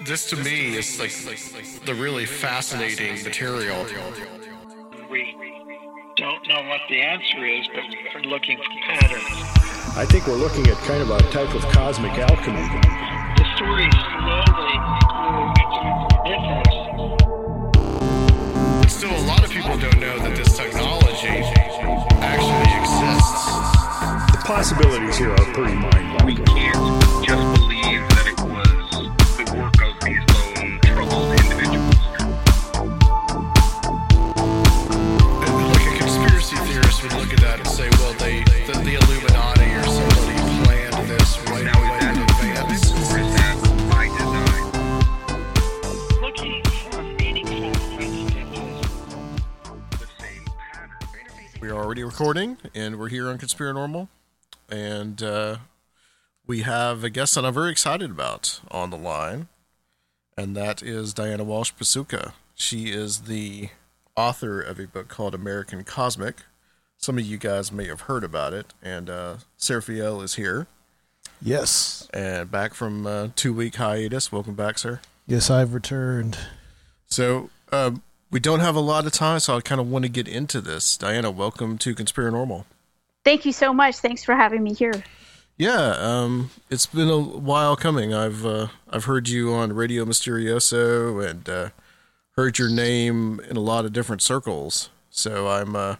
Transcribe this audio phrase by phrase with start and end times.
[0.00, 1.12] This to me is like
[1.84, 3.86] the really fascinating material.
[5.08, 5.22] We
[6.16, 9.22] don't know what the answer is, but we're looking for patterns.
[9.96, 12.66] I think we're looking at kind of a type of cosmic alchemy.
[13.36, 14.78] The story slowly
[16.26, 16.74] mythos.
[18.90, 21.28] Still, a lot of people don't know that this technology
[22.18, 23.46] actually exists.
[24.32, 27.07] The possibilities here are pretty We mind-boggling.
[51.60, 54.08] We are already recording, and we're here on Conspiranormal,
[54.70, 55.56] and uh,
[56.46, 59.48] we have a guest that I'm very excited about on the line,
[60.36, 62.32] and that is Diana Walsh Pasulka.
[62.54, 63.70] She is the
[64.16, 66.36] author of a book called American Cosmic.
[66.96, 70.66] Some of you guys may have heard about it, and uh, Seraphiel is here
[71.42, 72.08] Yes.
[72.14, 74.30] and back from uh, two week hiatus.
[74.30, 75.00] Welcome back, sir.
[75.26, 76.38] Yes, I've returned.
[77.06, 80.08] So um, we don't have a lot of time, so I kind of want to
[80.08, 80.96] get into this.
[80.96, 82.64] Diana, welcome to Conspiranormal.
[83.24, 83.96] Thank you so much.
[83.96, 85.02] Thanks for having me here.
[85.56, 88.14] Yeah, um, it's been a while coming.
[88.14, 91.70] I've uh, I've heard you on Radio Mysterioso and uh,
[92.36, 94.90] heard your name in a lot of different circles.
[95.10, 95.96] So I'm uh,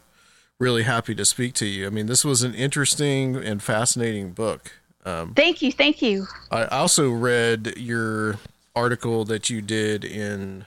[0.61, 1.87] really happy to speak to you.
[1.89, 4.73] I mean, this was an interesting and fascinating book.
[5.05, 5.73] Um, Thank you.
[5.73, 6.27] Thank you.
[6.53, 8.37] I also read your
[8.77, 10.67] article that you did in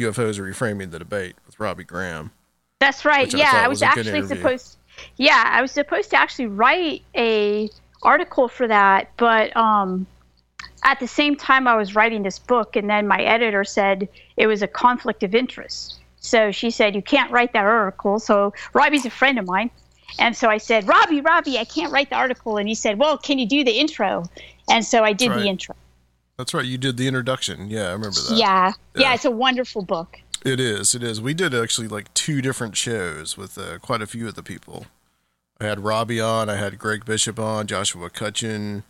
[0.00, 2.30] UFOs are Reframing the Debate with Robbie Graham.
[2.78, 3.26] That's right.
[3.26, 4.76] Which I yeah, I was was actually supposed.
[5.16, 7.68] Yeah, I was supposed to actually write a
[8.02, 10.06] article for that, but um,
[10.84, 14.46] at the same time I was writing this book, and then my editor said it
[14.46, 15.98] was a conflict of interest.
[16.20, 18.18] So she said you can't write that article.
[18.18, 19.70] So Robbie's a friend of mine,
[20.18, 23.18] and so I said, Robbie, Robbie, I can't write the article, and he said, Well,
[23.18, 24.24] can you do the intro?
[24.70, 25.74] And so I did That's the intro.
[26.40, 26.64] That's right.
[26.64, 27.68] You did the introduction.
[27.68, 28.34] Yeah, I remember that.
[28.38, 28.72] Yeah.
[28.94, 29.02] Yeah.
[29.02, 30.16] yeah, it's a wonderful book.
[30.42, 30.94] It is.
[30.94, 31.20] It is.
[31.20, 34.86] We did actually like two different shows with uh, quite a few of the people.
[35.60, 36.48] I had Robbie on.
[36.48, 37.66] I had Greg Bishop on.
[37.66, 38.84] Joshua Cutchin,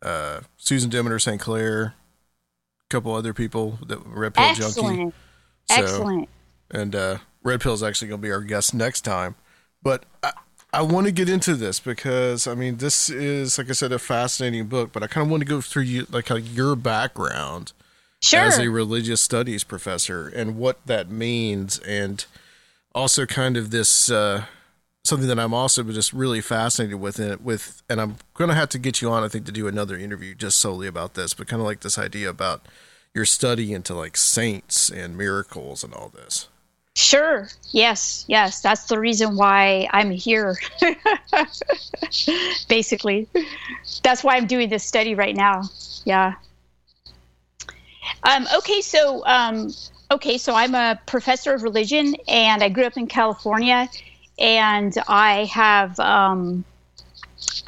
[0.00, 1.38] uh, Susan Demeter St.
[1.38, 4.64] Clair, a couple other people that Red Pill Junkie.
[4.64, 5.14] Excellent.
[5.70, 6.28] So- Excellent.
[6.70, 9.34] and uh, Red Pill is actually going to be our guest next time.
[9.82, 10.32] But I,
[10.72, 13.98] I want to get into this because I mean, this is like I said, a
[13.98, 14.92] fascinating book.
[14.92, 17.72] But I kind of want to go through you like, like your background
[18.20, 18.40] Sure.
[18.40, 22.24] as a religious studies professor and what that means, and
[22.92, 24.44] also kind of this uh,
[25.04, 28.68] something that I'm also just really fascinated with it with, and I'm going to have
[28.70, 31.46] to get you on, I think, to do another interview just solely about this, but
[31.46, 32.66] kind of like this idea about
[33.14, 36.48] your study into like saints and miracles and all this.
[36.98, 37.48] Sure.
[37.70, 38.24] Yes.
[38.26, 38.60] Yes.
[38.60, 40.56] That's the reason why I'm here.
[42.68, 43.28] Basically,
[44.02, 45.62] that's why I'm doing this study right now.
[46.04, 46.34] Yeah.
[48.24, 48.80] Um, okay.
[48.80, 49.72] So, um,
[50.10, 50.38] okay.
[50.38, 53.88] So I'm a professor of religion, and I grew up in California,
[54.40, 56.64] and I have, um,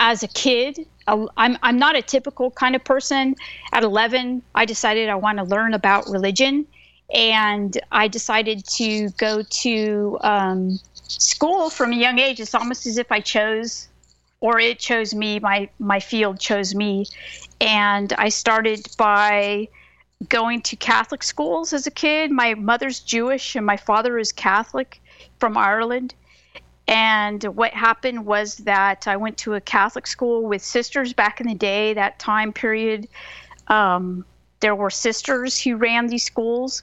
[0.00, 3.36] as a kid, I'm I'm not a typical kind of person.
[3.72, 6.66] At 11, I decided I want to learn about religion,
[7.12, 12.40] and I decided to go to um, school from a young age.
[12.40, 13.88] It's almost as if I chose,
[14.40, 15.38] or it chose me.
[15.38, 17.06] My my field chose me,
[17.60, 19.68] and I started by
[20.28, 22.30] going to Catholic schools as a kid.
[22.30, 25.00] My mother's Jewish and my father is Catholic
[25.38, 26.14] from Ireland.
[26.86, 31.46] And what happened was that I went to a Catholic school with sisters back in
[31.46, 33.08] the day, that time period.
[33.68, 34.24] Um,
[34.60, 36.82] there were sisters who ran these schools,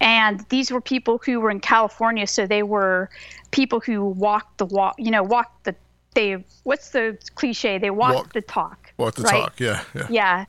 [0.00, 3.10] and these were people who were in California, so they were
[3.50, 5.74] people who walked the walk, you know, walked the
[6.14, 7.78] they what's the cliche?
[7.78, 8.92] They walked walk, the talk.
[8.96, 9.42] Walk the right?
[9.42, 10.06] talk, yeah, yeah.
[10.10, 10.44] Yeah,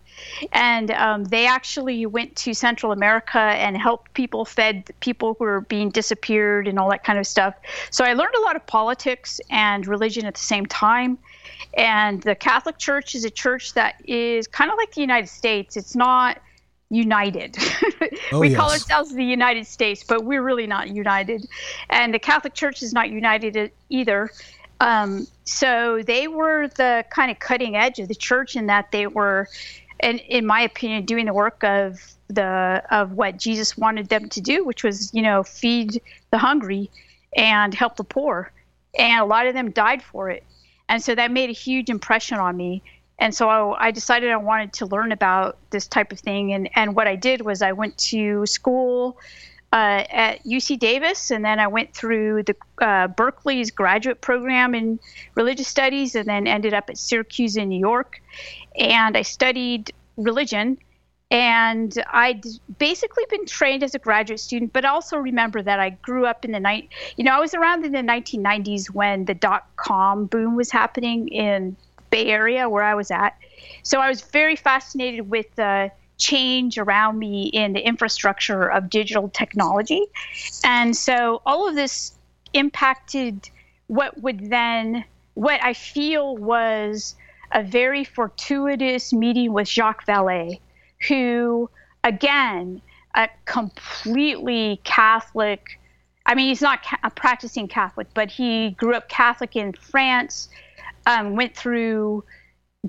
[0.51, 5.61] and um, they actually went to Central America and helped people, fed people who were
[5.61, 7.53] being disappeared and all that kind of stuff.
[7.91, 11.19] So I learned a lot of politics and religion at the same time.
[11.75, 15.77] And the Catholic Church is a church that is kind of like the United States.
[15.77, 16.39] It's not
[16.89, 17.57] united.
[18.31, 18.57] Oh, we yes.
[18.57, 21.47] call ourselves the United States, but we're really not united.
[21.89, 24.29] And the Catholic Church is not united either.
[24.79, 29.07] Um, so they were the kind of cutting edge of the church in that they
[29.07, 29.47] were,
[29.99, 34.41] and in my opinion, doing the work of the of what Jesus wanted them to
[34.41, 36.01] do, which was you know feed
[36.31, 36.89] the hungry
[37.35, 38.51] and help the poor,
[38.97, 40.43] and a lot of them died for it,
[40.87, 42.81] and so that made a huge impression on me.
[43.19, 46.69] And so I, I decided I wanted to learn about this type of thing, and
[46.75, 49.17] and what I did was I went to school
[49.71, 54.99] uh, at UC Davis, and then I went through the uh, Berkeley's graduate program in
[55.35, 58.21] religious studies, and then ended up at Syracuse in New York,
[58.77, 60.77] and I studied religion.
[61.31, 62.43] And I'd
[62.79, 66.51] basically been trained as a graduate student, but also remember that I grew up in
[66.51, 66.89] the night.
[67.17, 71.27] You know, I was around in the 1990s when the dot com boom was happening
[71.27, 71.77] in
[72.09, 73.37] Bay Area, where I was at.
[73.83, 79.29] So I was very fascinated with the change around me in the infrastructure of digital
[79.29, 80.05] technology.
[80.63, 82.13] And so all of this
[82.53, 83.49] impacted
[83.87, 87.15] what would then, what I feel was
[87.51, 90.59] a very fortuitous meeting with Jacques Vallée,
[91.07, 91.69] who,
[92.03, 92.81] again,
[93.15, 95.79] a completely Catholic.
[96.25, 100.49] I mean, he's not a practicing Catholic, but he grew up Catholic in France,
[101.09, 102.23] um, went through,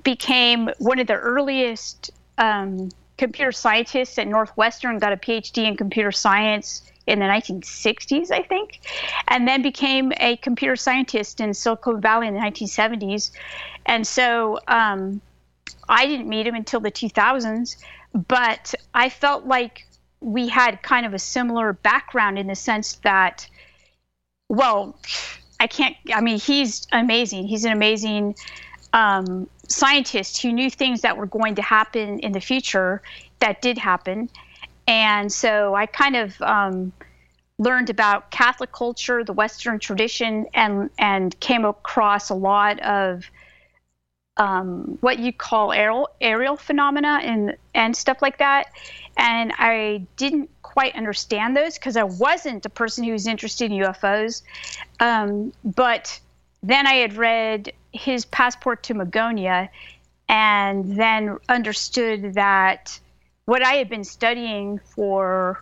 [0.03, 6.11] became one of the earliest um, computer scientists at Northwestern, got a PhD in computer
[6.11, 8.79] science in the 1960s, I think,
[9.27, 13.31] and then became a computer scientist in Silicon Valley in the 1970s.
[13.87, 15.19] And so um,
[15.89, 17.77] I didn't meet him until the 2000s,
[18.27, 19.87] but I felt like
[20.19, 23.47] we had kind of a similar background in the sense that,
[24.47, 24.95] well,
[25.61, 27.45] I can't, I mean, he's amazing.
[27.45, 28.33] He's an amazing
[28.93, 33.03] um, scientists who knew things that were going to happen in the future
[33.39, 34.27] that did happen.
[34.87, 36.91] And so I kind of um,
[37.59, 43.29] learned about Catholic culture, the Western tradition, and and came across a lot of
[44.37, 48.65] um, what you call aerial aerial phenomena and and stuff like that.
[49.15, 53.77] And I didn't quite understand those because I wasn't a person who was interested in
[53.79, 54.41] UFOs.
[54.99, 56.19] Um, but
[56.63, 59.69] then I had read his passport to Magonia
[60.29, 62.97] and then understood that
[63.45, 65.61] what I had been studying for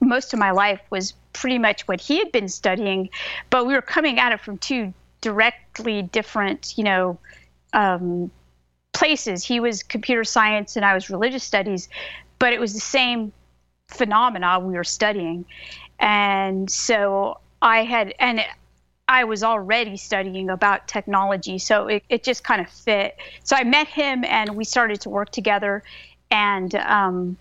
[0.00, 3.10] most of my life was pretty much what he had been studying,
[3.50, 7.18] but we were coming at it from two directly different, you know,
[7.72, 8.30] um,
[8.92, 9.44] places.
[9.44, 11.88] He was computer science and I was religious studies,
[12.38, 13.32] but it was the same
[13.88, 15.44] phenomena we were studying.
[15.98, 18.44] And so I had, and
[19.08, 23.16] I was already studying about technology, so it, it just kind of fit.
[23.44, 25.82] So I met him and we started to work together,
[26.30, 27.36] and um,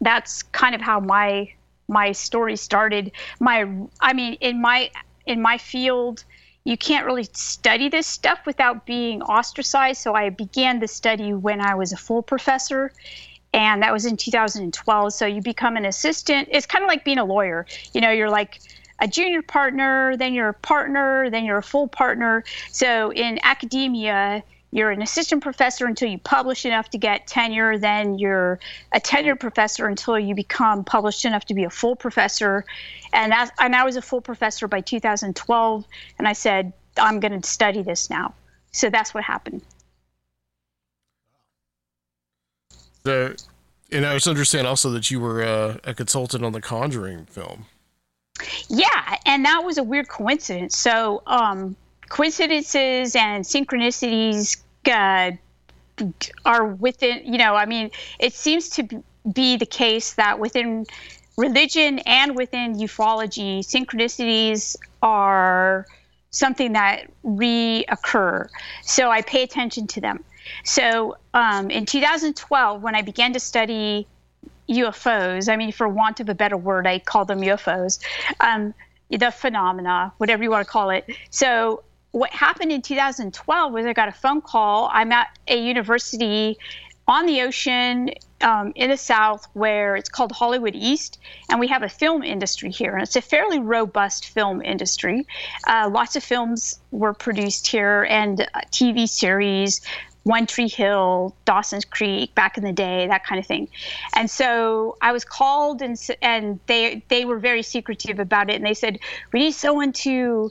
[0.00, 1.52] that's kind of how my
[1.88, 3.10] my story started.
[3.40, 3.66] My,
[4.00, 4.90] I mean, in my
[5.26, 6.24] in my field,
[6.62, 10.00] you can't really study this stuff without being ostracized.
[10.00, 12.92] So I began the study when I was a full professor,
[13.52, 15.12] and that was in 2012.
[15.12, 16.48] So you become an assistant.
[16.50, 17.66] It's kind of like being a lawyer.
[17.92, 18.60] You know, you're like
[19.00, 22.44] a junior partner, then you're a partner, then you're a full partner.
[22.70, 24.42] So in academia,
[24.72, 28.60] you're an assistant professor until you publish enough to get tenure, then you're
[28.92, 32.64] a tenured professor until you become published enough to be a full professor.
[33.12, 35.84] And, as, and I was a full professor by 2012,
[36.18, 38.34] and I said, I'm going to study this now.
[38.70, 39.62] So that's what happened.
[43.04, 43.34] So,
[43.90, 47.66] and I was understand also that you were uh, a consultant on the Conjuring film.
[48.68, 50.76] Yeah, and that was a weird coincidence.
[50.76, 51.76] So, um,
[52.08, 55.32] coincidences and synchronicities uh,
[56.44, 59.02] are within, you know, I mean, it seems to
[59.32, 60.86] be the case that within
[61.36, 65.86] religion and within ufology, synchronicities are
[66.30, 68.48] something that reoccur.
[68.82, 70.24] So I pay attention to them.
[70.64, 74.06] So um, in 2012, when I began to study
[74.68, 77.98] UFOs, I mean, for want of a better word, I call them UFOs,
[78.40, 78.74] um,
[79.10, 81.04] the phenomena, whatever you want to call it.
[81.30, 84.90] So what happened in 2012 was I got a phone call.
[84.92, 86.58] I'm at a university
[87.06, 91.82] on the ocean um, in the South where it's called Hollywood East, and we have
[91.82, 95.26] a film industry here, and it's a fairly robust film industry.
[95.66, 99.80] Uh, lots of films were produced here, and uh, TV series.
[100.24, 103.68] One Tree Hill, Dawson's Creek, back in the day, that kind of thing,
[104.14, 108.64] and so I was called, and and they they were very secretive about it, and
[108.64, 108.98] they said
[109.32, 110.50] we need someone to,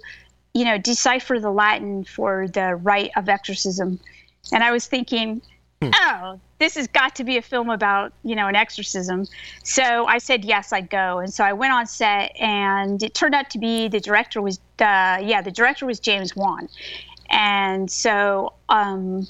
[0.53, 3.99] you know, decipher the Latin for the rite of exorcism,
[4.51, 5.41] and I was thinking,
[5.81, 5.91] Hmm.
[5.95, 9.25] oh, this has got to be a film about, you know, an exorcism.
[9.63, 11.19] So I said, yes, I'd go.
[11.19, 14.59] And so I went on set, and it turned out to be the director was,
[14.79, 16.67] uh, yeah, the director was James Wan.
[17.29, 19.25] And so um,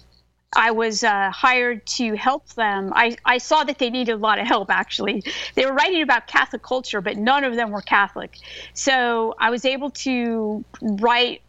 [0.56, 2.92] I was uh, hired to help them.
[2.96, 5.24] I, I saw that they needed a lot of help, actually.
[5.56, 8.38] They were writing about Catholic culture, but none of them were Catholic.
[8.74, 11.42] So I was able to write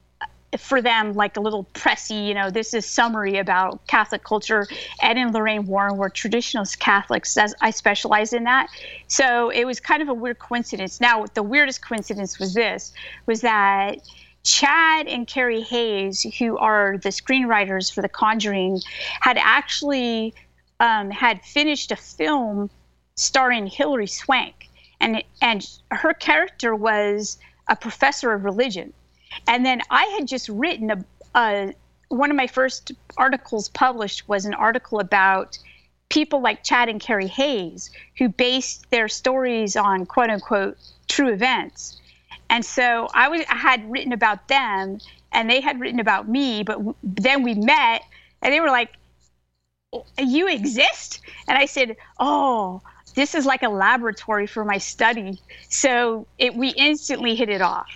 [0.59, 4.66] for them like a little pressy, you know, this is summary about Catholic culture.
[5.00, 7.37] Ed and Lorraine Warren were traditionalist Catholics.
[7.37, 8.69] As I specialize in that,
[9.07, 11.00] so it was kind of a weird coincidence.
[11.00, 12.92] Now, the weirdest coincidence was this:
[13.26, 13.99] was that
[14.43, 18.81] Chad and Carey Hayes, who are the screenwriters for The Conjuring,
[19.21, 20.35] had actually
[20.79, 22.71] um, had finished a film
[23.17, 24.69] starring Hilary Swank,
[24.99, 28.93] and and her character was a professor of religion
[29.47, 31.05] and then I had just written a,
[31.35, 31.75] a
[32.09, 35.59] one of my first articles published was an article about
[36.09, 40.77] people like Chad and Carey Hayes who based their stories on quote unquote
[41.09, 42.01] true events.
[42.50, 44.99] And so I, was, I had written about them
[45.33, 48.02] and they had written about me, but w- then we met
[48.42, 48.90] and they were like,
[49.92, 51.21] oh, You exist?
[51.49, 52.83] And I said, Oh,
[53.14, 55.40] this is like a laboratory for my study.
[55.69, 57.88] So it, we instantly hit it off.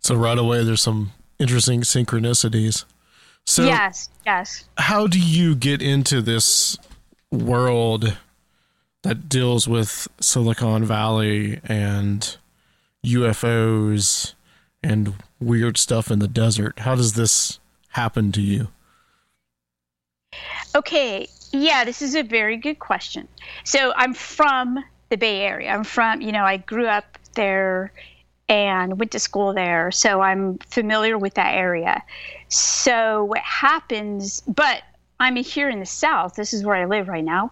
[0.00, 2.84] So right away, there's some interesting synchronicities.
[3.46, 4.64] So yes, yes.
[4.76, 6.76] How do you get into this
[7.30, 8.16] world
[9.02, 12.36] that deals with Silicon Valley and
[13.14, 14.34] UFOs
[14.82, 16.80] and weird stuff in the desert?
[16.80, 17.58] How does this
[17.90, 18.68] happen to you?
[20.74, 23.26] Okay, yeah, this is a very good question.
[23.64, 25.70] So I'm from the Bay Area.
[25.70, 27.92] I'm from, you know, I grew up there
[28.48, 32.02] and went to school there, so I'm familiar with that area.
[32.48, 34.82] So what happens, but
[35.20, 36.34] I'm here in the South.
[36.34, 37.50] This is where I live right now.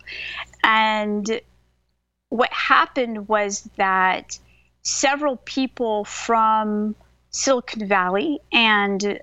[0.62, 1.40] And
[2.28, 4.38] what happened was that
[4.87, 6.95] several people from
[7.31, 9.21] Silicon Valley and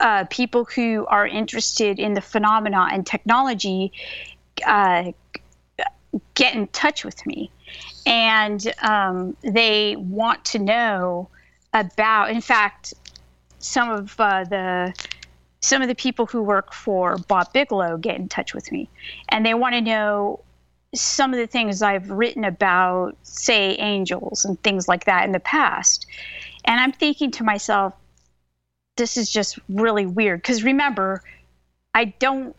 [0.00, 3.92] uh, people who are interested in the phenomena and technology
[4.66, 5.12] uh,
[6.34, 7.50] get in touch with me
[8.06, 11.28] and um, they want to know
[11.74, 12.30] about.
[12.30, 12.94] In fact,
[13.58, 14.94] some of uh, the
[15.60, 18.88] some of the people who work for Bob Bigelow get in touch with me,
[19.28, 20.40] and they want to know
[20.94, 25.40] some of the things I've written about, say, angels and things like that in the
[25.40, 26.06] past.
[26.64, 27.94] And I'm thinking to myself,
[28.96, 30.42] this is just really weird.
[30.42, 31.22] Because remember,
[31.94, 32.54] I don't,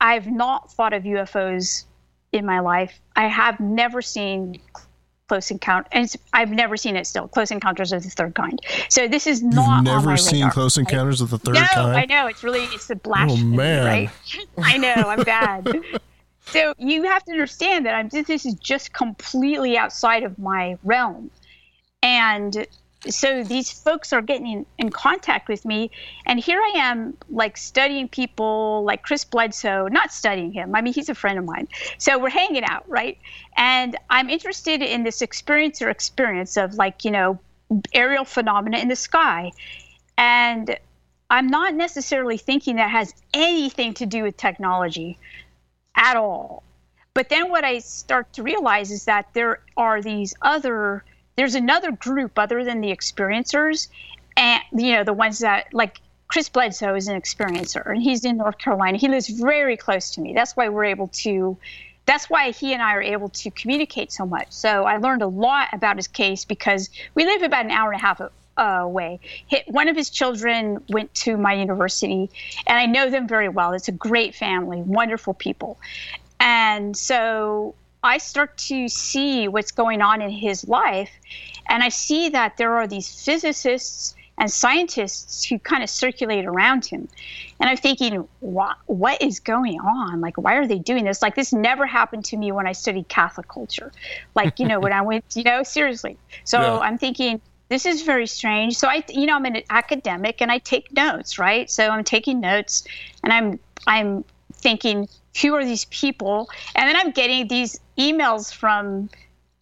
[0.00, 1.84] I've not thought of UFOs
[2.32, 3.00] in my life.
[3.16, 4.60] I have never seen
[5.30, 7.28] Close Encounter, and I've never seen it still.
[7.28, 8.60] Close Encounters of the Third Kind.
[8.88, 9.76] So this is not.
[9.76, 11.24] You've never seen radar, Close Encounters right?
[11.26, 11.96] of the Third no, Kind.
[11.96, 13.86] I know it's really it's a blasphemy, oh, man.
[13.86, 14.10] right?
[14.58, 15.68] I know I'm bad.
[16.50, 21.30] so you have to understand that I'm this is just completely outside of my realm,
[22.02, 22.66] and
[23.08, 25.90] so these folks are getting in, in, contact with me.
[26.26, 30.74] And here i am like studying people like chris bledsoe not studying him.
[30.74, 31.68] I mean he's a friend of mine.
[31.98, 33.18] So we're hanging out right?
[33.56, 37.38] And i'm interested in this experience or experience of like you know
[37.94, 39.52] aerial phenomena in the sky.
[40.18, 40.78] And
[41.30, 45.18] i'm not necessarily thinking that has anything to do with technology
[45.96, 46.62] at all.
[47.12, 51.04] But then what i start to realize is that there are these other
[51.36, 53.88] there's another group other than the experiencers
[54.36, 58.36] and you know the ones that like chris bledsoe is an experiencer and he's in
[58.36, 58.96] north carolina.
[58.98, 60.34] He lives very close to me.
[60.34, 61.56] That's why we're able to
[62.06, 64.46] that's why he and i are able to communicate so much.
[64.50, 68.00] So i learned a lot about his case because we live about an hour and
[68.00, 68.20] a half
[68.60, 69.18] uh, way.
[69.66, 72.30] One of his children went to my university,
[72.66, 73.72] and I know them very well.
[73.72, 75.78] It's a great family, wonderful people.
[76.38, 77.74] And so
[78.04, 81.10] I start to see what's going on in his life,
[81.68, 86.86] and I see that there are these physicists and scientists who kind of circulate around
[86.86, 87.08] him.
[87.60, 90.22] And I'm thinking, what, what is going on?
[90.22, 91.20] Like, why are they doing this?
[91.20, 93.92] Like, this never happened to me when I studied Catholic culture.
[94.34, 96.16] Like, you know, when I went, you know, seriously.
[96.44, 96.78] So yeah.
[96.78, 98.76] I'm thinking, this is very strange.
[98.76, 101.70] So I, you know, I'm an academic and I take notes, right?
[101.70, 102.84] So I'm taking notes
[103.22, 105.08] and I'm, I'm thinking,
[105.40, 106.50] who are these people?
[106.74, 109.08] And then I'm getting these emails from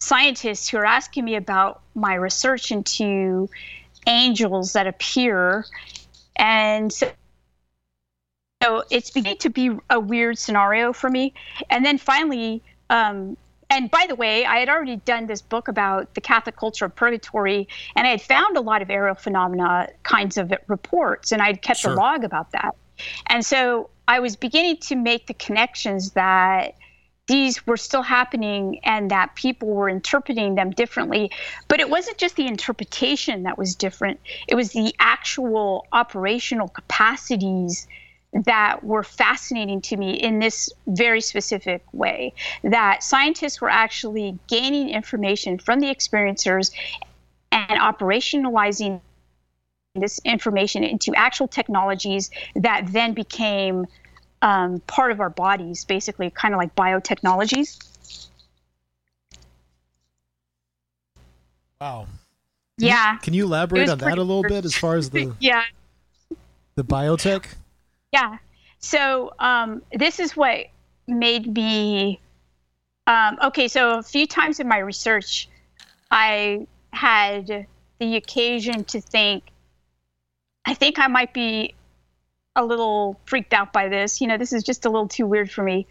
[0.00, 3.50] scientists who are asking me about my research into
[4.06, 5.66] angels that appear.
[6.36, 7.12] And so,
[8.62, 11.34] so it's beginning to be a weird scenario for me.
[11.68, 13.36] And then finally, um,
[13.70, 16.94] and by the way, I had already done this book about the Catholic culture of
[16.96, 21.60] purgatory, and I had found a lot of aerial phenomena kinds of reports, and I'd
[21.60, 21.92] kept sure.
[21.92, 22.74] a log about that.
[23.26, 26.74] And so I was beginning to make the connections that
[27.26, 31.30] these were still happening and that people were interpreting them differently.
[31.68, 37.86] But it wasn't just the interpretation that was different, it was the actual operational capacities
[38.32, 42.32] that were fascinating to me in this very specific way
[42.62, 46.72] that scientists were actually gaining information from the experiencers
[47.50, 49.00] and operationalizing
[49.94, 53.86] this information into actual technologies that then became
[54.42, 57.78] um, part of our bodies, basically, kind of like biotechnologies.
[61.80, 62.06] Wow.
[62.76, 63.16] Yeah.
[63.18, 65.64] Can you elaborate on that a little bit as far as the yeah
[66.76, 67.44] the biotech?
[68.12, 68.38] Yeah.
[68.78, 70.66] So um, this is what
[71.06, 72.20] made me
[73.08, 73.68] um, okay.
[73.68, 75.48] So a few times in my research,
[76.10, 77.66] I had
[77.98, 79.44] the occasion to think,
[80.66, 81.74] I think I might be
[82.54, 84.20] a little freaked out by this.
[84.20, 85.86] You know, this is just a little too weird for me.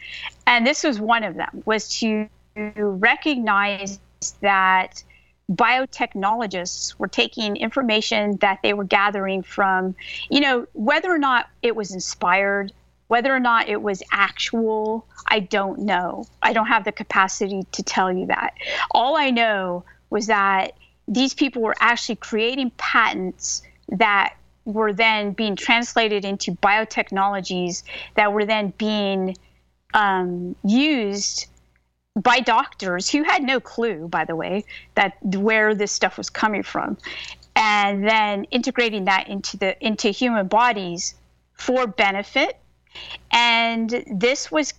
[0.46, 4.00] And this was one of them was to recognize
[4.42, 5.04] that
[5.52, 9.96] biotechnologists were taking information that they were gathering from,
[10.30, 12.74] you know, whether or not it was inspired,
[13.08, 16.26] whether or not it was actual, I don't know.
[16.42, 18.54] I don't have the capacity to tell you that.
[18.92, 20.74] All I know was that
[21.08, 27.84] these people were actually creating patents that were then being translated into biotechnologies
[28.16, 29.38] that were then being
[29.94, 31.48] um, used
[32.18, 36.64] by doctors who had no clue, by the way, that where this stuff was coming
[36.64, 36.98] from,
[37.56, 41.16] and then integrating that into the into human bodies
[41.54, 42.58] for benefit.
[43.32, 44.74] And this was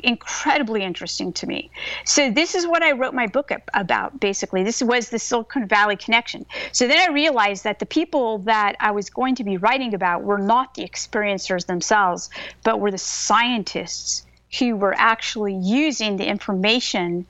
[0.00, 1.70] incredibly interesting to me.
[2.04, 4.62] So this is what I wrote my book about basically.
[4.62, 6.44] This was the Silicon Valley connection.
[6.72, 10.22] So then I realized that the people that I was going to be writing about
[10.22, 12.28] were not the experiencers themselves,
[12.62, 14.25] but were the scientists
[14.58, 17.26] who were actually using the information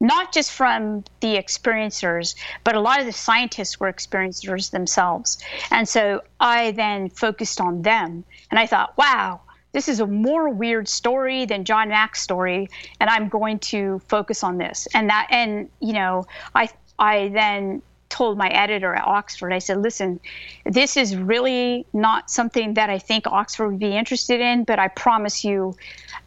[0.00, 5.38] not just from the experiencers, but a lot of the scientists were experiencers themselves.
[5.70, 10.48] And so I then focused on them and I thought, wow, this is a more
[10.48, 12.68] weird story than John Mack's story,
[13.00, 14.86] and I'm going to focus on this.
[14.92, 17.80] And that, and you know, I I then
[18.10, 20.20] told my editor at Oxford, I said, listen,
[20.66, 24.88] this is really not something that I think Oxford would be interested in, but I
[24.88, 25.74] promise you,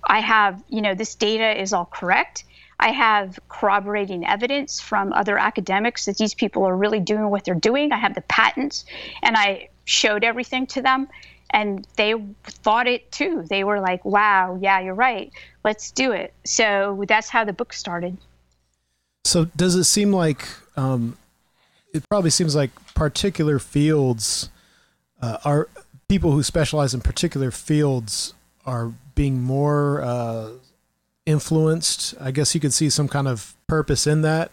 [0.05, 2.43] I have, you know, this data is all correct.
[2.79, 7.55] I have corroborating evidence from other academics that these people are really doing what they're
[7.55, 7.91] doing.
[7.91, 8.85] I have the patents,
[9.23, 11.07] and I showed everything to them
[11.51, 12.13] and they
[12.43, 13.45] thought it too.
[13.49, 15.31] They were like, "Wow, yeah, you're right.
[15.63, 18.17] Let's do it." So that's how the book started.
[19.23, 21.17] So does it seem like um,
[21.93, 24.49] it probably seems like particular fields
[25.21, 25.69] uh, are
[26.07, 28.33] people who specialize in particular fields
[28.65, 30.49] are being more uh,
[31.25, 32.13] influenced.
[32.19, 34.51] I guess you could see some kind of purpose in that.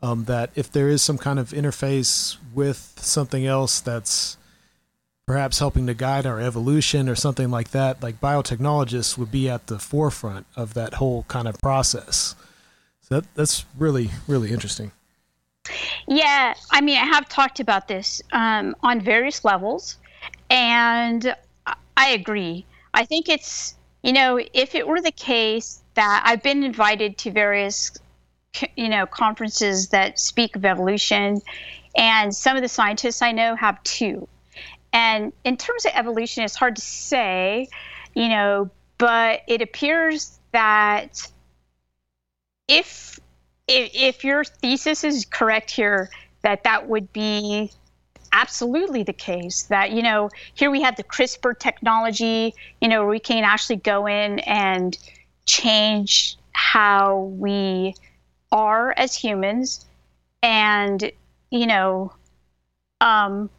[0.00, 4.36] Um, that if there is some kind of interface with something else that's
[5.26, 9.66] perhaps helping to guide our evolution or something like that, like biotechnologists would be at
[9.66, 12.36] the forefront of that whole kind of process.
[13.02, 14.92] So that, that's really, really interesting.
[16.06, 19.98] Yeah, I mean, I have talked about this um, on various levels,
[20.48, 21.34] and
[21.96, 22.64] I agree.
[22.94, 27.30] I think it's, you know, if it were the case that I've been invited to
[27.30, 27.92] various,
[28.76, 31.40] you know, conferences that speak of evolution,
[31.96, 34.28] and some of the scientists I know have two
[34.92, 37.68] and in terms of evolution, it's hard to say,
[38.14, 41.30] you know, but it appears that
[42.66, 43.20] if
[43.66, 46.08] if, if your thesis is correct here,
[46.42, 47.70] that that would be
[48.32, 53.18] absolutely the case that you know here we have the CRISPR technology, you know, we
[53.18, 54.96] can actually go in and
[55.46, 57.94] change how we
[58.50, 59.86] are as humans,
[60.42, 61.10] and
[61.50, 62.12] you know,
[63.00, 63.50] um,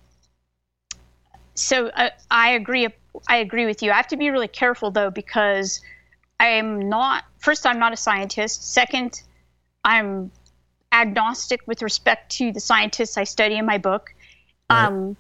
[1.56, 2.88] so uh, I agree.
[3.28, 3.92] I agree with you.
[3.92, 5.82] I have to be really careful though because
[6.40, 7.24] I'm not.
[7.40, 8.74] First, I'm not a scientist.
[8.74, 9.22] Second,
[9.84, 10.32] I'm
[10.92, 14.14] agnostic with respect to the scientists I study in my book.
[14.70, 14.86] Right.
[14.86, 15.18] Um,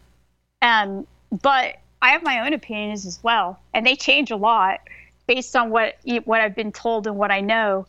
[0.62, 4.80] um, but I have my own opinions as well, and they change a lot
[5.28, 7.86] based on what what I've been told and what I know.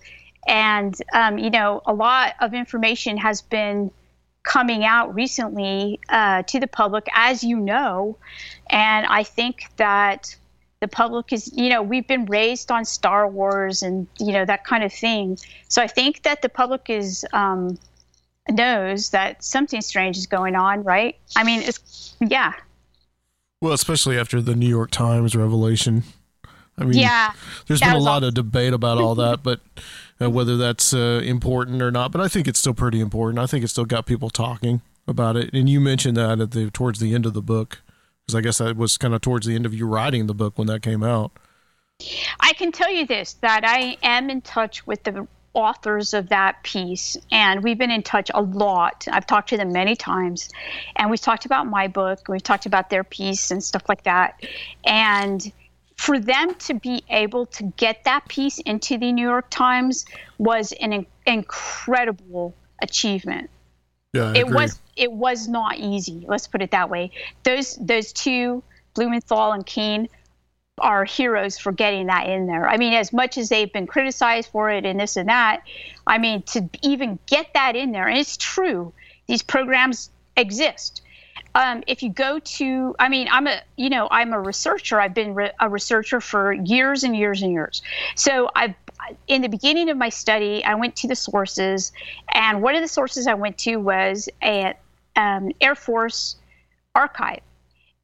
[0.47, 3.91] And um, you know, a lot of information has been
[4.43, 8.17] coming out recently uh, to the public, as you know,
[8.71, 10.35] and I think that
[10.81, 14.65] the public is, you know, we've been raised on Star Wars and you know that
[14.65, 15.39] kind of thing.
[15.69, 17.79] So I think that the public is um,
[18.49, 21.17] knows that something strange is going on, right?
[21.37, 22.55] I mean, it's yeah.
[23.61, 26.05] Well, especially after the New York Times revelation.
[26.79, 27.33] I mean, yeah,
[27.67, 28.29] there's been a lot awesome.
[28.29, 29.61] of debate about all that, but
[30.21, 32.11] uh, whether that's uh, important or not.
[32.11, 33.39] But I think it's still pretty important.
[33.39, 35.51] I think it's still got people talking about it.
[35.53, 37.83] And you mentioned that at the towards the end of the book,
[38.25, 40.57] because I guess that was kind of towards the end of you writing the book
[40.57, 41.33] when that came out.
[42.41, 46.63] I can tell you this that I am in touch with the authors of that
[46.63, 49.07] piece and we've been in touch a lot.
[49.11, 50.49] I've talked to them many times
[50.97, 54.45] and we've talked about my book we've talked about their piece and stuff like that.
[54.85, 55.53] And
[55.97, 60.07] for them to be able to get that piece into the new york times
[60.39, 63.51] was an in- incredible achievement.
[64.13, 67.11] Yeah, it was it was not easy let's put it that way.
[67.43, 68.63] Those those two
[68.95, 70.09] blumenthal and Kean
[70.81, 72.69] are heroes for getting that in there.
[72.69, 75.63] I mean, as much as they've been criticized for it and this and that,
[76.07, 78.93] I mean, to even get that in there, and it's true,
[79.27, 81.03] these programs exist.
[81.55, 85.01] Um, if you go to, I mean, I'm a, you know, I'm a researcher.
[85.01, 87.83] I've been re- a researcher for years and years and years.
[88.15, 88.75] So I've,
[89.27, 91.93] in the beginning of my study, I went to the sources,
[92.33, 94.75] and one of the sources I went to was a
[95.17, 96.37] um, Air Force
[96.95, 97.41] archive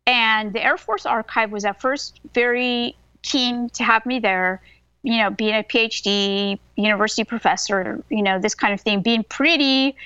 [0.07, 4.63] and the Air Force Archive was at first very keen to have me there,
[5.03, 9.97] you know, being a PhD, university professor, you know, this kind of thing, being pretty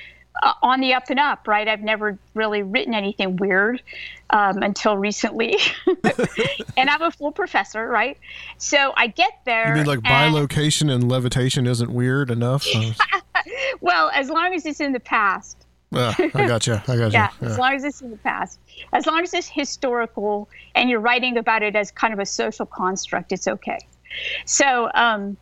[0.42, 1.68] uh, on the up and up, right?
[1.68, 3.82] I've never really written anything weird
[4.30, 5.58] um, until recently.
[6.76, 8.16] and I'm a full professor, right?
[8.56, 9.68] So I get there.
[9.68, 12.66] You mean like bilocation and levitation isn't weird enough?
[13.80, 15.66] well, as long as it's in the past.
[15.92, 16.84] Uh, I gotcha.
[16.86, 17.12] I gotcha.
[17.12, 18.60] yeah, yeah, as long as it's in the past.
[18.92, 22.66] As long as it's historical and you're writing about it as kind of a social
[22.66, 23.78] construct, it's okay.
[24.44, 25.36] So, um,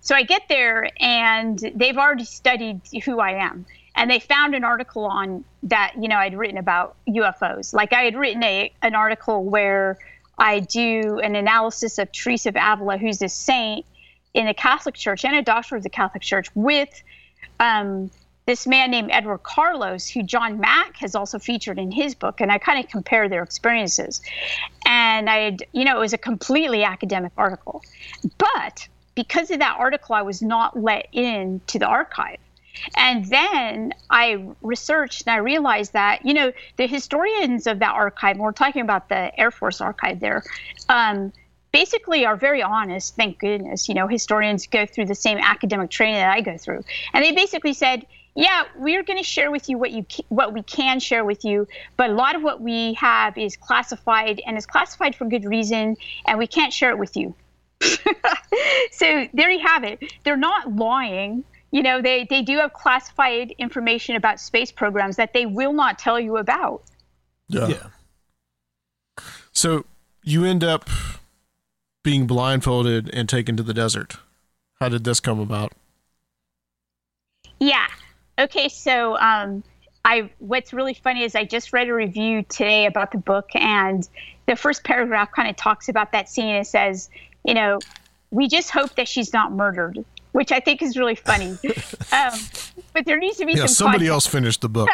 [0.00, 3.66] so I get there and they've already studied who I am.
[3.96, 7.72] And they found an article on that, you know, I'd written about UFOs.
[7.72, 9.98] Like I had written a, an article where
[10.36, 13.86] I do an analysis of Teresa of Avila, who's a saint
[14.34, 16.90] in the Catholic Church and a doctor of the Catholic Church, with
[17.60, 18.10] um,
[18.46, 22.52] this man named Edward Carlos, who John Mack has also featured in his book, and
[22.52, 24.20] I kind of compare their experiences.
[24.86, 27.82] And I you know, it was a completely academic article.
[28.38, 32.38] But because of that article, I was not let in to the archive.
[32.96, 38.36] And then I researched and I realized that, you know, the historians of that archive,
[38.36, 40.42] we're talking about the Air Force archive there,
[40.88, 41.32] um,
[41.72, 43.88] basically are very honest, thank goodness.
[43.88, 46.82] You know, historians go through the same academic training that I go through.
[47.12, 50.62] And they basically said, yeah, we're going to share with you what you what we
[50.62, 54.66] can share with you, but a lot of what we have is classified and is
[54.66, 57.34] classified for good reason, and we can't share it with you.
[58.90, 60.02] so there you have it.
[60.24, 61.44] They're not lying.
[61.70, 65.98] You know, they they do have classified information about space programs that they will not
[65.98, 66.82] tell you about.
[67.48, 67.68] Yeah.
[67.68, 67.86] yeah.
[69.52, 69.84] So
[70.24, 70.90] you end up
[72.02, 74.16] being blindfolded and taken to the desert.
[74.80, 75.72] How did this come about?
[77.60, 77.86] Yeah.
[78.38, 79.62] Okay, so um,
[80.04, 84.08] I what's really funny is I just read a review today about the book, and
[84.46, 86.54] the first paragraph kind of talks about that scene.
[86.54, 87.08] It says,
[87.44, 87.78] you know,
[88.30, 91.56] we just hope that she's not murdered, which I think is really funny.
[92.12, 92.38] um,
[92.92, 93.68] but there needs to be yeah, some.
[93.68, 94.12] somebody context.
[94.12, 94.90] else finished the book.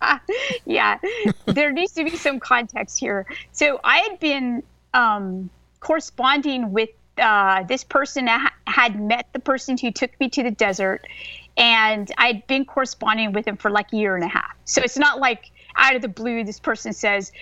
[0.66, 0.98] yeah,
[1.46, 3.26] there needs to be some context here.
[3.52, 4.62] So I had been
[4.94, 5.50] um,
[5.80, 10.50] corresponding with uh, this person ha- had met the person who took me to the
[10.50, 11.06] desert
[11.58, 14.56] and I'd been corresponding with him for like a year and a half.
[14.64, 17.32] So it's not like out of the blue, this person says,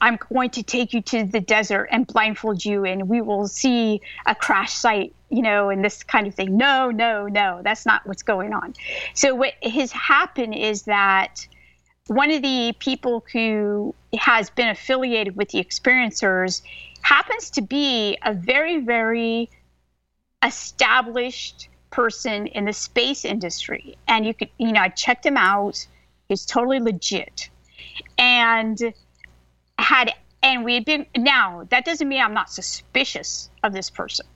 [0.00, 4.00] I'm going to take you to the desert and blindfold you, and we will see
[4.26, 6.56] a crash site, you know, and this kind of thing.
[6.56, 8.74] No, no, no, that's not what's going on.
[9.14, 11.46] So what has happened is that
[12.06, 16.62] one of the people who has been affiliated with the experiencers
[17.02, 19.50] happens to be a very, very
[20.44, 23.96] established person in the space industry.
[24.06, 25.86] And you could, you know, I checked him out.
[26.28, 27.50] He's totally legit.
[28.16, 28.92] And
[29.78, 34.26] had, and we had been, now that doesn't mean I'm not suspicious of this person.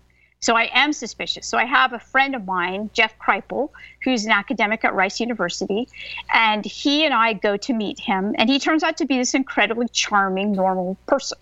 [0.40, 1.46] So I am suspicious.
[1.46, 3.70] So I have a friend of mine, Jeff Kripal,
[4.02, 5.88] who's an academic at Rice University,
[6.34, 9.34] and he and I go to meet him, and he turns out to be this
[9.34, 11.38] incredibly charming, normal person.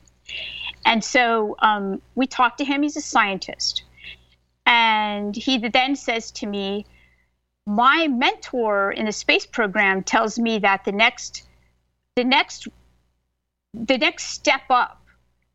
[0.85, 2.83] And so um, we talk to him.
[2.83, 3.85] He's a scientist,
[4.71, 6.87] and he then says to me,
[7.67, 11.43] "My mentor in the space program tells me that the next,
[12.15, 12.69] the next,
[13.75, 15.03] the next step up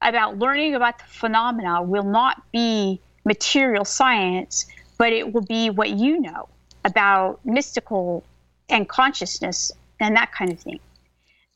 [0.01, 5.89] about learning about the phenomena will not be." material science, but it will be what
[5.89, 6.47] you know
[6.85, 8.23] about mystical
[8.69, 10.79] and consciousness and that kind of thing.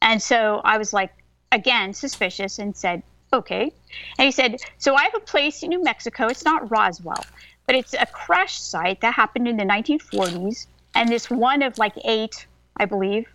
[0.02, 1.14] And so I was like,
[1.52, 3.72] again, suspicious and said, okay.
[4.18, 6.28] And he said, so I have a place in New Mexico.
[6.28, 7.24] It's not Roswell,
[7.70, 10.66] but it's a crash site that happened in the 1940s.
[10.96, 13.28] And this one of like eight, I believe.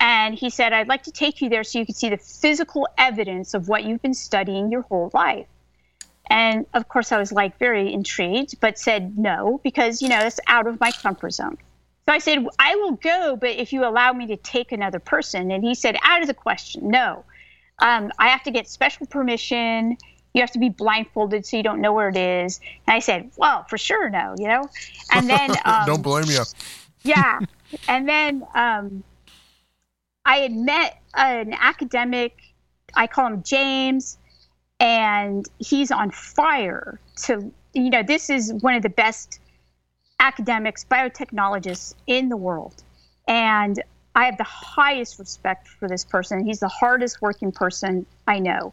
[0.00, 2.88] And he said, I'd like to take you there so you can see the physical
[2.98, 5.46] evidence of what you've been studying your whole life.
[6.28, 10.40] And of course, I was like very intrigued, but said no because, you know, it's
[10.48, 11.56] out of my comfort zone.
[12.08, 15.52] So I said, I will go, but if you allow me to take another person.
[15.52, 17.24] And he said, out of the question, no.
[17.78, 19.96] Um, I have to get special permission.
[20.34, 22.60] You have to be blindfolded so you don't know where it is.
[22.86, 24.68] And I said, well, for sure, no, you know?
[25.12, 25.50] And then.
[25.64, 26.42] Um, don't blame you.
[27.02, 27.40] yeah.
[27.88, 29.02] And then um,
[30.24, 32.36] I had met an academic,
[32.94, 34.18] I call him James
[34.80, 39.38] and he's on fire to you know this is one of the best
[40.18, 42.82] academics biotechnologists in the world
[43.28, 43.82] and
[44.14, 48.72] i have the highest respect for this person he's the hardest working person i know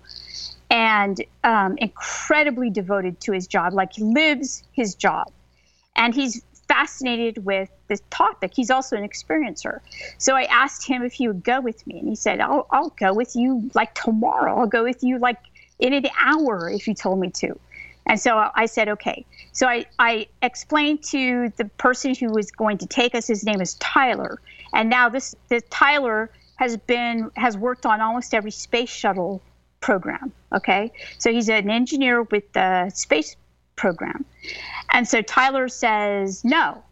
[0.69, 5.31] and um, incredibly devoted to his job like he lives his job
[5.95, 9.79] and he's fascinated with this topic he's also an experiencer
[10.17, 12.89] so i asked him if he would go with me and he said i'll, I'll
[12.99, 15.37] go with you like tomorrow i'll go with you like
[15.79, 17.57] in an hour if you told me to.
[18.05, 19.25] And so I said, okay.
[19.51, 23.59] So I, I explained to the person who was going to take us, his name
[23.59, 24.39] is Tyler.
[24.73, 29.41] And now this, this Tyler has been, has worked on almost every space shuttle
[29.87, 30.33] program.
[30.53, 30.91] Okay.
[31.17, 33.37] So he's an engineer with the space
[33.77, 34.25] program.
[34.91, 36.83] And so Tyler says no.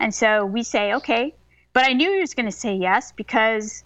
[0.00, 1.36] And so we say, okay.
[1.72, 3.84] But I knew he was going to say yes because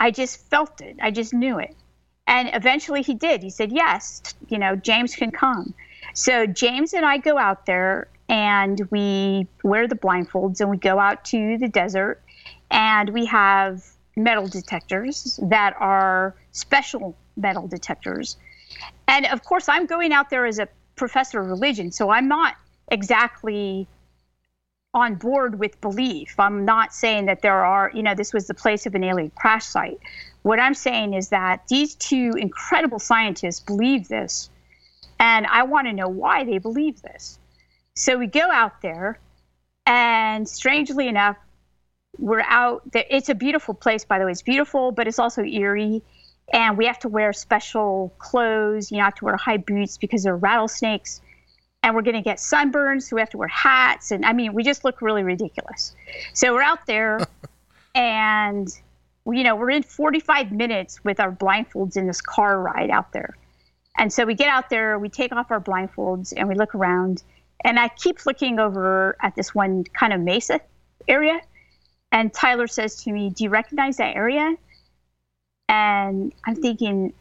[0.00, 0.96] I just felt it.
[1.00, 1.76] I just knew it.
[2.26, 3.40] And eventually he did.
[3.40, 5.72] He said, Yes, you know, James can come.
[6.14, 10.98] So James and I go out there and we wear the blindfolds and we go
[10.98, 12.20] out to the desert
[12.70, 13.84] and we have
[14.16, 18.36] metal detectors that are special metal detectors.
[19.08, 22.54] And of course, I'm going out there as a professor of religion, so I'm not
[22.88, 23.88] exactly
[24.92, 26.34] on board with belief.
[26.38, 29.30] I'm not saying that there are, you know, this was the place of an alien
[29.30, 30.00] crash site.
[30.42, 34.50] What I'm saying is that these two incredible scientists believe this,
[35.18, 37.38] and I want to know why they believe this.
[37.94, 39.20] So we go out there,
[39.86, 41.36] and strangely enough,
[42.18, 43.04] we're out there.
[43.08, 44.32] It's a beautiful place, by the way.
[44.32, 46.02] It's beautiful, but it's also eerie.
[46.52, 48.90] And we have to wear special clothes.
[48.90, 51.20] You know, have to wear high boots because there are rattlesnakes.
[51.82, 54.10] And we're going to get sunburns, so we have to wear hats.
[54.10, 55.94] And I mean, we just look really ridiculous.
[56.34, 57.20] So we're out there,
[57.94, 58.68] and
[59.26, 63.36] you know, we're in 45 minutes with our blindfolds in this car ride out there.
[63.96, 67.22] And so we get out there, we take off our blindfolds, and we look around.
[67.64, 70.60] And I keep looking over at this one kind of mesa
[71.06, 71.40] area.
[72.12, 74.54] And Tyler says to me, Do you recognize that area?
[75.70, 77.12] And I'm thinking,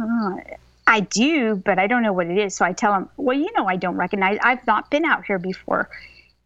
[0.00, 0.40] oh,
[0.84, 2.56] I do, but I don't know what it is.
[2.56, 4.36] So I tell him, Well, you know, I don't recognize.
[4.42, 5.88] I've not been out here before.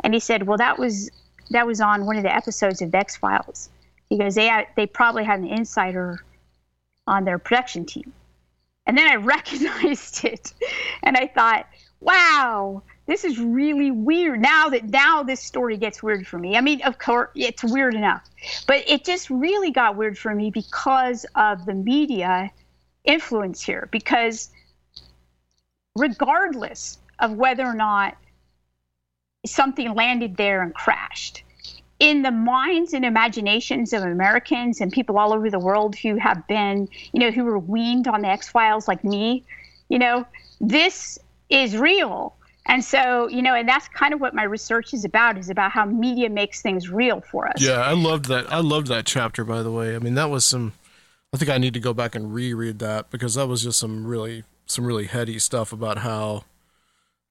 [0.05, 1.11] And he said, Well, that was
[1.51, 3.71] that was on one of the episodes of X Files
[4.11, 6.23] because they had, they probably had an insider
[7.07, 8.13] on their production team.
[8.87, 10.53] And then I recognized it,
[11.03, 11.67] and I thought,
[12.01, 14.41] wow, this is really weird.
[14.41, 16.59] Now that now this story gets weird for me.
[16.59, 18.23] I mean, of course, it's weird enough,
[18.67, 22.51] but it just really got weird for me because of the media
[23.05, 23.89] influence here.
[23.91, 24.51] Because
[25.97, 28.15] regardless of whether or not
[29.47, 31.43] something landed there and crashed,
[32.01, 36.47] in the minds and imaginations of Americans and people all over the world who have
[36.47, 39.45] been, you know, who were weaned on the X Files like me,
[39.89, 40.27] you know,
[40.61, 41.19] this
[41.49, 42.35] is real.
[42.69, 45.73] And so, you know, and that's kind of what my research is about is about
[45.73, 47.63] how media makes things real for us.
[47.63, 48.53] Yeah, I loved that.
[48.53, 49.97] I loved that chapter by the way.
[49.97, 50.75] I mean, that was some
[51.33, 54.07] I think I need to go back and reread that because that was just some
[54.07, 56.45] really some really heady stuff about how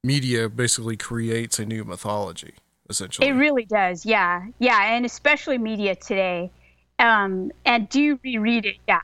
[0.03, 2.55] media basically creates a new mythology
[2.89, 3.27] essentially.
[3.27, 4.05] It really does.
[4.05, 4.47] Yeah.
[4.59, 6.49] Yeah, and especially media today.
[6.97, 8.77] Um and do reread it.
[8.87, 9.01] Yeah.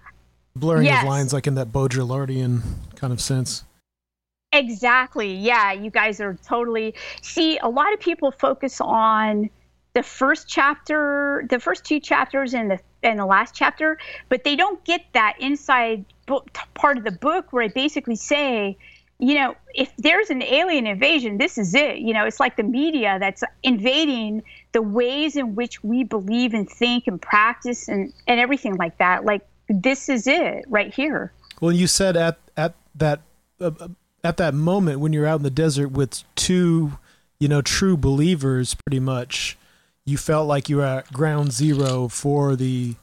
[0.56, 1.04] Blurring Yes.
[1.04, 2.62] of lines like in that Baudrillardian
[2.96, 3.66] kind of sense.
[4.54, 5.34] Exactly.
[5.34, 6.94] Yeah, you guys are totally.
[7.22, 9.50] See, a lot of people focus on
[9.94, 13.98] the first chapter, the first two chapters, and the and the last chapter,
[14.30, 18.78] but they don't get that inside book part of the book where I basically say,
[19.20, 21.98] you know, if there's an alien invasion, this is it.
[21.98, 26.70] You know, it's like the media that's invading the ways in which we believe and
[26.70, 29.26] think and practice and and everything like that.
[29.26, 31.34] Like this is it right here.
[31.62, 33.22] Well, you said at at that
[33.60, 33.88] uh, uh,
[34.24, 36.98] at that moment when you're out in the desert with two,
[37.40, 39.58] you know, true believers, pretty much,
[40.06, 42.96] you felt like you were at ground zero for the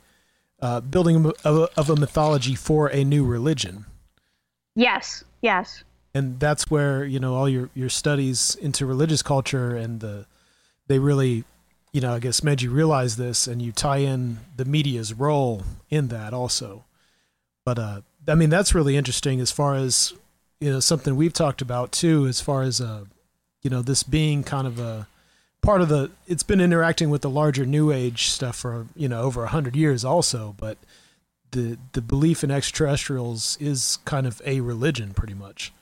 [0.61, 3.87] uh, building of a, of a mythology for a new religion,
[4.74, 5.24] Yes.
[5.42, 5.85] Yes.
[6.14, 10.26] and that's where you know all your your studies into religious culture and the
[10.87, 11.44] they really,
[11.92, 15.62] you know, I guess made you realize this, and you tie in the media's role
[15.88, 16.85] in that also.
[17.64, 20.12] But uh, I mean, that's really interesting as far as
[20.61, 23.05] you know something we've talked about too, as far as uh,
[23.62, 25.07] you know, this being kind of a
[25.62, 26.11] part of the.
[26.27, 29.75] It's been interacting with the larger New Age stuff for you know over a hundred
[29.77, 30.77] years also, but
[31.53, 35.73] the the belief in extraterrestrials is kind of a religion, pretty much.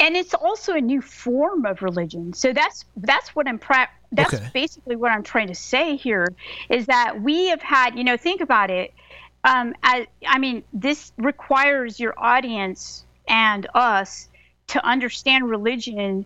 [0.00, 4.32] and it's also a new form of religion so that's that's what i'm pra- that's
[4.34, 4.48] Okay.
[4.54, 6.28] basically what i'm trying to say here
[6.70, 8.94] is that we have had you know think about it
[9.42, 14.28] um, I, I mean this requires your audience and us
[14.68, 16.24] to understand religion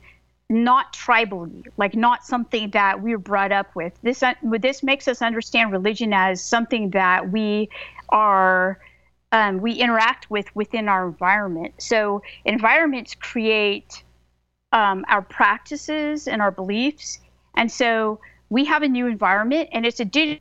[0.48, 5.08] not tribally like not something that we were brought up with this uh, this makes
[5.08, 7.70] us understand religion as something that we
[8.10, 8.78] are
[9.32, 11.74] um, we interact with within our environment.
[11.78, 14.04] So environments create
[14.72, 17.18] um, our practices and our beliefs,
[17.56, 20.40] and so we have a new environment, and it's a dig-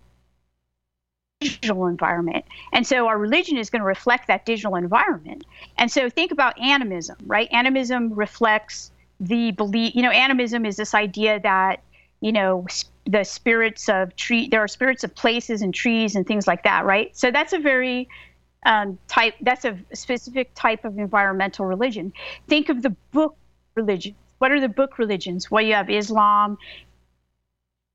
[1.41, 2.45] digital environment.
[2.71, 5.43] And so our religion is going to reflect that digital environment.
[5.77, 7.49] And so think about animism, right?
[7.51, 9.95] Animism reflects the belief.
[9.95, 11.81] You know, animism is this idea that
[12.21, 12.67] you know
[13.05, 14.47] the spirits of tree.
[14.47, 17.15] There are spirits of places and trees and things like that, right?
[17.17, 18.07] So that's a very
[18.65, 22.13] um, type that's a specific type of environmental religion
[22.47, 23.35] think of the book
[23.73, 26.59] religions what are the book religions well you have islam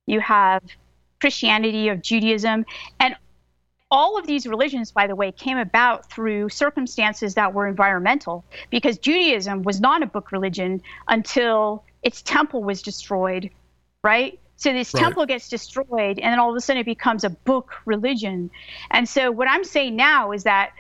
[0.06, 0.64] you have
[1.20, 2.66] christianity of judaism
[2.98, 3.14] and
[3.90, 8.98] all of these religions by the way came about through circumstances that were environmental because
[8.98, 13.50] judaism was not a book religion until its temple was destroyed
[14.02, 15.02] right so this Right.
[15.02, 18.50] temple gets destroyed and then all of a sudden it becomes a book religion
[18.90, 20.70] and so what i'm saying now is that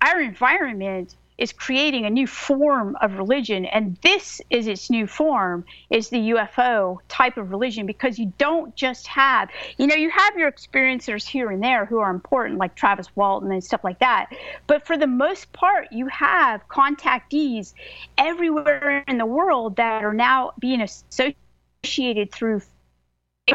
[0.00, 5.64] our environment is creating a new form of religion and this is its new form
[5.88, 9.48] is the ufo type of religion because you don't just have
[9.78, 13.52] you know you have your experiencers here and there who are important like travis walton
[13.52, 14.26] and stuff like that
[14.66, 17.72] but for the most part you have contactees
[18.18, 22.60] everywhere in the world that are now being associated through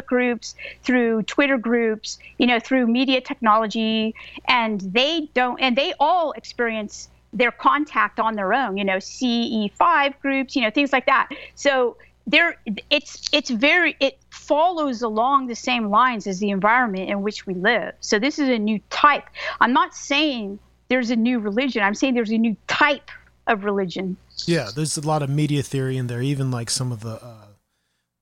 [0.01, 4.15] groups, through Twitter groups, you know, through media technology,
[4.45, 10.19] and they don't, and they all experience their contact on their own, you know, CE5
[10.21, 11.29] groups, you know, things like that.
[11.55, 12.55] So there,
[12.89, 17.53] it's it's very it follows along the same lines as the environment in which we
[17.55, 17.93] live.
[17.99, 19.25] So this is a new type.
[19.59, 21.83] I'm not saying there's a new religion.
[21.83, 23.09] I'm saying there's a new type
[23.47, 24.15] of religion.
[24.45, 27.35] Yeah, there's a lot of media theory in there, even like some of the uh,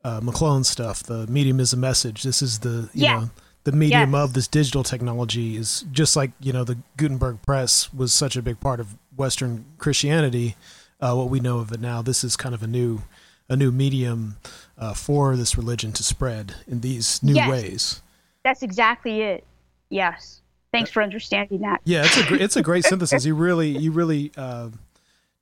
[0.04, 1.04] uh, McLuhan stuff.
[1.04, 2.24] The medium is a message.
[2.24, 3.20] This is the you Yeah.
[3.20, 3.30] know
[3.66, 4.24] the medium Yes.
[4.24, 8.42] of this digital technology is just like you know the Gutenberg press was such a
[8.42, 10.56] big part of Western Christianity.
[11.00, 13.02] Uh, what we know of it now, this is kind of a new
[13.50, 14.38] a new medium
[14.78, 17.50] uh, for this religion to spread in these new Yes.
[17.50, 18.02] ways.
[18.44, 19.44] That's exactly it.
[19.90, 20.42] Yes.
[20.72, 21.82] Thanks for understanding that.
[21.84, 23.26] Yeah, it's a gr- it's a great synthesis.
[23.26, 24.70] You really you really uh,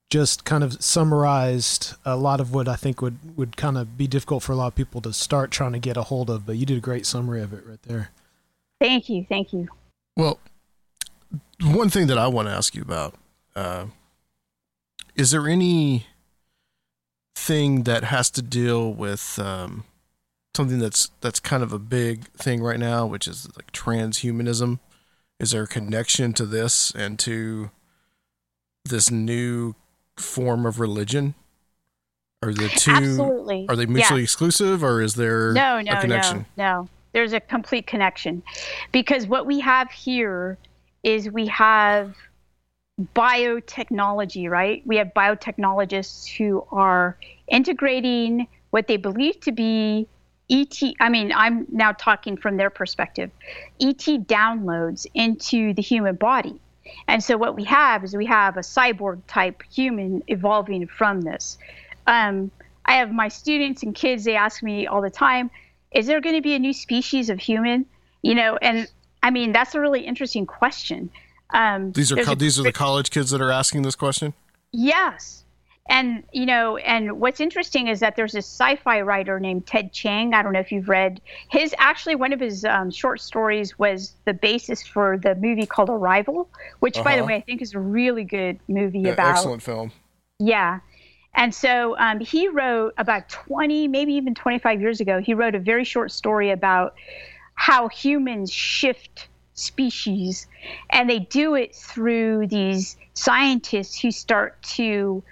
[0.09, 4.07] just kind of summarized a lot of what I think would would kind of be
[4.07, 6.45] difficult for a lot of people to start trying to get a hold of.
[6.47, 8.09] But you did a great summary of it right there.
[8.81, 9.25] Thank you.
[9.29, 9.67] Thank you.
[10.17, 10.39] Well,
[11.61, 13.13] one thing that I want to ask you about
[13.55, 13.85] uh,
[15.15, 16.05] is there any
[17.35, 19.83] thing that has to deal with um,
[20.55, 24.79] something that's that's kind of a big thing right now, which is like transhumanism?
[25.39, 27.71] Is there a connection to this and to
[28.85, 29.75] this new
[30.17, 31.33] form of religion?
[32.41, 33.65] Are the two Absolutely.
[33.67, 34.23] are they mutually Yeah.
[34.23, 36.45] exclusive or is there no, no, a connection?
[36.55, 36.89] no, no.
[37.11, 38.43] There's a complete connection
[38.91, 40.57] because what we have here
[41.03, 42.15] is we have
[43.15, 44.81] biotechnology, right?
[44.85, 50.07] We have biotechnologists who are integrating what they believe to be
[50.49, 50.77] ET.
[50.99, 53.31] I mean, I'm now talking from their perspective,
[53.79, 56.59] ET downloads into the human body.
[57.07, 61.57] And so what we have is we have a cyborg type human evolving from this.
[62.07, 62.51] Um,
[62.85, 65.51] I have my students and kids, they ask me all the time,
[65.91, 67.85] is there going to be a new species of human?
[68.23, 68.87] You know, and
[69.21, 71.11] I mean, that's a really interesting question.
[71.51, 74.33] Um, These are co- a these are the college kids that are asking this question.
[74.71, 75.43] Yes.
[75.91, 80.35] And you know, and what's interesting is that there's a sci-fi writer named Ted Chiang.
[80.35, 81.19] I don't know if you've read
[81.49, 81.73] his.
[81.79, 86.47] Actually, one of his um, short stories was the basis for the movie called Arrival,
[86.79, 87.27] which, by the Uh-huh.
[87.29, 89.31] way, I think is a really good movie Yeah, about.
[89.37, 89.91] excellent film.
[90.37, 90.79] Yeah.
[91.33, 95.59] And so um, he wrote about 20, maybe even 25 years ago, he wrote a
[95.59, 96.93] very short story about
[97.55, 99.27] how humans shift
[99.59, 100.47] species.
[100.89, 105.23] And they do it through these scientists who start to,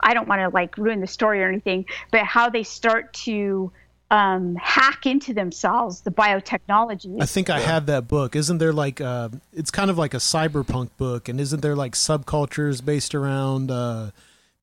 [0.00, 3.70] I don't want to like ruin the story or anything, but how they start to
[4.10, 7.20] um, hack into themselves the biotechnology.
[7.20, 8.36] I think I have that book.
[8.36, 11.94] Isn't there like uh, it's kind of like a cyberpunk book, and isn't there like
[11.94, 14.10] subcultures based around uh,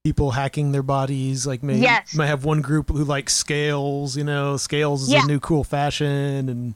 [0.04, 1.46] people hacking their bodies?
[1.48, 2.14] Like maybe Yes.
[2.16, 4.16] might have one group who like scales.
[4.16, 5.24] You know, scales is Yeah.
[5.24, 6.76] a new cool fashion, and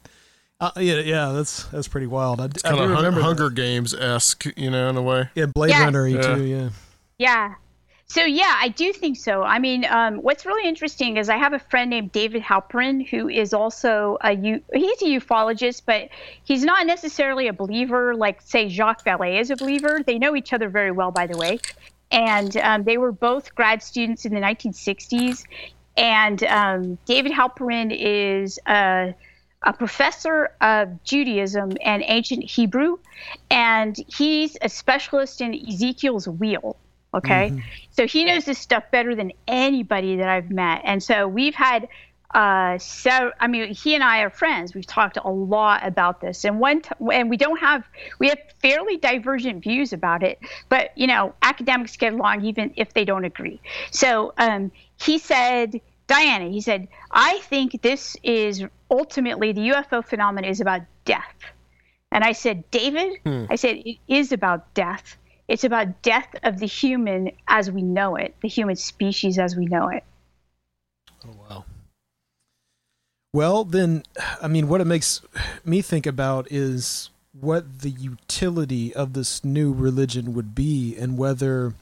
[0.62, 2.40] uh, yeah, yeah, that's that's pretty wild.
[2.40, 3.22] I, I Kind of remember.
[3.22, 5.30] Hunger Games esque, you know, in a way.
[5.36, 5.82] Yeah, Blade Yes.
[5.84, 6.36] Runner Yeah.
[6.36, 6.44] too.
[6.46, 6.70] Yeah.
[7.18, 7.54] Yeah.
[8.08, 9.42] So yeah, I do think so.
[9.42, 13.28] I mean, um, what's really interesting is I have a friend named David Halperin who
[13.28, 16.10] is also a u- he's a ufologist, but
[16.44, 20.02] he's not necessarily a believer like say Jacques Vallée is a believer.
[20.06, 21.60] They know each other very well, by the way,
[22.12, 25.44] and um, they were both grad students in the 1960s.
[25.98, 29.16] And um, David Halperin is a
[29.66, 32.98] a professor of Judaism and ancient Hebrew,
[33.50, 36.78] and he's a specialist in Ezekiel's wheel.
[37.14, 37.64] Okay.
[37.92, 40.82] So he knows this stuff better than anybody that I've met.
[40.84, 41.88] And so we've had,
[42.34, 44.76] uh, so, I mean, he and I are friends.
[44.76, 46.44] We've talked a lot about this.
[46.44, 47.88] And one, t- and we don't have,
[48.20, 52.94] we have fairly divergent views about it, but, you know, academics get along even if
[52.94, 53.62] they don't agree.
[53.92, 60.50] So um, he said, Diana, he said, I think this is ultimately the UFO phenomenon
[60.50, 61.36] is about death.
[62.12, 63.46] And I said, David, hmm.
[63.50, 65.18] I said, it is about death.
[65.48, 69.66] It's about death of the human as we know it, the human species as we
[69.66, 70.04] know it.
[71.28, 71.66] Oh, wow.
[73.34, 74.04] Well, then,
[74.42, 75.22] I mean, what it makes
[75.66, 81.74] me think about is what the utility of this new religion would be and whether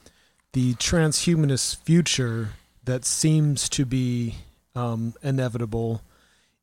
[0.53, 2.49] the transhumanist future
[2.85, 4.35] that seems to be
[4.75, 6.01] um, inevitable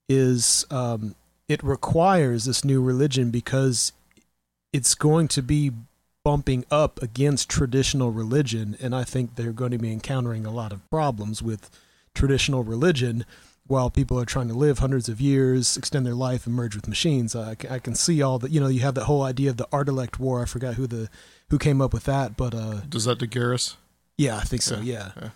[0.09, 1.14] is um,
[1.49, 3.93] it requires this new religion because
[4.73, 5.71] it's going to be
[6.25, 8.77] bumping up against traditional religion.
[8.81, 11.71] And i think they're going to be encountering a lot of problems with
[12.14, 13.25] traditional religion
[13.66, 16.89] while people are trying to live hundreds of years extend their life and merge with
[16.89, 17.37] machines.
[17.37, 19.68] I, I can see all that you know you have that whole idea of the
[19.73, 20.43] artilect war.
[20.43, 21.09] I forgot who the
[21.49, 23.77] who came up with that but uh Does that DeGaris?
[24.18, 25.31] yeah i think so Yeah, yeah, yeah.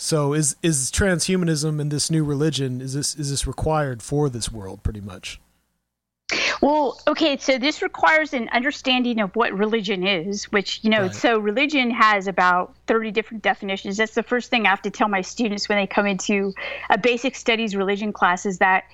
[0.00, 4.50] So is is transhumanism and this new religion is this is this required for this
[4.50, 5.38] world pretty much
[6.62, 11.14] Well, okay, so this requires an understanding of what religion is, which, you know, Right.
[11.14, 13.96] so religion has about 30 different definitions.
[13.96, 16.52] That's the first thing I have to tell my students when they come into
[16.90, 18.84] a basic studies religion class is that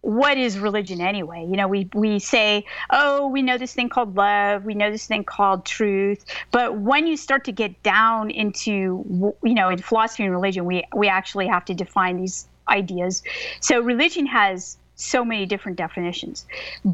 [0.00, 1.46] what is religion anyway?
[1.48, 5.06] You know, we, we say, oh, we know this thing called love, we know this
[5.06, 6.24] thing called truth.
[6.50, 10.84] But when you start to get down into, you know, in philosophy and religion, we,
[10.94, 13.22] we actually have to define these ideas.
[13.60, 16.46] So religion has so many different definitions.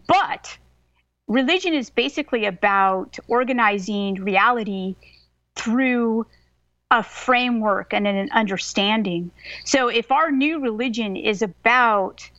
[0.07, 0.57] But
[1.29, 4.97] religion is basically about organizing reality
[5.55, 6.27] through
[6.91, 9.31] a framework and an understanding.
[9.65, 12.31] So if our new religion is about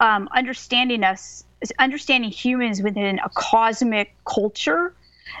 [0.00, 1.44] um, understanding us,
[1.78, 4.94] understanding humans within a cosmic culture,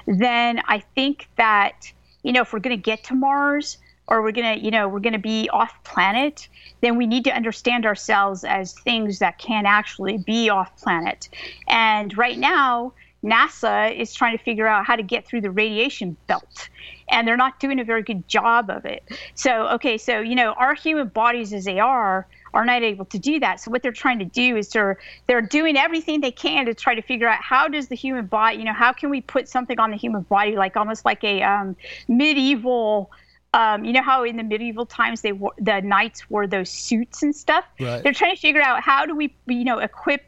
[0.06, 1.90] then I think that,
[2.22, 4.88] you know, if we're going to get to Mars or we're going to, you know,
[4.88, 6.48] we're going to be off planet,
[6.82, 11.28] then we need to understand ourselves as things that can actually be off planet.
[11.68, 12.92] And right now,
[13.22, 16.68] NASA is trying to figure out how to get through the radiation belt,
[17.10, 19.02] and they're not doing a very good job of it.
[19.34, 23.18] So, okay, so you know, our human bodies as they are are not able to
[23.18, 23.60] do that.
[23.60, 26.94] So what they're trying to do is they're they're doing everything they can to try
[26.94, 29.78] to figure out how does the human body, you know, how can we put something
[29.78, 31.76] on the human body like almost like a um,
[32.08, 33.10] medieval
[33.52, 37.22] um, you know how in the medieval times they wore, the knights wore those suits
[37.22, 37.64] and stuff.
[37.80, 38.02] Right.
[38.02, 40.24] They're trying to figure out how do we, you know, equip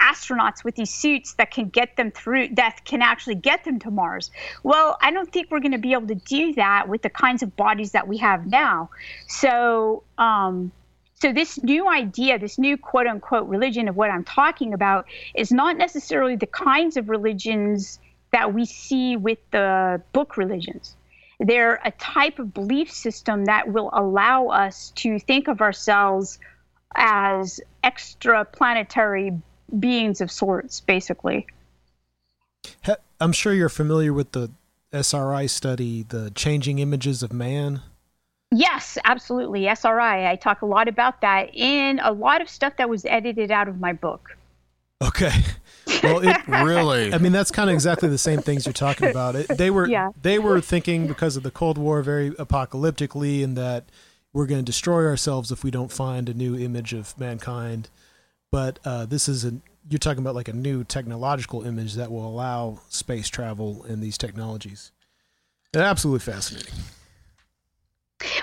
[0.00, 3.90] astronauts with these suits that can get them through that can actually get them to
[3.90, 4.30] Mars.
[4.62, 7.42] Well, I don't think we're going to be able to do that with the kinds
[7.42, 8.90] of bodies that we have now.
[9.26, 10.72] So, um,
[11.20, 15.52] so this new idea, this new quote unquote religion of what I'm talking about is
[15.52, 17.98] not necessarily the kinds of religions
[18.32, 20.96] that we see with the book religions.
[21.38, 26.38] They're a type of belief system that will allow us to think of ourselves
[26.94, 29.32] as extra planetary
[29.78, 31.46] beings of sorts, basically.
[33.20, 34.50] I'm sure you're familiar with the
[34.92, 37.82] SRI study, the changing images of man.
[38.52, 39.68] Yes, absolutely.
[39.68, 40.28] SRI.
[40.30, 43.68] I talk a lot about that in a lot of stuff that was edited out
[43.68, 44.36] of my book.
[45.02, 45.30] Okay.
[46.02, 47.14] Well, it, Really?
[47.14, 49.36] I mean, that's kind of exactly the same things you're talking about.
[49.36, 50.10] It, they were Yeah.
[50.20, 53.84] they were thinking because of the Cold War very apocalyptically, and that
[54.32, 57.88] we're going to destroy ourselves if we don't find a new image of mankind.
[58.52, 59.54] But uh, this is a
[59.88, 64.18] you're talking about like a new technological image that will allow space travel and these
[64.18, 64.92] technologies.
[65.72, 66.74] They're absolutely fascinating.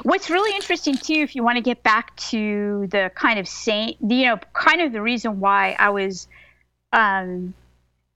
[0.03, 3.97] What's really interesting too, if you want to get back to the kind of saint,
[4.01, 6.28] you know, kind of the reason why I was
[6.93, 7.53] um,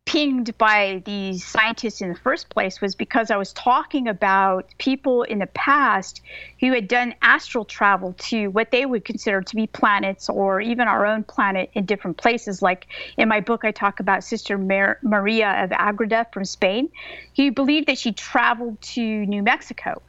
[0.05, 5.24] pinged by these scientists in the first place was because I was talking about people
[5.24, 6.22] in the past
[6.59, 10.88] who had done astral travel to what they would consider to be planets or even
[10.88, 12.62] our own planet in different places.
[12.62, 12.88] Like
[13.18, 16.89] in my book, I talk about Sister Mar- Maria of Agreda from Spain,
[17.36, 20.01] who believed that she traveled to New Mexico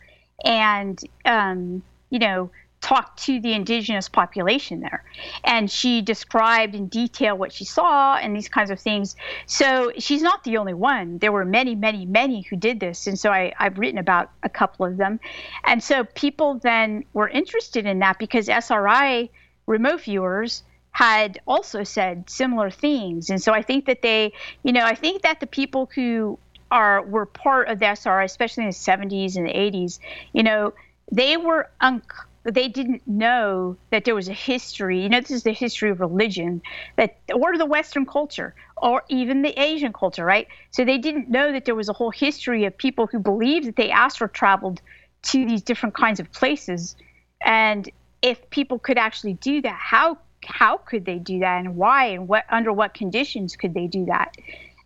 [0.44, 2.50] and um, you know
[2.82, 5.04] talked to the indigenous population there.
[5.44, 9.16] And she described in detail what she saw and these kinds of things.
[9.46, 11.18] So she's not the only one.
[11.18, 13.06] There were many many many who did this.
[13.06, 15.20] And so I, i've written about a couple of them.
[15.64, 19.30] And so people then were interested in that because sri
[19.66, 23.30] remote viewers had also said similar things.
[23.30, 24.32] And so i think that they
[24.64, 26.38] you know i think that the people who
[26.72, 29.98] are were part of the SRI, especially in the 70s and the 80s,
[30.32, 30.72] you know,
[31.12, 32.02] they were un-
[32.44, 35.02] they didn't know that there was a history.
[35.02, 36.62] You know, this is the history of religion,
[36.96, 40.48] that or the Western culture, or even the Asian culture, right?
[40.70, 43.76] So they didn't know that there was a whole history of people who believed that
[43.76, 44.80] they astral traveled
[45.24, 46.96] to these different kinds of places,
[47.44, 47.88] and
[48.22, 52.28] if people could actually do that, how how could they do that, and why, and
[52.28, 54.34] what under what conditions could they do that?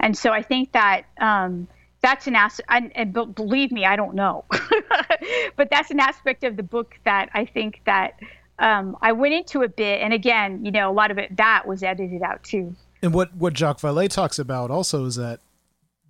[0.00, 1.68] And so I think that um,
[2.02, 4.44] that's an aspect, and, and believe me, I don't know,
[5.56, 8.18] but that's an aspect of the book that I think that
[8.58, 10.00] um, I went into a bit.
[10.00, 12.74] And again, you know, a lot of it that was edited out too.
[13.02, 15.40] And what what Jacques Vallée talks about also is that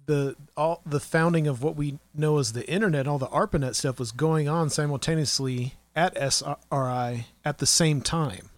[0.07, 3.99] the all the founding of what we know as the internet, all the ARPANET stuff
[3.99, 8.51] was going on simultaneously at SRI at the same time.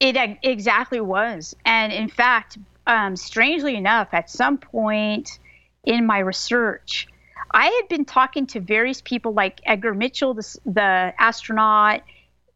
[0.00, 1.54] It exactly was.
[1.66, 5.38] And in fact, um, strangely enough, at some point
[5.84, 7.08] in my research,
[7.50, 12.02] I had been talking to various people like Edgar Mitchell, the, the astronaut,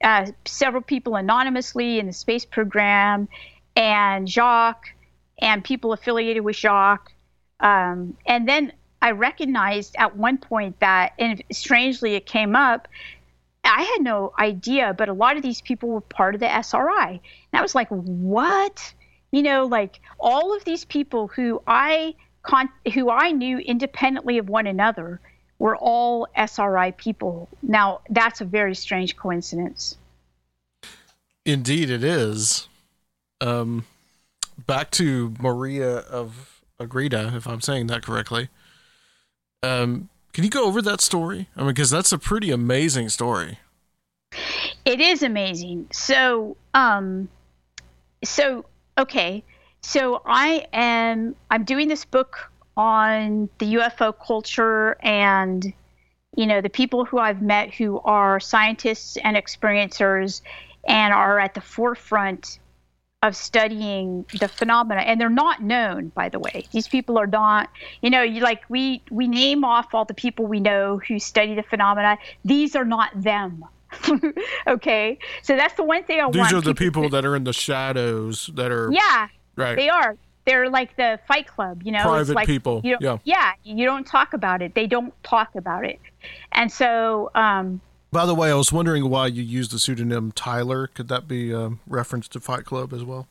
[0.03, 3.29] uh, several people anonymously in the space program,
[3.75, 4.95] and Jacques,
[5.41, 7.13] and people affiliated with Jacques.
[7.61, 8.73] Um, and then
[9.03, 12.89] I recognized at one point that, and strangely it came up,
[13.65, 17.21] I had no idea, but a lot of these people were part of the SRI.
[17.53, 18.95] And I was like, what?
[19.33, 22.15] You know, like all of these people who I
[22.45, 25.21] con- who I knew independently of one another
[25.59, 27.49] were all SRI people.
[27.63, 29.97] Now, that's a very strange coincidence.
[31.45, 32.69] Indeed, it is.
[33.41, 33.85] Um,
[34.67, 38.49] back to Maria of Agreda, if I'm saying that correctly.
[39.63, 41.49] Um, can you go over that story?
[41.57, 43.59] I mean, because that's a pretty amazing story.
[44.85, 45.89] It is amazing.
[45.93, 47.29] So, um,
[48.23, 48.65] so
[48.99, 49.45] okay,
[49.85, 55.73] so I am I'm doing this book on the UFO culture and
[56.37, 60.41] you know the people who I've met who are scientists and experiencers
[60.89, 62.59] and are at the forefront
[63.23, 65.01] of studying the phenomena.
[65.03, 66.67] And they're not known by the way.
[66.73, 67.69] These people are not
[68.01, 71.55] you know you like we we name off all the people we know who study
[71.55, 72.17] the phenomena.
[72.43, 73.65] These are not them.
[74.67, 75.19] Okay?
[75.43, 77.37] So that's the one thing i These want these are the people people that are
[77.37, 79.77] in the shadows that are yeah right.
[79.77, 83.19] they are they're like the fight club you know Private it's like, people, you yeah.
[83.25, 86.01] yeah you don't talk about it they don't talk about it
[86.53, 87.81] and so um
[88.13, 90.87] By the way, I was wondering why you used the pseudonym Tyler.
[90.87, 93.27] Could that be a reference to Fight Club as well?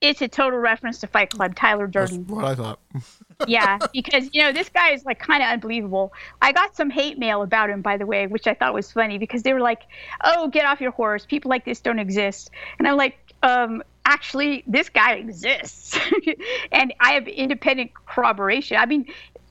[0.00, 2.26] it's a total reference to Fight Club, Tyler That's Durden.
[2.26, 2.80] what I thought.
[3.46, 6.12] yeah, because you know this guy is like kind of unbelievable.
[6.42, 9.18] I got some hate mail about him, by the way, which I thought was funny
[9.18, 9.82] because they were like,
[10.22, 11.24] "Oh, get off your horse!
[11.24, 15.98] People like this don't exist." And I'm like, um, "Actually, this guy exists,
[16.72, 18.78] and I have independent corroboration.
[18.78, 19.04] I mean,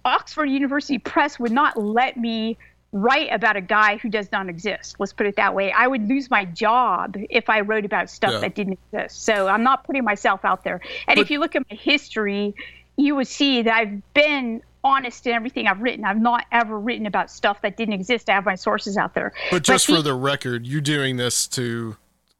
[0.03, 2.57] Oxford University Press would not let me."
[2.91, 4.95] Write about a guy who does not exist.
[4.99, 5.69] Let's put it that way.
[5.73, 8.39] I would lose my job if I wrote about stuff Yeah.
[8.39, 9.23] that didn't exist.
[9.23, 10.79] So I'm not putting myself out there.
[11.09, 12.55] And if you look at my history,
[12.95, 16.05] you would see that I've been honest in everything I've written.
[16.05, 18.29] I've not ever written about stuff that didn't exist.
[18.29, 19.33] I have my sources out there.
[19.51, 21.97] But just he- for the record, you're doing this to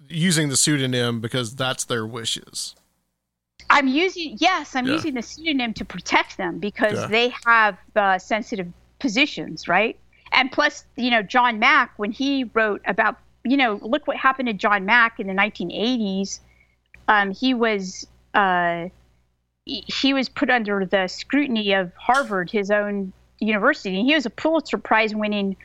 [0.10, 2.76] using the pseudonym because that's their wishes.
[3.70, 4.94] I'm using yes, I'm Yeah.
[4.94, 7.08] using the pseudonym to protect them because Yeah.
[7.08, 9.98] they have uh, sensitive positions, right?
[10.32, 14.48] And plus, you know, John Mack when he wrote about, you know, look what happened
[14.48, 16.40] to John Mack in the 1980s.
[17.08, 18.90] Um, he was uh,
[19.66, 23.98] he- he was put under the scrutiny of Harvard, his own university.
[24.00, 25.56] And he was a Pulitzer Prize winning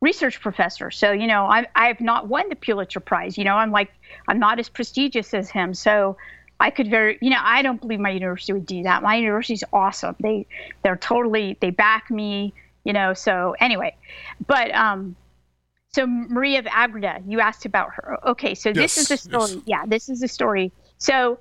[0.00, 0.90] research professor.
[0.90, 3.36] So, you know, I, I have not won the Pulitzer Prize.
[3.36, 3.90] You know, I'm like,
[4.28, 5.74] I'm not as prestigious as him.
[5.74, 6.16] So
[6.60, 9.02] I could very, you know, I don't believe my university would do that.
[9.02, 10.16] My university's awesome.
[10.20, 10.46] They,
[10.82, 13.14] they're totally, they back me, you know.
[13.14, 13.96] So anyway,
[14.46, 15.16] but, um,
[15.90, 18.18] so Maria of Agreda, you asked about her.
[18.28, 19.52] Okay, so this is the story.
[19.52, 19.62] yes.
[19.66, 20.70] Yeah, this is the story.
[20.98, 21.38] So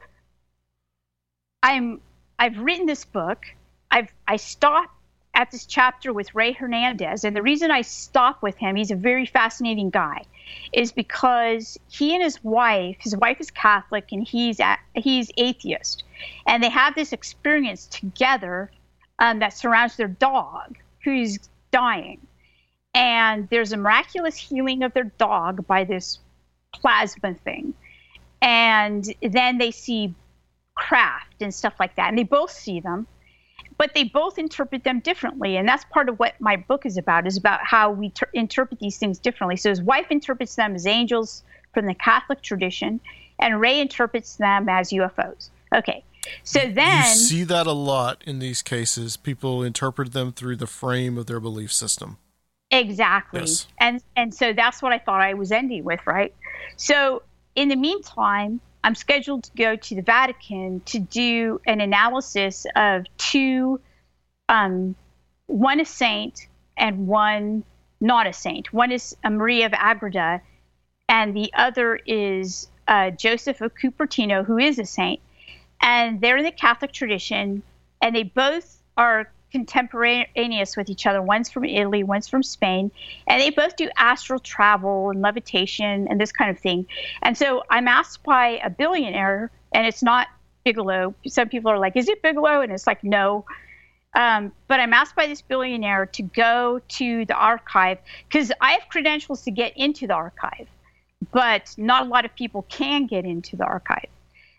[1.62, 2.02] I'm
[2.40, 3.46] I've written this book.
[3.92, 4.97] I've I stopped
[5.38, 8.96] at this chapter with Ray Hernandez, and the reason I stop with him, he's a
[8.96, 10.24] very fascinating guy,
[10.74, 14.60] is because he and his wife, his wife is Catholic and he's
[14.96, 16.04] he's atheist,
[16.48, 18.72] and they have this experience together
[19.20, 21.38] um, that surrounds their dog who's
[21.72, 22.20] dying,
[22.96, 26.18] and there's a miraculous healing of their dog by this
[26.74, 27.76] plasma thing,
[28.42, 30.16] and then they see
[30.74, 32.10] craft and stuff like that.
[32.10, 33.06] And they both see them,
[33.78, 35.58] but they both interpret them differently.
[35.58, 38.80] And that's part of what my book is about, is about how we ter- interpret
[38.80, 39.56] these things differently.
[39.56, 43.00] So his wife interprets them as angels from the Catholic tradition,
[43.40, 45.50] and Ray interprets them as UFOs.
[45.74, 46.04] Okay.
[46.44, 49.16] So then you see that a lot in these cases.
[49.16, 52.18] People interpret them through the frame of their belief system.
[52.72, 53.42] Exactly.
[53.42, 53.68] Yes.
[53.80, 56.34] And and so that's what I thought I was ending with, right?
[56.76, 57.22] So
[57.56, 63.06] in the meantime, I'm scheduled to go to the Vatican to do an analysis of
[63.18, 63.80] two
[64.50, 64.96] um
[65.48, 66.48] one a saint
[66.78, 67.64] and one
[68.00, 68.72] not a saint.
[68.72, 70.42] One is Maria of Agreda
[71.10, 75.22] and the other is uh, Joseph of Cupertino, who is a saint.
[75.82, 77.64] And they're in the Catholic tradition,
[78.02, 81.22] and they both are contemporaneous with each other.
[81.22, 82.92] One's from Italy, one's from Spain,
[83.28, 86.86] and they both do astral travel and levitation and this kind of thing.
[87.22, 90.28] And so I'm asked by a billionaire, and it's not
[90.64, 91.16] Bigelow.
[91.28, 93.46] Some people are like, "Is it Bigelow?" And it's like, "No."
[94.16, 98.90] Um, but I'm asked by this billionaire to go to the archive because I have
[98.90, 100.68] credentials to get into the archive,
[101.32, 104.10] but not a lot of people can get into the archive.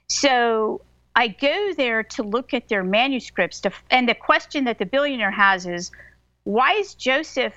[0.08, 0.80] So
[1.18, 3.58] I go there to look at their manuscripts.
[3.62, 5.90] To, and the question that the billionaire has is
[6.44, 7.56] why is Joseph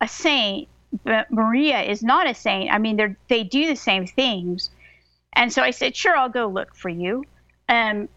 [0.00, 0.68] a saint,
[1.02, 2.72] but Maria is not a saint?
[2.72, 4.70] I mean, they do the same things.
[5.32, 7.24] And so I said, sure, I'll go look for you.
[7.68, 8.08] Um,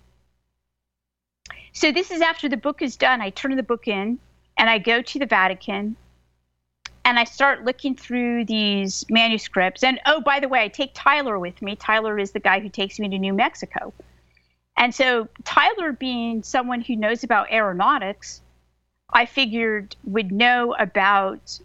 [1.71, 3.21] so this is after the book is done.
[3.21, 4.19] I turn the book in
[4.55, 5.95] and I go to the Vatican
[7.03, 9.83] and I start looking through these manuscripts.
[9.83, 11.75] And oh, by the way, I take Tyler with me.
[11.75, 13.91] Tyler is the guy who takes me to New Mexico.
[14.77, 18.41] And so, Tyler, being someone who knows about aeronautics,
[19.11, 21.59] I figured would know about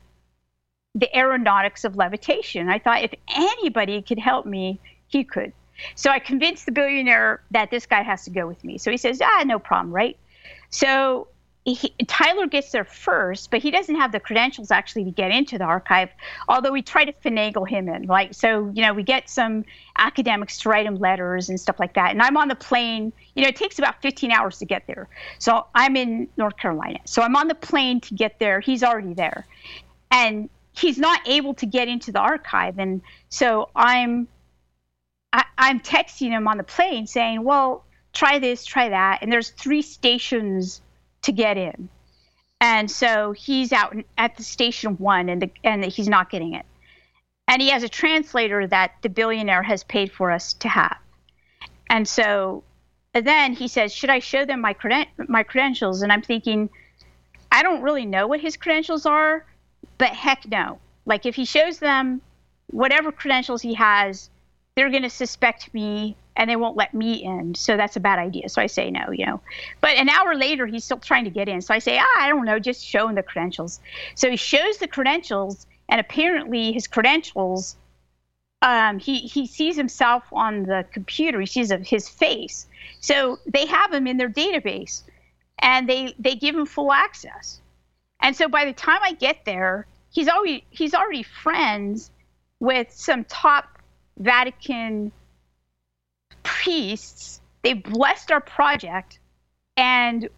[0.94, 2.68] the aeronautics of levitation.
[2.68, 5.52] I thought if anybody could help me, he could.
[5.94, 8.78] So I convinced the billionaire that this guy has to go with me.
[8.78, 10.18] So he says, ah, no problem, right?
[10.70, 11.28] So
[11.64, 15.58] he, Tyler gets there first, but he doesn't have the credentials actually to get into
[15.58, 16.08] the archive.
[16.48, 19.64] Although we try to finagle him in, like so, you know, we get some
[19.98, 22.12] academics to write him letters and stuff like that.
[22.12, 23.12] And I'm on the plane.
[23.34, 25.08] You know, it takes about 15 hours to get there.
[25.38, 27.00] So I'm in North Carolina.
[27.04, 28.60] So I'm on the plane to get there.
[28.60, 29.46] He's already there,
[30.10, 32.78] and he's not able to get into the archive.
[32.78, 34.28] And so I'm
[35.32, 37.84] I, I'm texting him on the plane saying, "Well,
[38.14, 40.80] try this, try that," and there's three stations
[41.28, 41.88] to get in,
[42.60, 46.66] and so he's out at the station one, and the, and he's not getting it,
[47.46, 50.96] and he has a translator that the billionaire has paid for us to have,
[51.88, 52.64] and so
[53.14, 56.70] and then he says, "Should I show them my creden- my credentials?" And I'm thinking,
[57.50, 59.44] I don't really know what his credentials are,
[59.98, 60.78] but heck no.
[61.06, 62.20] Like if he shows them
[62.68, 64.30] whatever credentials he has,
[64.74, 67.54] they're going to suspect me and they won't let me in.
[67.56, 68.48] So that's a bad idea.
[68.48, 69.40] So I say no, you know.
[69.80, 71.60] But an hour later, he's still trying to get in.
[71.60, 73.80] So I say, ah, I don't know, just show him the credentials.
[74.14, 77.76] So he shows the credentials, and apparently his credentials,
[78.62, 82.66] um, he, he sees himself on the computer, he sees his face.
[83.00, 85.02] So they have him in their database,
[85.58, 87.60] and they, they give him full access.
[88.20, 92.10] And so by the time I get there, he's already he's already friends
[92.58, 93.78] with some top
[94.18, 95.12] Vatican
[96.62, 97.40] priests.
[97.62, 99.18] They blessed our project,
[99.76, 100.28] and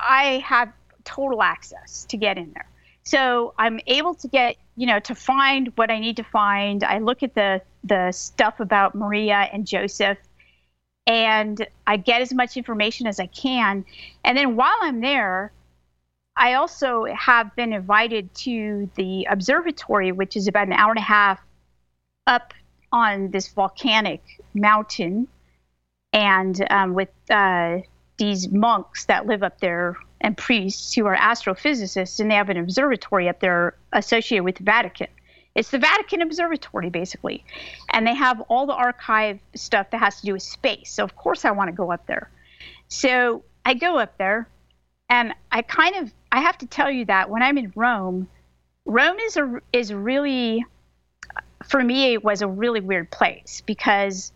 [0.00, 0.72] I have
[1.04, 2.68] total access to get in there.
[3.04, 6.84] So I'm able to get, you know, to find what I need to find.
[6.84, 10.18] I look at the the stuff about Maria and Joseph,
[11.06, 13.84] and I get as much information as I can.
[14.24, 15.52] And then while I'm there,
[16.36, 21.02] I also have been invited to the observatory, which is about an hour and a
[21.02, 21.40] half
[22.26, 22.54] up
[22.92, 24.22] on this volcanic
[24.54, 25.28] mountain,
[26.12, 27.78] and um, with uh,
[28.18, 32.56] these monks that live up there and priests who are astrophysicists, and they have an
[32.56, 35.08] observatory up there associated with the Vatican.
[35.54, 37.44] It's the Vatican Observatory, basically.
[37.90, 40.90] And they have all the archive stuff that has to do with space.
[40.90, 42.30] So, of course, I want to go up there.
[42.88, 44.48] So, I go up there,
[45.08, 48.28] and I kind of I have to tell you that when I'm in Rome,
[48.86, 50.64] Rome is a is really
[51.68, 54.32] for me it was a really weird place because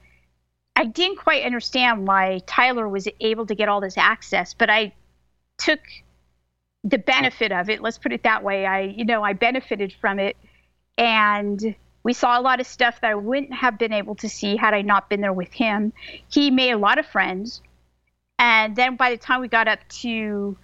[0.77, 4.93] I didn't quite understand why Tyler was able to get all this access, but I
[5.57, 5.81] took
[6.85, 7.81] the benefit of it.
[7.81, 8.67] Let's put it that way.
[8.67, 10.37] I you know I benefited from it,
[10.99, 14.57] and we saw a lot of stuff that I wouldn't have been able to see
[14.57, 15.95] had I not been there with him.
[16.31, 17.63] He made a lot of friends,
[18.39, 20.59] and then by the time we got up to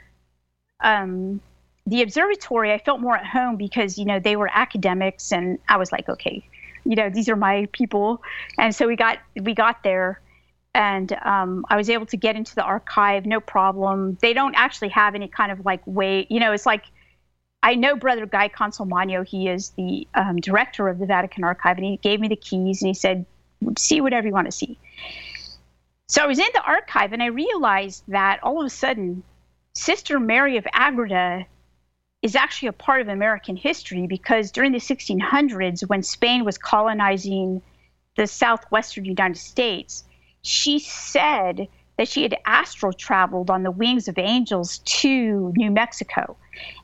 [0.81, 1.41] um,
[1.87, 5.79] the observatory, I felt more at home because you know they were academics, and I
[5.79, 6.45] was like, okay,
[6.85, 8.23] you know these are my people,
[8.59, 10.21] and so we got we got there,
[10.75, 14.19] and um, I was able to get into the archive, no problem.
[14.21, 16.85] They don't actually have any kind of like way, you know, it's like.
[17.65, 19.25] I know Brother Guy Consolmagno.
[19.25, 22.83] He is the um, director of the Vatican Archive, and he gave me the keys
[22.83, 23.25] and he said,
[23.79, 24.81] "See whatever you want to see."
[26.09, 29.23] So I was in the archive, and I realized that all of a sudden
[29.75, 31.47] Sister Mary of Agreda
[32.23, 37.61] is actually a part of American history because during the 1600s, when Spain was colonizing
[38.17, 40.05] the southwestern United States,
[40.43, 41.67] she said
[41.99, 46.37] that she had astral traveled on the wings of angels to New Mexico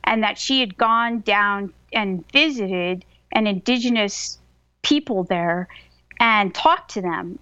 [0.03, 4.39] and that she had gone down and visited an indigenous
[4.81, 5.67] people there
[6.19, 7.39] and talked to them.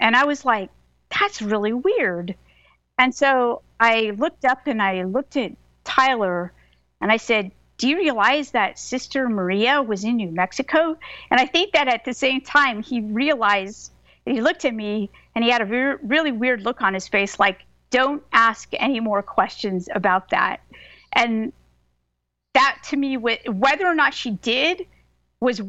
[0.00, 0.70] And I was like,
[1.18, 2.34] that's really weird.
[2.98, 5.52] And so I looked up and I looked at
[5.84, 6.52] Tyler
[7.04, 10.96] and I said, Do you realize that Sister Maria was in New Mexico?
[11.30, 13.92] And I think that at the same time, he realized,
[14.24, 17.38] he looked at me and he had a very, really weird look on his face
[17.38, 20.62] like, Don't ask any more questions about that.
[21.12, 21.52] And
[22.54, 24.86] that to me, whether or not she did,
[25.40, 25.60] was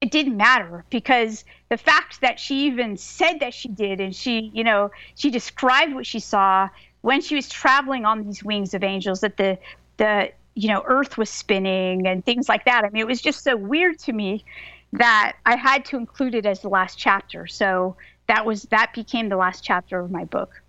[0.00, 4.50] it didn't matter because the fact that she even said that she did and she
[4.52, 6.68] you know she described what she saw
[7.00, 9.58] when she was traveling on these wings of angels that the
[9.96, 12.84] the you know earth was spinning and things like that.
[12.84, 14.44] I mean it was just so weird to me
[14.92, 17.46] that i had to include it as the last chapter.
[17.46, 17.96] So
[18.26, 20.62] that was that became the last chapter of my book.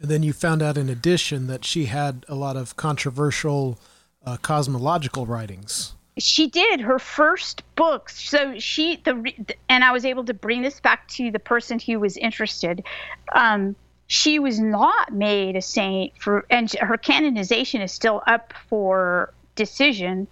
[0.00, 3.78] And then you found out in addition that she had a lot of controversial
[4.24, 5.94] uh, cosmological writings.
[6.18, 6.80] She did.
[6.80, 8.08] Her first book.
[8.08, 9.32] So she the
[9.68, 12.84] and i was able to bring this back to the person who was interested.
[13.34, 13.74] Um,
[14.14, 20.28] she was not made a saint for and her canonization is still up for decision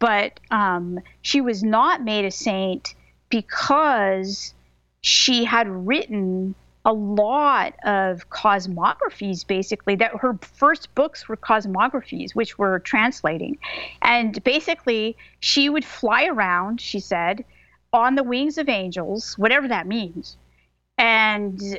[0.00, 2.94] but um, she was not made a saint
[3.28, 4.52] because
[5.02, 12.58] she had written a lot of cosmographies basically that her first books were cosmographies which
[12.58, 13.58] were translating.
[14.02, 17.44] And basically she would fly around she said
[17.92, 20.36] on the wings of angels whatever that means
[20.98, 21.78] and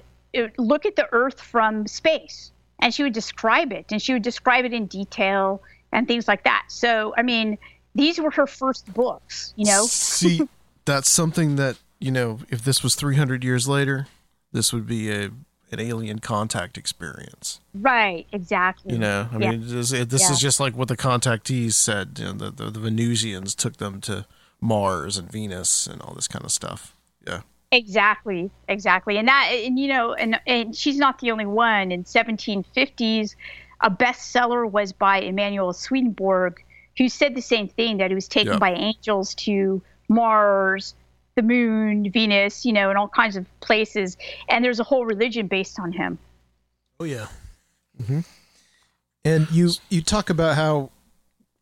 [0.57, 4.65] look at the earth from space and she would describe it and she would describe
[4.65, 5.61] it in detail
[5.91, 7.57] and things like that so i mean
[7.95, 10.47] these were her first books you know see
[10.85, 14.07] that's something that you know if this was 300 years later
[14.51, 15.31] this would be a
[15.71, 17.61] an alien contact experience.
[17.73, 18.93] Right, exactly.
[18.93, 19.51] You know, I yeah.
[19.51, 20.31] mean, this, this yeah.
[20.31, 22.19] is just like what the contactees said.
[22.19, 24.25] You know, the, the, the Venusians took them to
[24.59, 26.95] Mars and Venus and all this kind of stuff.
[27.25, 27.41] Yeah.
[27.73, 31.91] Exactly, exactly, and that, and you know, and and she's not the only one.
[31.91, 33.35] In 1750s,
[33.79, 36.63] a bestseller was by Emanuel Swedenborg,
[36.97, 40.95] who said the same thing that he was taken by angels to Mars,
[41.35, 44.17] the moon, Venus, you know, and all kinds of places.
[44.49, 46.19] And there's a whole religion based on him.
[46.99, 47.27] Oh yeah.
[48.01, 48.19] Mm-hmm.
[49.23, 50.91] And you you talk about how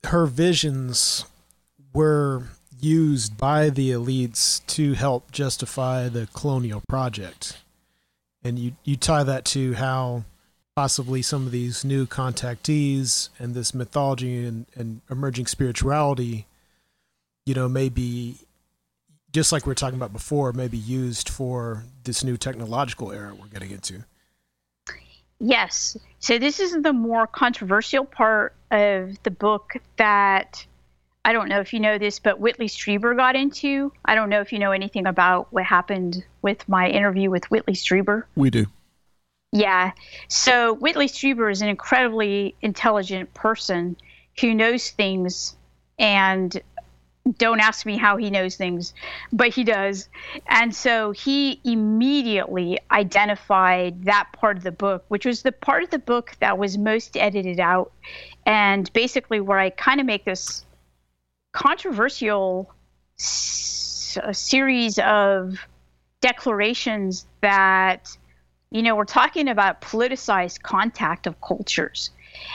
[0.06, 1.26] her visions
[1.94, 2.44] were
[2.82, 7.58] used by the elites to help justify the colonial project.
[8.44, 10.24] And you, you tie that to how
[10.76, 16.46] possibly some of these new contactees and this mythology and, and emerging spirituality,
[17.46, 18.38] you know, may be
[19.32, 23.36] just like we are talking about before, may be used for this new technological era
[23.36, 24.04] we're getting into.
[25.40, 25.98] Yes.
[26.20, 30.66] So this is the more controversial part of the book that
[31.26, 33.92] I don't know if you know this, but Whitley Strieber got into.
[34.06, 37.74] I don't know if you know anything about what happened with my interview with Whitley
[37.74, 38.24] Strieber.
[38.36, 38.66] We do.
[39.52, 39.92] Yeah.
[40.28, 43.98] So Whitley Strieber is an incredibly intelligent person
[44.40, 45.56] who knows things
[45.98, 46.62] and
[47.38, 48.94] don't ask me how he knows things,
[49.32, 50.10] but he does.
[50.48, 55.90] And so he immediately identified that part of the book, which was the part of
[55.90, 57.92] the book that was most edited out.
[58.46, 60.66] And basically, where I kind of make this
[61.52, 62.72] controversial
[63.18, 65.58] s- series of
[66.22, 68.16] declarations that,
[68.72, 72.12] you know, we're talking about politicized contact of cultures.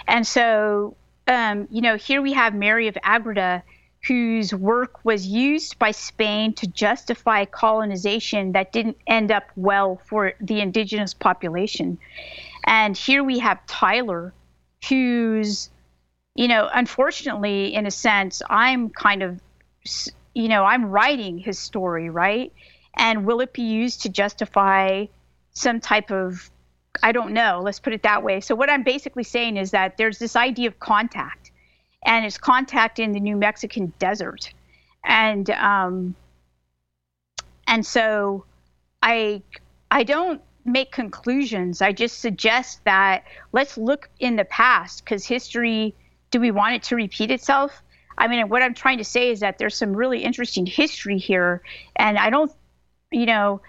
[0.06, 3.62] And so, um, you know, here we have Mary of Agreda
[4.06, 10.34] whose work was used by Spain to justify colonization that didn't end up well for
[10.40, 11.98] the indigenous population.
[12.66, 14.34] And here we have Tyler,
[14.88, 15.70] who's,
[16.34, 19.40] you know, unfortunately, in a sense, I'm kind of,
[20.34, 22.52] you know, I'm writing his story, right?
[22.96, 25.06] And will it be used to justify
[25.52, 26.50] some type of,
[27.02, 28.40] I don't know, let's put it that way.
[28.40, 31.50] So, what I'm basically saying is that there's this idea of contact
[32.04, 34.52] and it's contact in the New Mexican desert,
[35.04, 36.14] and um,
[37.66, 38.44] and so
[39.02, 39.42] I
[39.90, 41.82] I don't make conclusions.
[41.82, 45.94] I just suggest that let's look in the past because history.
[46.34, 47.80] Do we want it to repeat itself?
[48.18, 51.62] I mean, what I'm trying to say is that there's some really interesting history here,
[51.94, 52.50] and I don't,
[53.12, 53.60] you know,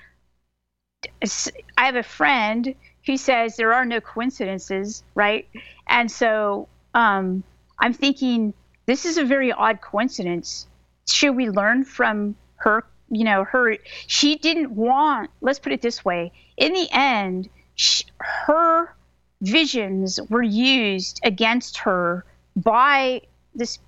[1.21, 2.73] I have a friend
[3.05, 5.47] who says there are no coincidences, right?
[5.85, 7.43] And so um,
[7.77, 8.55] I'm thinking
[8.87, 10.65] this is a very odd coincidence.
[11.07, 12.83] Should we learn from her?
[13.11, 16.31] You know, her, she didn't want, let's put it this way.
[16.57, 18.95] In the end, she, her
[19.39, 22.25] visions were used against her
[22.55, 23.21] by
[23.53, 23.79] this,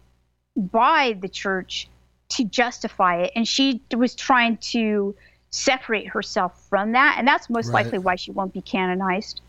[0.56, 1.88] by the church
[2.30, 3.32] to justify it.
[3.36, 5.16] And she was trying to
[5.50, 7.16] separate herself from that.
[7.18, 7.86] And that's most right.
[7.86, 9.42] likely why she won't be canonized.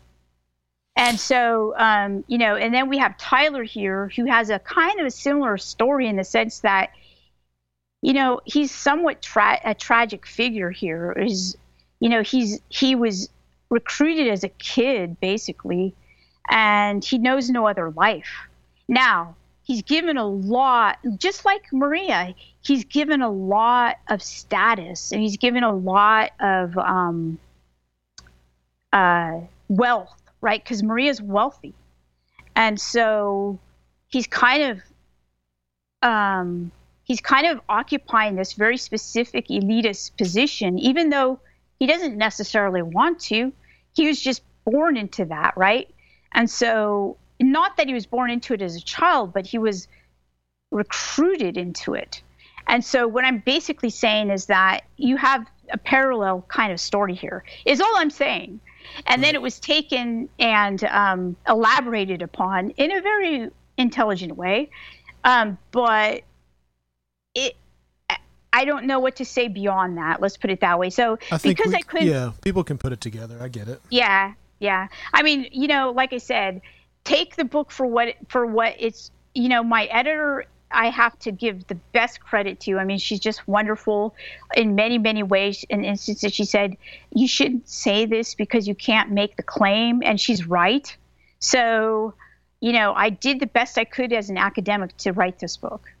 [0.95, 4.99] And so, um, you know, and then we have Tyler here, who has a kind
[4.99, 6.91] of a similar story in the sense that,
[8.01, 11.13] you know, he's somewhat tra- a tragic figure here.
[11.13, 11.55] Is,
[11.99, 13.29] you know, he's he was
[13.69, 15.95] recruited as a kid basically,
[16.49, 18.48] and he knows no other life.
[18.89, 22.35] Now he's given a lot, just like Maria.
[22.61, 27.39] He's given a lot of status, and he's given a lot of um,
[28.91, 30.63] uh, wealth right?
[30.63, 31.73] Because Maria's wealthy.
[32.55, 33.59] And so
[34.07, 34.81] he's kind of
[36.01, 36.71] um,
[37.03, 41.39] he's kind of occupying this very specific elitist position, even though
[41.77, 43.51] he doesn't necessarily want to.
[43.93, 45.89] He was just born into that, right?
[46.31, 49.87] And so, not that he was born into it as a child, but he was
[50.71, 52.21] recruited into it.
[52.67, 57.15] And so, what I'm basically saying is that you have a parallel kind of story
[57.15, 58.59] here, is all I'm saying
[59.07, 64.69] and then it was taken and um, elaborated upon in a very intelligent way.
[65.23, 66.23] Um, but
[67.35, 67.55] it,
[68.51, 70.21] I don't know what to say beyond that.
[70.21, 70.89] Let's put it that way.
[70.89, 73.37] So I because we, I could, yeah, people can put it together.
[73.41, 73.81] I get it.
[73.89, 74.87] Yeah, yeah.
[75.13, 76.61] I mean, you know, like I said,
[77.09, 79.11] take the book for what for what it's.
[79.35, 82.77] You know, my editor I have to give the best credit to.
[82.77, 84.15] I mean, she's just wonderful
[84.55, 85.65] in many, many ways.
[85.69, 86.77] In instances, she said,
[87.13, 90.01] You shouldn't say this because you can't make the claim.
[90.03, 90.95] And she's right.
[91.39, 92.13] So,
[92.59, 95.91] you know, I did the best I could as an academic to write this book.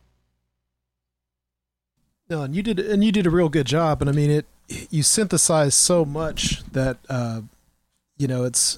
[2.29, 4.01] No, and you did, and you did a real good job.
[4.01, 4.45] And I mean, it,
[4.91, 7.41] you synthesized so much that, uh,
[8.17, 8.77] you know, it's,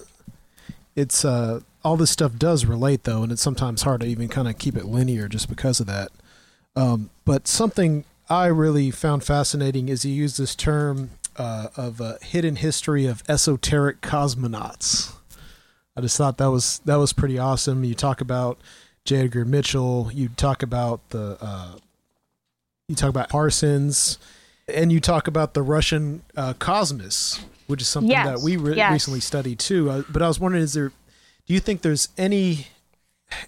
[0.95, 4.47] it's, uh, all this stuff does relate though, and it's sometimes hard to even kind
[4.47, 6.09] of keep it linear just because of that.
[6.75, 12.17] Um, but something I really found fascinating is you use this term uh, of a
[12.21, 15.13] hidden history of esoteric cosmonauts.
[15.97, 17.83] I just thought that was that was pretty awesome.
[17.83, 18.57] You talk about
[19.03, 19.21] J.
[19.25, 20.09] Edgar Mitchell.
[20.13, 21.75] You talk about the uh,
[22.87, 24.17] you talk about Parsons,
[24.67, 28.75] and you talk about the Russian uh, Cosmos, which is something Yes, that we re-
[28.75, 28.91] yes.
[28.91, 29.89] recently studied too.
[29.89, 30.91] Uh, but I was wondering, is there?
[31.51, 32.67] Do you think there's any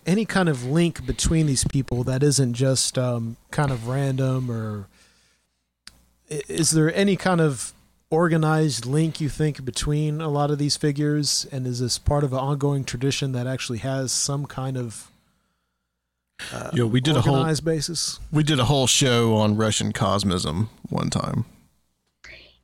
[0.05, 4.89] any kind of link between these people that isn't just um, kind of random, or
[6.27, 7.71] is there any kind of
[8.09, 11.47] organized link you think between a lot of these figures?
[11.49, 15.09] And is this part of an ongoing tradition that actually has some kind of
[16.73, 18.19] Yo, we did a whole organized basis?
[18.33, 21.45] we did a whole show on Russian cosmism one time.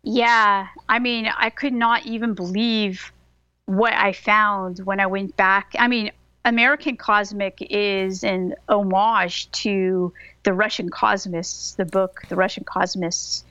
[0.03, 3.13] Yeah, I mean, I could not even believe
[3.70, 5.76] what I found when I went back.
[5.78, 6.11] I mean,
[6.43, 10.11] American Cosmic is an homage to
[10.41, 13.45] the Russian Cosmists, the book The Russian Cosmists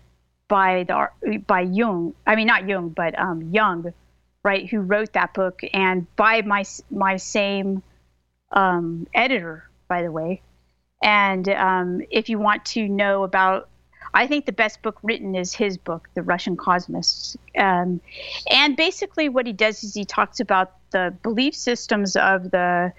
[0.49, 2.15] by the by Jung.
[2.27, 3.93] I mean, not Jung, but um, Young,
[4.43, 4.69] right?
[4.69, 7.85] Who wrote that book and by my my same
[8.51, 10.43] um, editor, by the way.
[11.01, 13.69] And um, if you want to know about
[14.15, 17.37] I think the best book written is his book, The Russian Cosmists.
[17.57, 18.01] Um,
[18.51, 22.93] and basically, what he does is he talks about the belief systems of the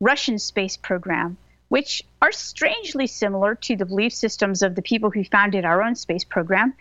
[0.00, 1.36] Russian space program,
[1.68, 5.94] which are strangely similar to the belief systems of the people who founded our own
[5.94, 6.74] space program,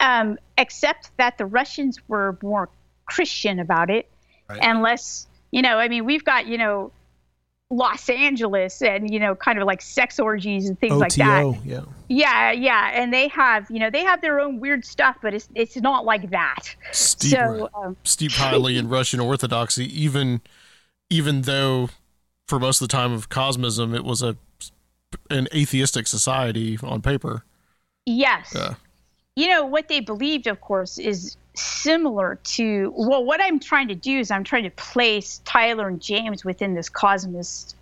[0.00, 2.68] um, except that the Russians were more
[3.06, 4.10] Christian about it
[4.60, 6.92] and less, you know, I mean, we've got, you know,
[7.72, 11.58] Los Angeles and, you know, kind of like sex orgies and things like that.
[11.64, 11.80] Yeah.
[12.08, 15.48] Yeah, yeah, and they have, you know, they have their own weird stuff, but it's
[15.54, 16.76] it's not like that.
[16.90, 20.42] Steep, so, um, steep highly in Russian Orthodoxy, even
[21.08, 21.88] even though
[22.46, 24.36] for most of the time of cosmism it was a
[25.30, 27.44] an atheistic society on paper.
[28.04, 28.74] yes, Yeah.
[29.36, 33.94] you know what they believed, of course, is similar to well, what I'm trying to
[33.94, 37.76] do is I'm trying to place Tyler and James within this cosmist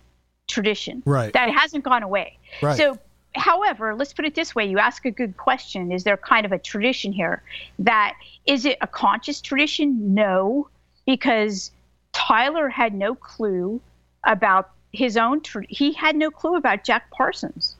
[0.47, 1.31] tradition Right.
[1.33, 2.37] that hasn't gone away.
[2.61, 2.77] Right.
[2.77, 2.97] So,
[3.35, 5.91] however, let's put it this way: you ask a good question.
[5.91, 7.41] Is there kind of a tradition here?
[7.79, 8.15] That
[8.45, 10.13] is it a conscious tradition?
[10.13, 10.67] No,
[11.05, 11.71] because
[12.11, 13.79] Tyler had no clue
[14.25, 15.41] about his own.
[15.41, 17.77] Tr- he had no clue about Jack Parsons.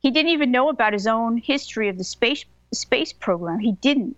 [0.00, 3.58] He didn't even know about his own history of the space space program.
[3.58, 4.16] He didn't.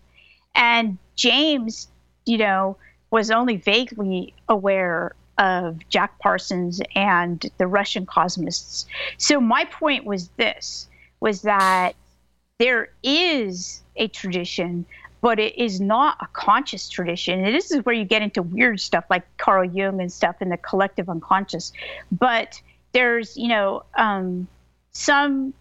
[0.57, 1.89] And James,
[2.25, 2.77] you know,
[3.11, 8.87] was only vaguely aware of Jack Parsons and the Russian cosmists.
[9.19, 10.89] So my point was this
[11.21, 11.95] was that
[12.59, 14.87] there is a tradition,
[15.21, 17.45] but it is not a conscious tradition.
[17.45, 20.49] And this is where you get into weird stuff like Carl Jung and stuff in
[20.49, 21.73] the collective unconscious.
[22.11, 22.61] But
[22.93, 24.49] there's, you know, um,
[24.93, 25.53] some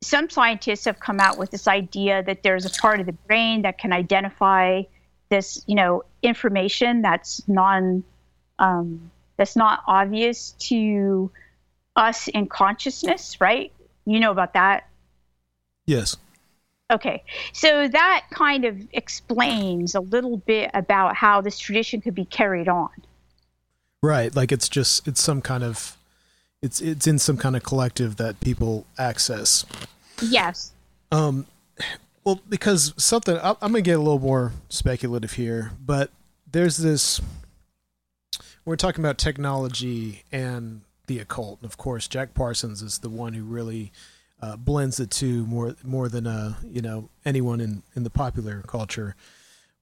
[0.00, 3.62] some scientists have come out with this idea that there's a part of the brain
[3.62, 4.82] that can identify
[5.28, 8.04] this, you know, information that's non
[8.58, 11.30] um, that's not obvious to
[11.96, 13.72] us in consciousness, right?
[14.04, 14.88] You know about that.
[15.86, 16.16] Yes.
[16.90, 17.22] Okay,
[17.52, 22.68] so that kind of explains a little bit about how this tradition could be carried
[22.68, 22.88] on.
[24.02, 24.34] Right.
[24.34, 25.97] Like it's just it's some kind of
[26.62, 29.64] it's it's in some kind of collective that people access.
[30.22, 30.72] Yes.
[31.12, 31.46] Um
[32.24, 36.10] well because something I- I'm going to get a little more speculative here, but
[36.50, 37.20] there's this
[38.64, 41.60] we're talking about technology and the occult.
[41.62, 43.92] And of course, Jack Parsons is the one who really
[44.42, 48.62] uh, blends the two more more than uh, you know anyone in in the popular
[48.66, 49.16] culture.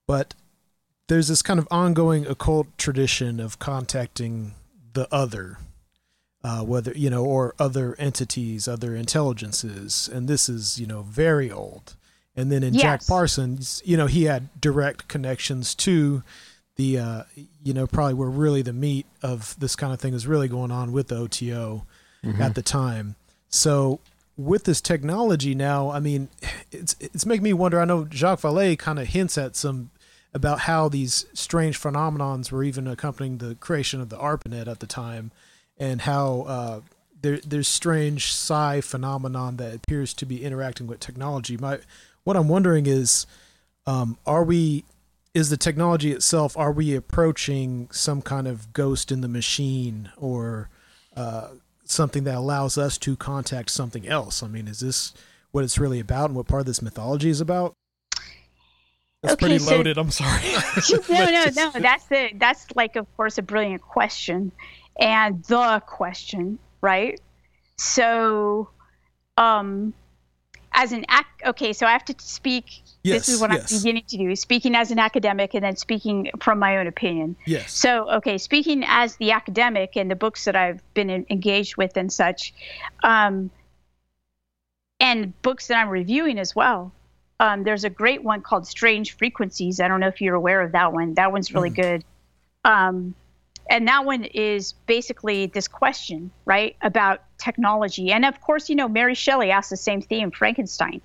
[0.07, 0.35] But
[1.09, 4.55] there's this kind of ongoing occult tradition of contacting
[4.93, 5.59] the other,
[6.47, 11.51] uh, whether you know, or other entities, other intelligences, and this is you know very
[11.51, 11.97] old.
[12.37, 16.23] And then in Jack Parsons, you know, he had direct connections to
[16.77, 17.23] the, uh,
[17.65, 20.71] you know, probably where really the meat of this kind of thing is really going
[20.71, 21.85] on with the OTO
[22.43, 23.17] at the time.
[23.49, 24.01] So
[24.37, 26.29] with this technology now, I mean,
[26.71, 27.81] it's it's making me wonder.
[27.81, 29.91] I know Jacques Vallée kind of hints at some
[30.33, 34.87] about how these strange phenomenons were even accompanying the creation of the ARPANET at the
[34.87, 35.33] time,
[35.79, 36.81] and how uh,
[37.23, 41.57] there there's strange psi phenomenon that appears to be interacting with technology.
[41.57, 41.79] My
[42.25, 43.27] what I'm wondering is,
[43.87, 44.85] um, are we
[45.35, 50.71] is the technology itself are we approaching some kind of ghost in the machine or
[51.15, 51.49] uh,
[51.85, 55.13] something that allows us to contact something else i mean is this
[55.53, 57.75] what it's really about and what part of this mythology is about
[59.23, 60.41] that's Okay, pretty so- loaded i'm sorry
[61.11, 61.71] no, no, no.
[61.81, 64.53] That's the that's like, of course, a brilliant question,
[64.99, 67.21] and the question, right?
[67.77, 68.71] So,
[69.37, 69.93] um,
[70.73, 72.83] as an ac okay, so I have to speak.
[73.03, 73.73] this is what yes.
[73.73, 77.37] I'm beginning to do: speaking as an academic, and then speaking from my own opinion.
[77.47, 81.77] yes So, okay, speaking as the academic and the books that I've been in, engaged
[81.77, 82.55] with and such,
[83.03, 83.51] um,
[85.01, 86.93] and books that I'm reviewing as well,
[87.41, 89.81] um, there's a great one called Strange Frequencies.
[89.81, 91.15] I don't know if you're aware of that one.
[91.15, 92.05] That one's really good.
[92.65, 93.15] Um,
[93.69, 98.13] and that one is basically this question, right, about technology.
[98.13, 101.01] And of course, you know, Mary Shelley asked the same thing, Frankenstein,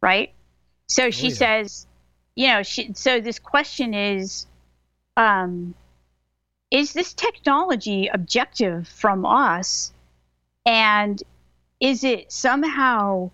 [0.00, 0.32] right?
[0.88, 1.34] So she yeah.
[1.34, 1.86] says,
[2.36, 4.46] you know, she, so this question is,
[5.16, 5.74] um,
[6.70, 9.92] is this technology objective from us?
[10.66, 11.22] And
[11.80, 13.30] is it somehow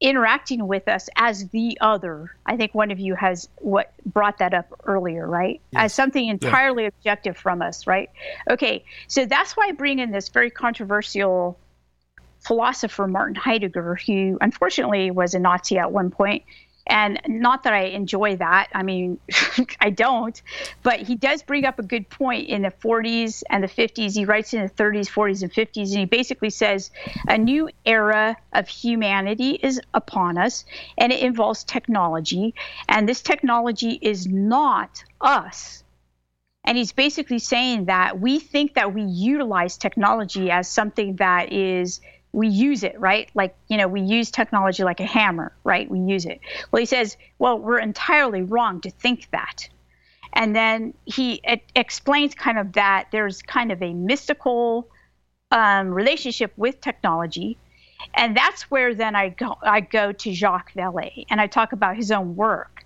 [0.00, 2.34] interacting with us as the other.
[2.46, 5.60] I think one of you has what brought that up earlier, right?
[5.74, 8.08] As something entirely objective from us, right?
[8.48, 11.58] Okay, so that's why I bring in this very controversial
[12.40, 16.44] philosopher Martin Heidegger, who unfortunately was a Nazi at one point.
[16.88, 18.68] And not that I enjoy that.
[18.74, 19.18] I mean,
[19.80, 20.40] I don't.
[20.82, 24.14] But he does bring up a good point in the 40s and the 50s.
[24.14, 25.90] He writes in the 30s, 40s, and 50s.
[25.90, 26.90] And he basically says
[27.28, 30.64] a new era of humanity is upon us,
[30.96, 32.54] and it involves technology.
[32.88, 35.84] And this technology is not us.
[36.64, 42.00] And he's basically saying that we think that we utilize technology as something that is
[42.32, 43.30] we use it, right?
[43.34, 45.90] Like, you know, we use technology like a hammer, right?
[45.90, 46.40] We use it.
[46.70, 49.68] Well, he says, well, we're entirely wrong to think that.
[50.32, 51.40] And then he
[51.74, 54.88] explains kind of that there's kind of a mystical
[55.50, 57.56] um, relationship with technology.
[58.14, 61.96] And that's where then I go, I go to Jacques Vallée and I talk about
[61.96, 62.84] his own work.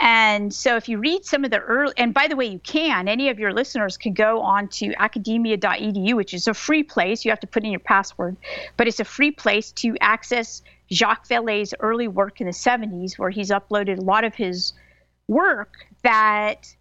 [0.00, 3.06] And so if you read some of the early, and by the way, you can,
[3.06, 7.24] any of your listeners can go on to academia.edu, which is a free place.
[7.24, 8.36] You have to put in your password,
[8.76, 13.30] but it's a free place to access Jacques Vallée's early work in the 70s, where
[13.30, 14.72] he's uploaded a lot of his
[15.28, 16.74] work that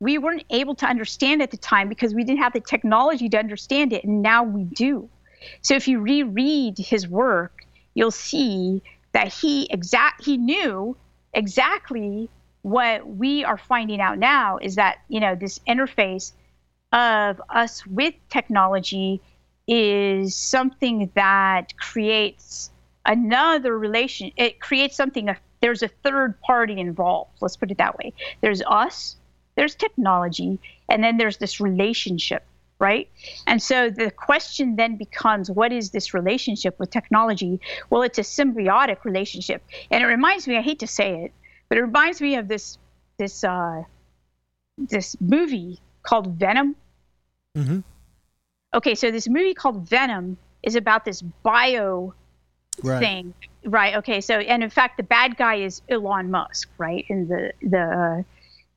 [0.00, 3.38] we weren't able to understand at the time because we didn't have the technology to
[3.38, 5.08] understand it, and now we do.
[5.62, 7.64] So if you reread his work,
[7.94, 8.82] you'll see
[9.12, 10.96] that he exact he knew
[11.34, 12.28] exactly
[12.62, 16.32] what we are finding out now is that you know this interface
[16.92, 19.20] of us with technology
[19.66, 22.70] is something that creates
[23.06, 25.28] another relation it creates something
[25.60, 28.12] there's a third party involved let's put it that way.
[28.40, 29.16] There's us
[29.56, 30.58] there's technology
[30.88, 32.44] and then there's this relationship
[32.78, 33.08] right
[33.46, 37.60] and so the question then becomes what is this relationship with technology
[37.90, 41.32] well it's a symbiotic relationship and it reminds me i hate to say it
[41.68, 42.78] but it reminds me of this
[43.18, 43.82] this uh,
[44.76, 46.76] this movie called Venom.
[47.56, 47.80] Mm-hmm.
[48.74, 52.14] Okay, so this movie called Venom is about this bio
[52.82, 53.00] Right.
[53.00, 53.96] thing, right?
[53.96, 57.04] Okay, so and in fact, the bad guy is Elon Musk, right?
[57.08, 58.22] And the the uh,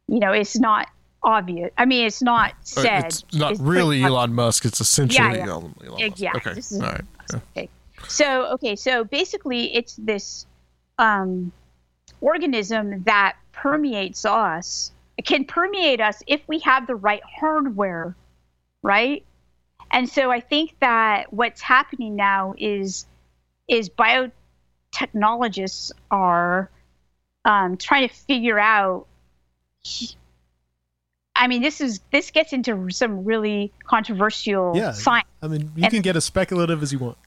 [0.08, 0.88] you know, it's not
[1.24, 1.72] obvious.
[1.78, 3.06] I mean, it's not Uh, said.
[3.06, 4.04] It's not pretty really.
[4.04, 4.66] Elon Musk.
[4.66, 5.52] It's essentially Yeah, yeah.
[5.52, 6.20] Elon, Musk.
[6.20, 6.62] yeah, Okay.
[6.74, 7.02] All right.
[7.32, 7.40] Yeah.
[7.56, 7.70] Okay.
[8.08, 10.48] So okay, so basically it's this
[10.98, 11.52] um,
[12.20, 14.92] organism that permeates us.
[15.18, 18.16] It can permeate us if we have the right hardware,
[18.82, 19.24] right?
[19.92, 23.06] And so I think that what's happening now is
[23.68, 26.72] is biotechnologists are
[27.46, 29.06] um, trying to figure out.
[31.42, 34.92] I mean, this is this gets into some really controversial Yeah.
[34.92, 35.28] science.
[35.42, 37.18] I mean, you And- can get as speculative as you want.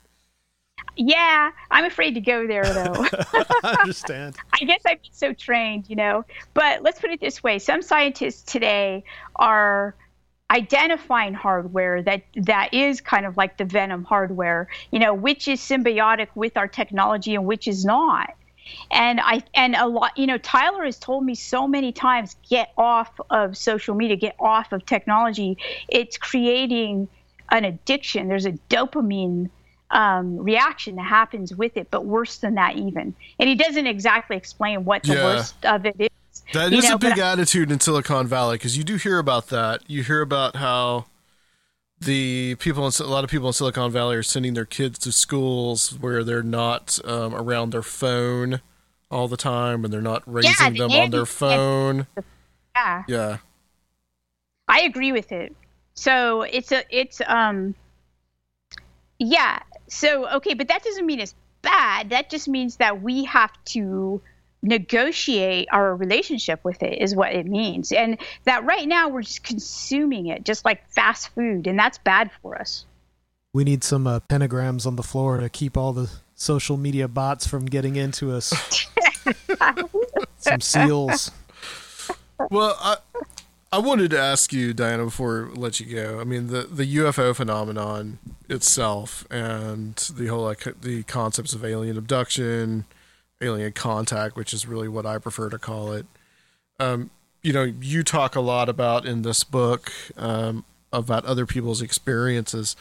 [0.97, 3.07] Yeah, I'm afraid to go there though.
[3.65, 4.37] I understand.
[4.53, 6.25] I guess I've been so trained, you know.
[6.55, 9.03] But let's put it this way: some scientists today
[9.35, 9.97] are
[10.51, 15.59] identifying hardware that that is kind of like the venom hardware you know which is
[15.59, 18.35] symbiotic with our technology and which is not
[18.91, 22.73] and i and a lot you know tyler has told me so many times get
[22.77, 25.57] off of social media get off of technology
[25.89, 27.09] it's creating
[27.51, 29.49] an addiction there's a dopamine
[29.91, 34.37] um, reaction that happens with it but worse than that even and he doesn't exactly
[34.37, 35.25] explain what the Yeah.
[35.25, 36.09] worst of it is
[36.53, 39.89] that is know, a big attitude in Silicon Valley because you do hear about that.
[39.89, 41.07] You hear about how
[42.01, 45.13] the people, in, a lot of people in Silicon Valley are sending their kids to
[45.13, 48.61] schools where they're not um, around their phone
[49.11, 52.07] all the time and they're not raising the them on their phone.
[52.75, 53.39] yeah Yeah.
[54.67, 55.55] I agree with it.
[55.95, 57.75] So it's a it's um
[59.19, 59.61] yeah.
[59.89, 62.11] So okay, but that doesn't mean it's bad.
[62.11, 64.21] That just means that we have to
[64.65, 67.93] negotiate our relationship with it is what it means.
[67.93, 72.31] And that right now we're just consuming it just like fast food and that's bad
[72.43, 72.87] for us.
[73.53, 77.47] We need some uh, pentagrams on the floor to keep all the social media bots
[77.47, 78.53] from getting into us.
[80.39, 81.31] some seals.
[82.51, 82.97] Well, I
[83.75, 86.21] I wanted to ask you, Diana, before I let you go.
[86.21, 88.19] I mean, the the UFO phenomenon
[88.49, 92.85] itself and the whole like the concepts of alien abduction,
[93.41, 96.07] alien contact, which is really what I prefer to call it.
[96.79, 97.11] Um,
[97.43, 102.75] you know, you talk a lot about in this book um, about other people's experiences,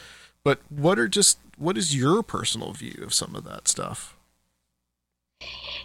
[0.43, 4.15] but what are just what is your personal view of some of that stuff?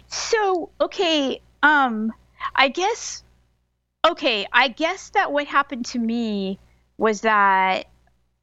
[0.07, 2.11] So, okay, um,
[2.55, 3.23] I guess,
[4.07, 6.57] okay, I guess that what happened to me
[6.97, 7.87] was that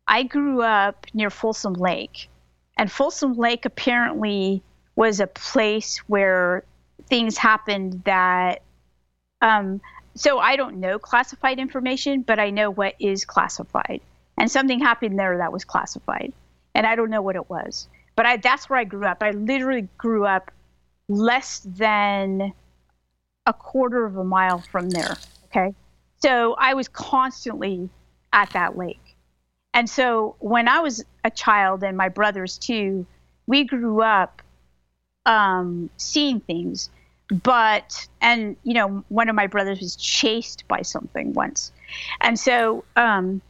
[0.07, 2.29] I grew up near Folsom Lake,
[2.77, 4.63] and Folsom Lake apparently
[4.97, 6.65] was a place where
[7.09, 8.63] things happened that,
[9.43, 9.81] um,
[10.15, 14.01] so I don't know classified information, but I know what is classified.
[14.39, 16.33] And something happened there that was classified.
[16.75, 17.89] And I don't know what it was.
[18.17, 19.23] But I, that's where I grew up.
[19.23, 20.51] I literally grew up
[21.09, 22.53] less than
[23.47, 25.17] a quarter of a mile from there.
[25.47, 25.75] Okay.
[26.19, 27.89] So I was constantly
[28.33, 29.17] at that lake.
[29.75, 33.07] And so when I was a child, and my brothers too,
[33.47, 34.43] we grew up
[35.27, 36.91] um, seeing things.
[37.43, 41.73] But, and, you know, one of my brothers was chased by something once.
[42.21, 43.43] And so, um,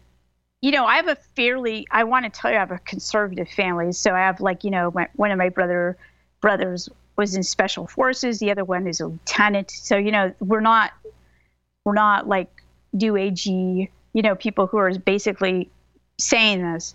[0.62, 3.48] you know, I have a fairly, I want to tell you, I have a conservative
[3.50, 3.92] family.
[3.92, 5.98] So I have, like, you know, my, one of my brother
[6.40, 8.38] brothers was in special forces.
[8.38, 9.70] The other one is a lieutenant.
[9.70, 10.92] So you know, we're not
[11.84, 12.50] we're not like
[12.96, 15.70] do AG, you know, people who are basically
[16.18, 16.94] saying this,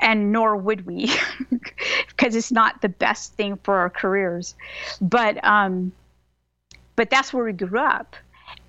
[0.00, 1.12] and nor would we,
[2.08, 4.54] because it's not the best thing for our careers.
[5.00, 5.92] But um,
[6.96, 8.16] but that's where we grew up,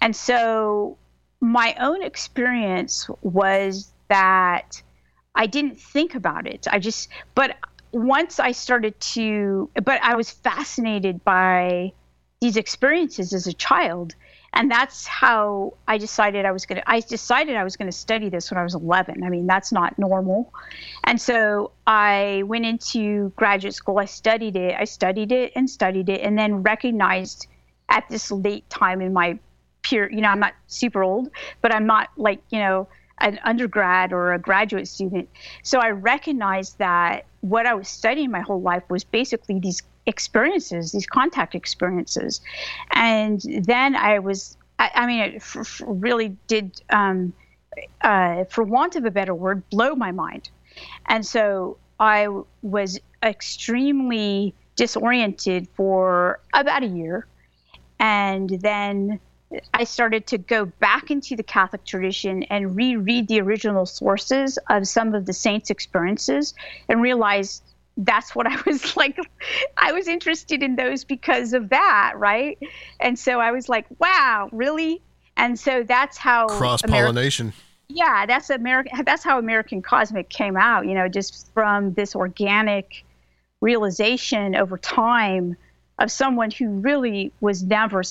[0.01, 0.97] and so
[1.41, 4.81] my own experience was that
[5.35, 6.67] I didn't think about it.
[6.71, 7.57] I just, but
[7.91, 11.93] once I started to, but I was fascinated by
[12.41, 14.15] these experiences as a child.
[14.55, 17.97] And that's how I decided I was going to, I decided I was going to
[17.97, 19.21] study this when I was 11.
[19.23, 20.53] I mean, that's not normal.
[21.03, 23.99] And so I went into graduate school.
[23.99, 24.75] I studied it.
[24.79, 27.47] I studied it and studied it and then recognized
[27.89, 29.37] at this late time in my
[29.81, 31.29] peer, you know, I'm not super old,
[31.61, 32.87] but I'm not like, you know,
[33.19, 35.29] an undergrad or a graduate student.
[35.63, 40.91] So I recognized that what I was studying my whole life was basically these experiences,
[40.91, 42.41] these contact experiences.
[42.91, 47.33] And then I was, I, I mean, it f- f- really did, um,
[48.01, 50.49] uh, for want of a better word, blow my mind.
[51.07, 52.27] And so I
[52.61, 57.27] was extremely disoriented for about a year.
[57.99, 59.19] And then
[59.73, 64.87] I started to go back into the Catholic tradition and reread the original sources of
[64.87, 66.53] some of the saints' experiences
[66.89, 67.63] and realized
[67.97, 69.17] that's what I was like.
[69.77, 72.57] I was interested in those because of that, right?
[72.99, 75.01] And so I was like, wow, really?
[75.37, 77.53] And so that's how cross pollination.
[77.87, 79.03] Yeah, that's American.
[79.05, 80.87] That's how American Cosmic came out.
[80.87, 83.03] You know, just from this organic
[83.61, 85.55] realization over time
[85.99, 88.03] of someone who really was never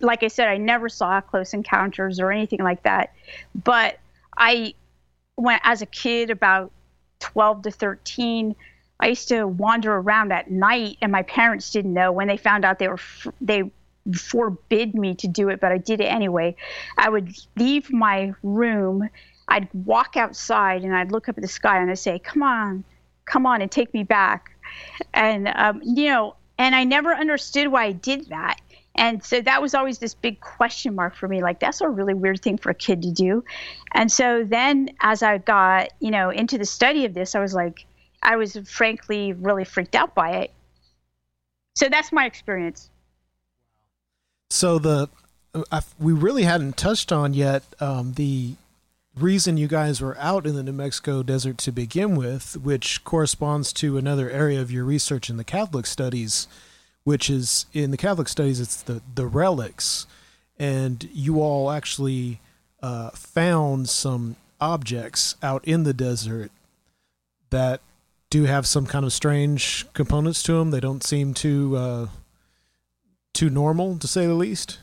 [0.00, 3.12] like I said, I never saw close encounters or anything like that.
[3.54, 3.98] But
[4.36, 4.74] I
[5.36, 6.70] went as a kid, about
[7.20, 8.54] 12 to 13,
[9.02, 12.12] I used to wander around at night, and my parents didn't know.
[12.12, 13.00] When they found out, they were
[13.40, 13.64] they
[14.16, 16.54] forbid me to do it, but I did it anyway.
[16.96, 19.08] I would leave my room,
[19.48, 22.84] I'd walk outside, and I'd look up at the sky, and I'd say, "Come on,
[23.24, 24.52] come on, and take me back."
[25.12, 28.60] And um, you know, and I never understood why I did that.
[28.94, 31.42] And so that was always this big question mark for me.
[31.42, 33.42] Like, that's a really weird thing for a kid to do.
[33.94, 37.54] And so then as I got, you know, into the study of this, I was
[37.54, 37.86] like,
[38.22, 40.52] I was frankly really freaked out by it.
[41.74, 42.90] So that's my experience.
[44.50, 45.08] So the,
[45.70, 48.54] I, we really hadn't touched on yet um, the
[49.16, 53.72] reason you guys were out in the New Mexico desert to begin with, which corresponds
[53.74, 56.46] to another area of your research in the Catholic studies
[57.04, 60.06] which is in the Catholic studies, it's the, the relics.
[60.58, 62.40] And you all actually
[62.82, 66.50] uh, found some objects out in the desert
[67.50, 67.80] that
[68.32, 70.70] do have some kind of strange components to them.
[70.70, 72.06] They don't seem too uh,
[73.34, 74.80] too normal, to say the least.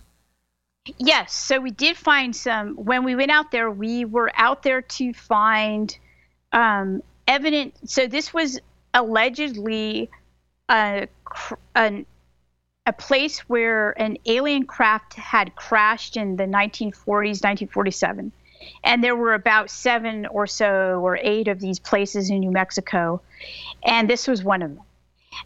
[0.99, 2.75] Yes, so we did find some.
[2.75, 5.97] When we went out there, we were out there to find
[6.51, 7.75] um, evidence.
[7.85, 8.59] So this was
[8.93, 10.11] allegedly
[10.69, 11.07] a,
[11.75, 12.05] an,
[12.85, 18.31] a place where an alien craft had crashed in the 1940s, 1947.
[18.83, 23.21] And there were about seven or so or eight of these places in New Mexico.
[23.83, 24.83] And this was one of them.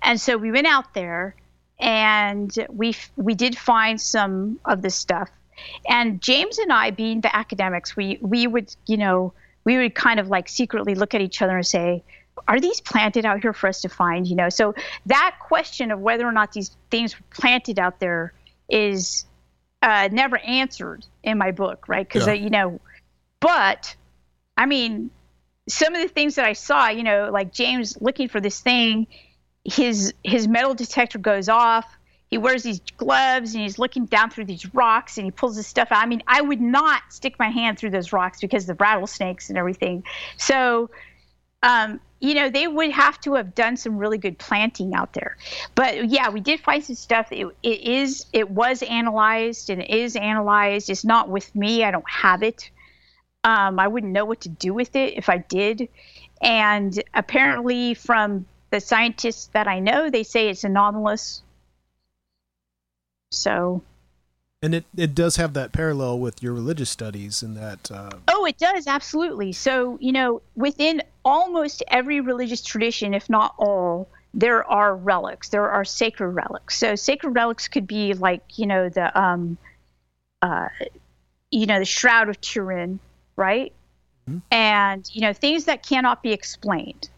[0.02, 1.35] And so we went out there
[1.80, 5.30] and we we did find some of this stuff.
[5.88, 9.34] And James and I, being the academics, we we would, you know,
[9.65, 12.03] we would kind of like secretly look at each other and say,
[12.48, 14.27] are these planted out here for us to find?
[14.27, 14.73] You know, so
[15.06, 18.34] that question of whether or not these things were planted out there
[18.69, 19.26] is
[19.81, 22.07] uh, never answered in my book, right?
[22.07, 22.34] Because Yeah.
[22.34, 22.80] you know,
[23.44, 23.94] but
[24.56, 25.11] I mean,
[25.68, 29.06] some of the things that I saw, you know, like James looking for this thing,
[29.65, 31.86] his his metal detector goes off.
[32.30, 35.68] He wears these gloves and he's looking down through these rocks and he pulls this
[35.68, 36.02] stuff out.
[36.02, 39.49] I mean, I would not stick my hand through those rocks because of the rattlesnakes
[39.49, 40.03] and everything.
[40.38, 40.90] So,
[41.61, 45.38] um, you know, they would have to have done some really good planting out there.
[45.76, 47.28] But yeah, we did find some stuff.
[47.32, 50.90] It, it is, it was analyzed and it is analyzed.
[50.90, 51.84] It's not with me.
[51.84, 52.72] I don't have it.
[53.44, 55.90] Um, I wouldn't know what to do with it if I did.
[56.41, 61.41] And apparently, from the scientists that I know, they say it's anomalous.
[63.32, 63.82] So,
[64.61, 68.45] And it, it does have that parallel with your religious studies in that uh, oh,
[68.45, 69.52] it does absolutely.
[69.53, 75.49] So, you know, within almost every religious tradition, if not all, there are relics.
[75.49, 76.78] There are sacred relics.
[76.78, 79.57] So, sacred relics could be like, you know, the um,
[80.41, 80.70] uh,
[81.52, 82.99] you know, the shroud of Turin,
[83.35, 83.73] right?
[84.30, 84.39] Mm-hmm.
[84.51, 87.10] And you know, things that cannot be explained.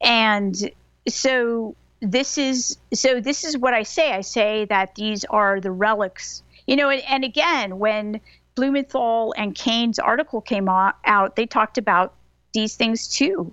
[0.00, 0.70] And
[1.08, 4.12] so this is so this is what I say.
[4.12, 6.42] I say that these are the relics.
[6.66, 8.20] You know, and, and again, when
[8.54, 12.14] Blumenthal and Kean's article came out, they talked about
[12.52, 13.52] these things too.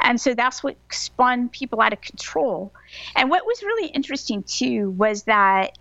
[0.00, 2.72] And so that's what spun people out of control.
[3.16, 5.76] And what was really interesting too was that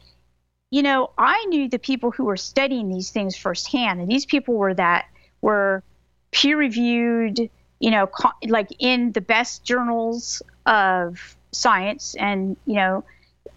[0.71, 4.55] you know, I knew the people who were studying these things firsthand, and these people
[4.55, 5.05] were that
[5.45, 5.83] were
[6.31, 7.39] peer reviewed,
[7.79, 13.03] you know, co- like in the best journals of science and, you know,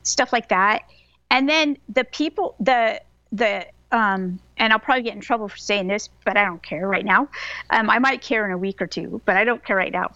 [0.02, 0.82] stuff like that.
[1.30, 3.00] And then the people, the,
[3.32, 6.86] the, um, and I'll probably get in trouble for saying this, but I don't care
[6.86, 7.30] right now.
[7.70, 10.12] Um, I might care in a week or two, but I don't care right now.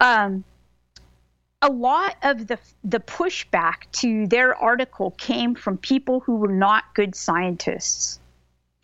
[0.00, 0.44] Um,
[1.60, 6.84] a lot of the the pushback to their article came from people who were not
[6.94, 8.20] good scientists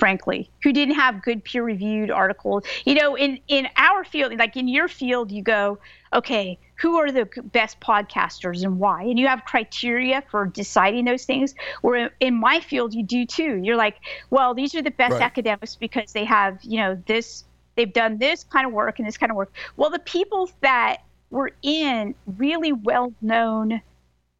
[0.03, 2.65] frankly who didn't have good peer reviewed articles.
[2.85, 5.79] You know in in our field like in your field you go
[6.13, 9.03] okay who are the best podcasters and why?
[9.03, 11.55] And you have criteria for deciding those things.
[11.83, 13.61] Where in my field you do too.
[13.63, 13.97] You're like
[14.31, 15.23] well these are the best Right.
[15.23, 17.45] academics because they have you know this
[17.77, 19.53] they've done this kind of work and this kind of work.
[19.77, 20.97] Well the people that
[21.31, 23.81] were in really well known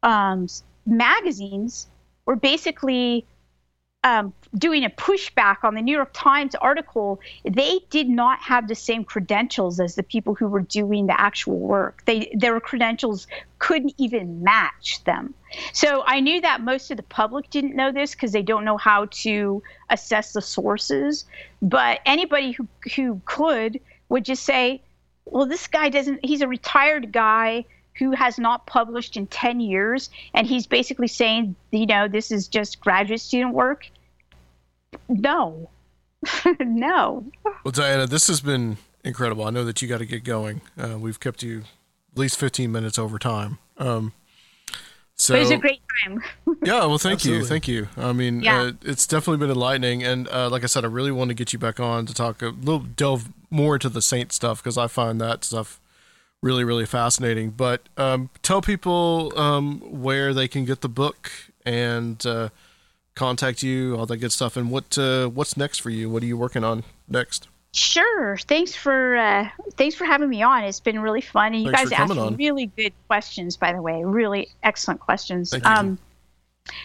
[0.03, 0.47] um,
[0.85, 1.87] magazines
[2.25, 3.25] were basically
[4.03, 7.19] um, doing a pushback on the New York Times article.
[7.45, 11.57] They did not have the same credentials as the people who were doing the actual
[11.57, 12.03] work.
[12.05, 13.27] They their credentials
[13.59, 15.33] couldn't even match them.
[15.71, 18.77] So I knew that most of the public didn't know this because they don't know
[18.77, 21.25] how to assess the sources.
[21.61, 24.81] But anybody who who could would just say,
[25.25, 27.65] well, this guy doesn't, he's a retired guy
[27.97, 30.09] who has not published in 10 years.
[30.33, 33.87] And he's basically saying, you know, this is just graduate student work.
[35.09, 35.69] No,
[36.59, 37.25] no.
[37.63, 39.43] Well, Diana, this has been incredible.
[39.45, 40.61] I know that you got to get going.
[40.77, 41.63] Uh, we've kept you
[42.13, 43.57] at least 15 minutes over time.
[43.77, 44.13] Um,
[45.15, 46.23] so But it was a great time.
[46.63, 47.87] yeah, well, thank you, thank you.
[47.97, 48.61] I mean, Yeah.
[48.61, 51.53] uh, it's definitely been enlightening, and uh, like I said, I really want to get
[51.53, 54.87] you back on to talk a little, delve more into the saint stuff because I
[54.87, 55.79] find that stuff
[56.43, 57.49] really, really fascinating.
[57.49, 61.31] But um, tell people um, where they can get the book
[61.65, 62.49] and uh,
[63.15, 66.09] contact you, all that good stuff, and what uh, what's next for you.
[66.09, 67.47] What are you working on next?
[67.71, 68.37] Sure.
[68.37, 70.63] Thanks for uh, thanks for having me on.
[70.63, 72.35] It's been really fun, and you Thanks guys asked on.
[72.35, 73.57] really good questions.
[73.57, 75.53] By the way, really excellent questions.
[75.63, 75.97] Um,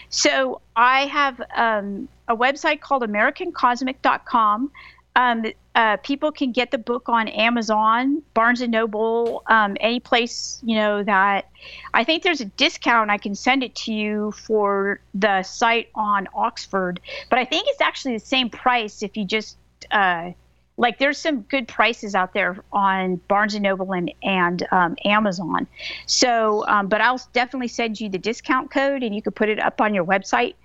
[0.09, 4.71] so I have um, a website called AmericanCosmic.com.
[5.15, 5.45] Um,
[5.79, 10.75] uh, people can get the book on Amazon, Barnes and Noble, um, any place you
[10.75, 11.47] know that.
[11.93, 13.09] I think there's a discount.
[13.09, 16.99] I can send it to you for the site on Oxford,
[17.29, 19.55] but I think it's actually the same price if you just
[19.91, 20.31] uh,
[20.75, 20.99] like.
[20.99, 25.65] There's some good prices out there on Barnes and Noble and and um, Amazon.
[26.07, 29.59] So, um, but I'll definitely send you the discount code, and you can put it
[29.61, 30.55] up on your website.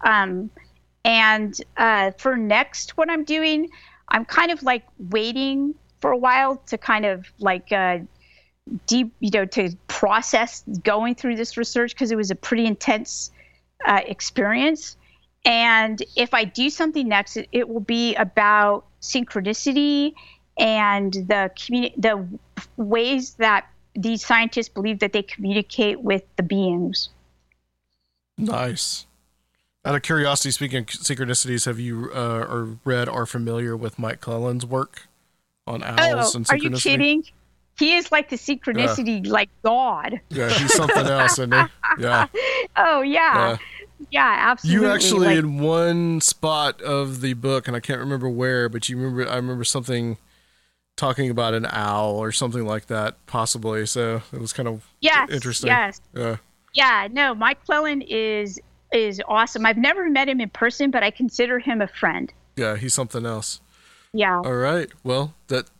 [0.00, 0.50] Um,
[1.04, 3.70] and uh, for next, what I'm doing,
[4.08, 7.98] I'm kind of like waiting for a while to kind of like uh,
[8.86, 13.30] deep, you know, to process going through this research because it was a pretty intense
[13.86, 14.96] uh, experience.
[15.44, 20.14] And if I do something next, it, it will be about synchronicity
[20.56, 22.26] and the communi- the
[22.76, 27.10] ways that these scientists believe that they communicate with the beings.
[28.36, 29.06] Nice.
[29.86, 34.20] Out of curiosity, speaking of synchronicities, have you uh, or read or familiar with Mike
[34.20, 35.08] Clelland's work
[35.66, 36.62] on owls Oh, and are synchronicity?
[36.62, 37.24] you kidding?
[37.76, 40.20] he is like the synchronicity, like God.
[40.30, 41.62] Yeah, he's something else, isn't he?
[41.98, 42.26] Yeah.
[42.76, 43.56] Oh yeah, Yeah.
[44.10, 44.86] yeah, absolutely.
[44.86, 48.88] You actually like, in one spot of the book, and I can't remember where, but
[48.88, 50.16] you remember I remember something
[50.96, 53.84] talking about an owl or something like that, possibly.
[53.86, 55.68] So it was kind of yes, interesting.
[55.68, 56.36] Yes, Yeah.
[56.72, 57.06] yeah.
[57.10, 58.58] No, Mike Clelland is
[58.94, 59.66] is awesome.
[59.66, 62.32] I've never met him in person, but I consider him a friend.
[62.56, 63.60] Yeah, he's something else.
[64.12, 64.36] Yeah.
[64.36, 64.88] All right.
[65.02, 65.70] Well, that's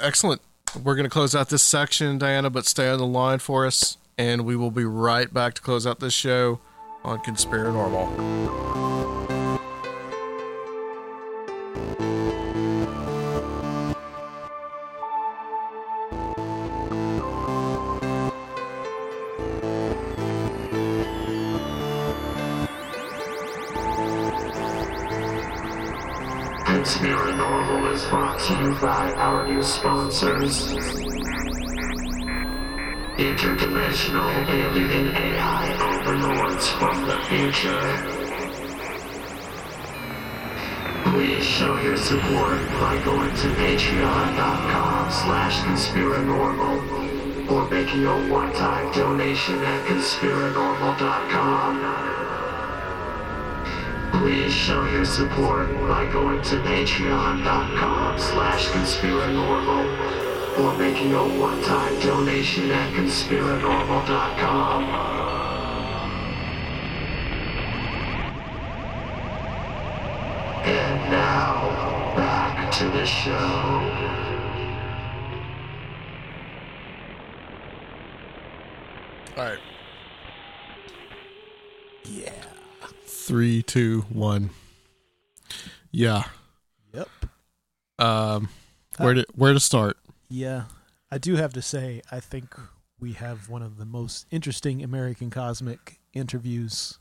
[0.00, 0.40] excellent.
[0.82, 3.98] We're going to close out this section, Diana, but stay on the line for us,
[4.16, 6.60] and we will be right back to close out this show
[7.04, 9.01] on Conspiranormal.
[27.92, 30.72] Is brought to you by our new sponsors.
[33.18, 37.84] Interdimensional alien AI overlords from the future.
[41.04, 49.62] Please show your support by going to patreon.com slash conspiranormal or making a one-time donation
[49.62, 52.21] at conspiranormal.com.
[54.12, 62.70] Please show your support by going to patreon.com slash conspiranormal or making a one-time donation
[62.70, 64.84] at conspiranormal.com.
[70.64, 74.12] And now, back to the show.
[79.36, 79.58] All right.
[83.22, 84.50] Three, two, one.
[85.92, 86.24] Yeah.
[86.92, 87.08] Yep.
[88.00, 88.48] Um,
[88.98, 89.96] where to where to start?
[90.28, 90.64] Yeah,
[91.08, 92.52] I do have to say, I think
[92.98, 96.98] we have one of the most interesting American cosmic interviews.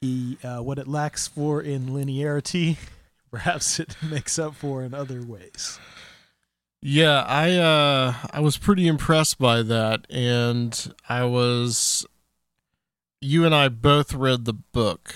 [0.00, 2.76] E, uh, what it lacks for in linearity,
[3.32, 5.80] perhaps it makes up for in other ways.
[6.80, 12.06] Yeah, I uh I was pretty impressed by that and I was
[13.20, 15.14] you and I both read the book.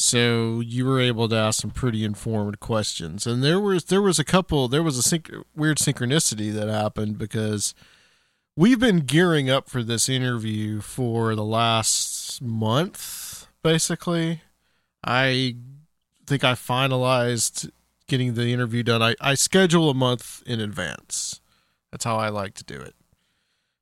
[0.00, 3.26] So you were able to ask some pretty informed questions.
[3.26, 5.20] And there was there was a couple there was a
[5.56, 7.74] weird synchronicity that happened because
[8.54, 14.42] we've been gearing up for this interview for the last month basically.
[15.02, 15.56] I
[16.26, 17.68] think I finalized
[18.06, 19.02] getting the interview done.
[19.02, 21.40] I, I schedule a month in advance.
[21.90, 22.94] That's how I like to do it.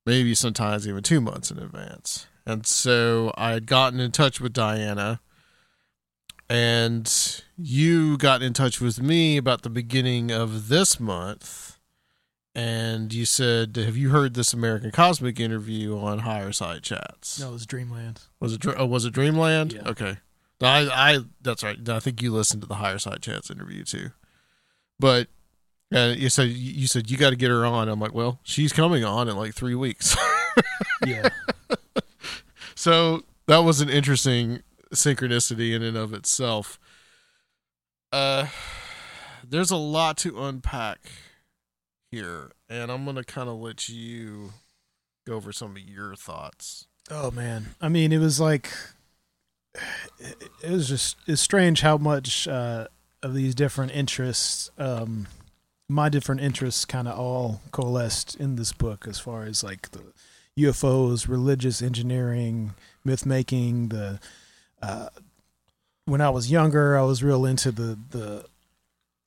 [0.06, 2.26] Maybe sometimes even two months in advance.
[2.47, 5.20] And so I had gotten in touch with Diana,
[6.48, 11.78] and you got in touch with me about the beginning of this month.
[12.55, 17.39] And you said, Have you heard this American Cosmic interview on Higher Side Chats?
[17.39, 18.23] No, it was Dreamland.
[18.40, 19.74] Was it, oh, was it Dreamland?
[19.74, 19.89] Yeah.
[19.89, 20.16] Okay.
[20.62, 21.77] I, I, that's right.
[21.86, 24.10] I think you listened to the Higher Side Chats interview too.
[24.98, 25.28] But
[25.94, 27.89] uh, you said you said you got to get her on.
[27.89, 30.16] I'm like, well, she's coming on in like three weeks.
[31.06, 31.28] Yeah.
[32.74, 36.78] so that was an interesting synchronicity in and of itself.
[38.12, 38.46] Uh,
[39.48, 41.10] there's a lot to unpack
[42.10, 44.52] here, and I'm gonna kind of let you
[45.26, 46.86] go over some of your thoughts.
[47.10, 48.70] Oh man, I mean, it was like
[50.18, 52.86] it, was just it's strange how much uh,
[53.22, 55.26] of these different interests, um,
[55.88, 60.12] my different interests, kind of all coalesced in this book as far as like the
[60.58, 63.88] UFOs, religious engineering, myth making.
[63.90, 64.20] The
[64.82, 65.08] uh,
[66.04, 68.46] when I was younger, I was real into the the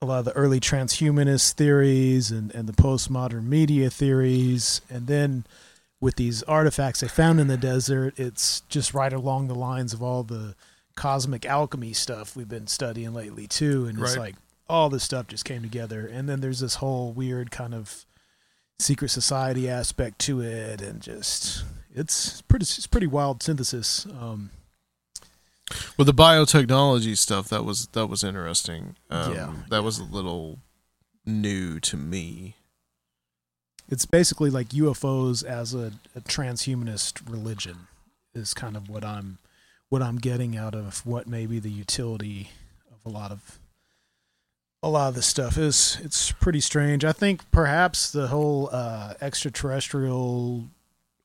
[0.02, 5.46] a lot of the early transhumanist theories and, and the postmodern media theories, and then
[6.00, 10.02] with these artifacts they found in the desert, it's just right along the lines of
[10.02, 10.56] all the
[10.96, 13.86] cosmic alchemy stuff we've been studying lately too.
[13.86, 14.20] And it's Right.
[14.20, 14.36] like
[14.70, 16.08] all this stuff just came together.
[16.08, 18.06] And then there's this whole weird kind of
[18.80, 24.06] secret society aspect to it, and just it's pretty it's pretty wild synthesis.
[24.06, 24.52] Um,
[25.98, 28.96] With the biotechnology stuff, that was that was interesting.
[29.10, 30.60] Um, Yeah, that was a little
[31.26, 32.56] new to me.
[33.90, 37.88] it's basically like UFOs as a, a transhumanist religion
[38.34, 39.38] is kind of what I'm
[39.90, 42.52] what I'm getting out of what may be the utility
[42.92, 43.60] of a lot of
[44.82, 47.04] a lot of this stuff is it's pretty strange.
[47.04, 50.66] I think perhaps the whole uh, extraterrestrial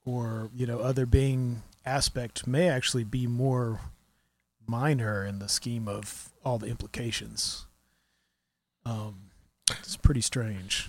[0.04, 3.80] or you know other being aspect may actually be more
[4.66, 7.66] minor in the scheme of all the implications.
[8.84, 9.30] Um,
[9.70, 10.88] it's pretty strange.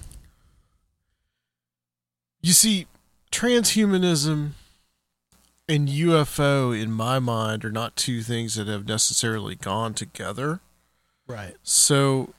[2.41, 2.87] You see,
[3.31, 4.51] transhumanism
[5.67, 10.59] and UFO, in my mind, are not two things that have necessarily gone together.
[11.27, 11.55] Right.
[11.63, 12.33] So,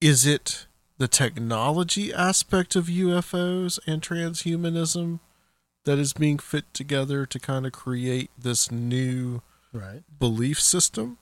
[0.00, 0.66] is it
[0.98, 5.18] the technology aspect of UFOs and transhumanism
[5.84, 9.40] that is being fit together to kind of create this new
[9.72, 10.02] Right.
[10.18, 11.18] belief system?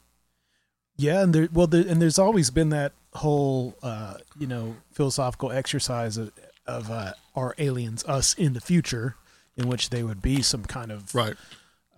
[0.96, 5.52] Yeah, and there well, there, and there's always been that whole uh, you know philosophical
[5.52, 6.32] exercise of,
[6.66, 9.16] of uh, are aliens us in the future,
[9.56, 11.34] in which they would be some kind of Right.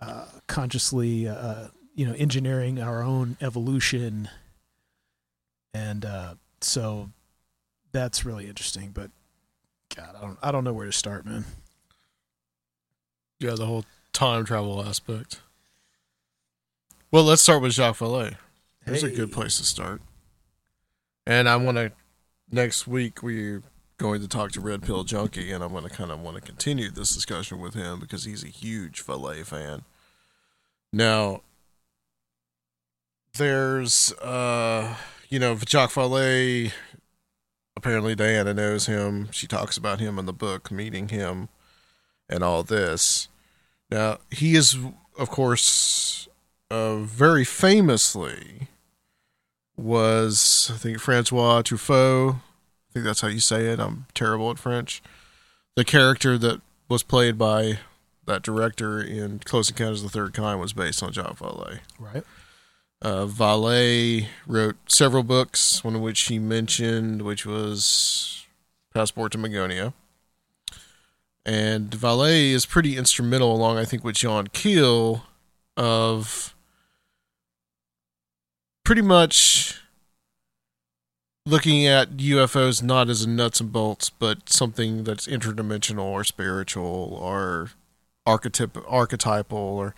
[0.01, 4.27] uh, consciously uh, you know engineering our own evolution,
[5.73, 7.09] and uh, so
[7.93, 8.91] that's really interesting.
[8.93, 9.11] But
[9.95, 11.45] God, I don't I don't know where to start, man.
[13.39, 15.39] Yeah, the whole time travel aspect.
[17.11, 18.35] Well, let's start with Jacques Vallée.
[18.85, 20.03] There's a good place to start.
[21.25, 21.91] And I want to,
[22.51, 23.63] next week, we're
[23.97, 26.41] going to talk to Red Pill Junkie, and I'm going to kind of want to
[26.41, 29.85] continue this discussion with him because he's a huge Vallée fan.
[30.93, 31.41] Now,
[33.37, 34.95] there's, uh,
[35.29, 36.73] you know, Jacques Vallée,
[37.75, 39.29] apparently Diana knows him.
[39.31, 41.49] She talks about him in the book, meeting him
[42.29, 43.29] and all this.
[43.89, 44.77] Now, he is,
[45.17, 46.27] of course,
[46.69, 48.67] uh, very famously
[49.77, 52.35] was, I think, Francois Truffaut.
[52.35, 53.79] I think that's how you say it.
[53.79, 55.01] I'm terrible at French.
[55.75, 57.79] The character that was played by
[58.25, 61.79] that director in Close Encounters of the Third Kind was based on Jacques Vallée.
[61.97, 62.23] Right.
[63.01, 68.45] Uh, Vallée wrote several books, one of which he mentioned, which was
[68.93, 69.93] Passport to Magonia.
[71.45, 75.23] And Vallée is pretty instrumental, along I think with John Keel,
[75.77, 76.53] of
[78.89, 79.79] pretty much
[81.45, 87.69] looking at UFOs not as nuts and bolts, but something that's interdimensional or spiritual or
[88.25, 89.93] archetyp- archetypal or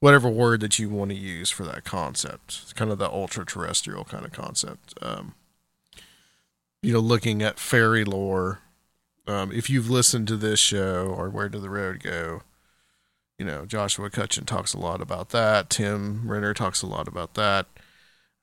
[0.00, 2.58] whatever word that you want to use for that concept.
[2.64, 4.92] It's kind of the ultra terrestrial kind of concept.
[5.00, 5.36] Um,
[6.82, 8.58] you know, looking at fairy lore.
[9.28, 12.42] Um, if you've listened to this show or Where Did the Road Go,
[13.38, 15.70] you know, Joshua Cutchin talks a lot about that.
[15.70, 17.68] Tim Renner talks a lot about that.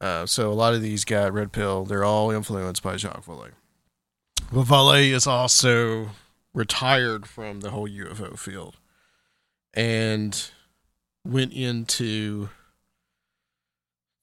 [0.02, 3.52] Uh, so a lot of these got Red Pill, they're all influenced by Jacques Vallée.
[4.52, 6.12] But Vallée is also
[6.54, 8.78] retired from the whole UFO field
[9.74, 10.50] and
[11.26, 12.50] went into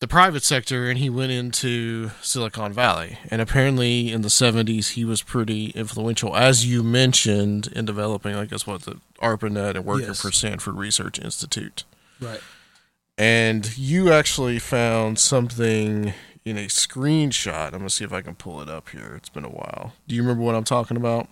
[0.00, 3.18] the private sector and he went into Silicon Valley.
[3.30, 8.44] And apparently in the 70s, he was pretty influential, as you mentioned, in developing, I
[8.46, 10.20] guess, what the ARPANET and working Yes.
[10.22, 11.84] for Stanford Research Institute.
[12.20, 12.40] Right.
[13.18, 16.12] And you actually found something
[16.44, 17.66] in a screenshot.
[17.66, 19.14] I'm going to see if I can pull it up here.
[19.16, 19.94] It's been a while.
[20.06, 21.28] Do you remember what I'm talking about?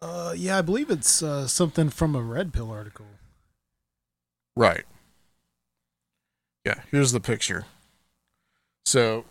[0.00, 3.06] Uh, yeah, I believe it's uh, something from a Red Pill article.
[4.56, 4.84] Right.
[6.64, 7.66] Yeah, here's the picture.
[8.84, 9.24] So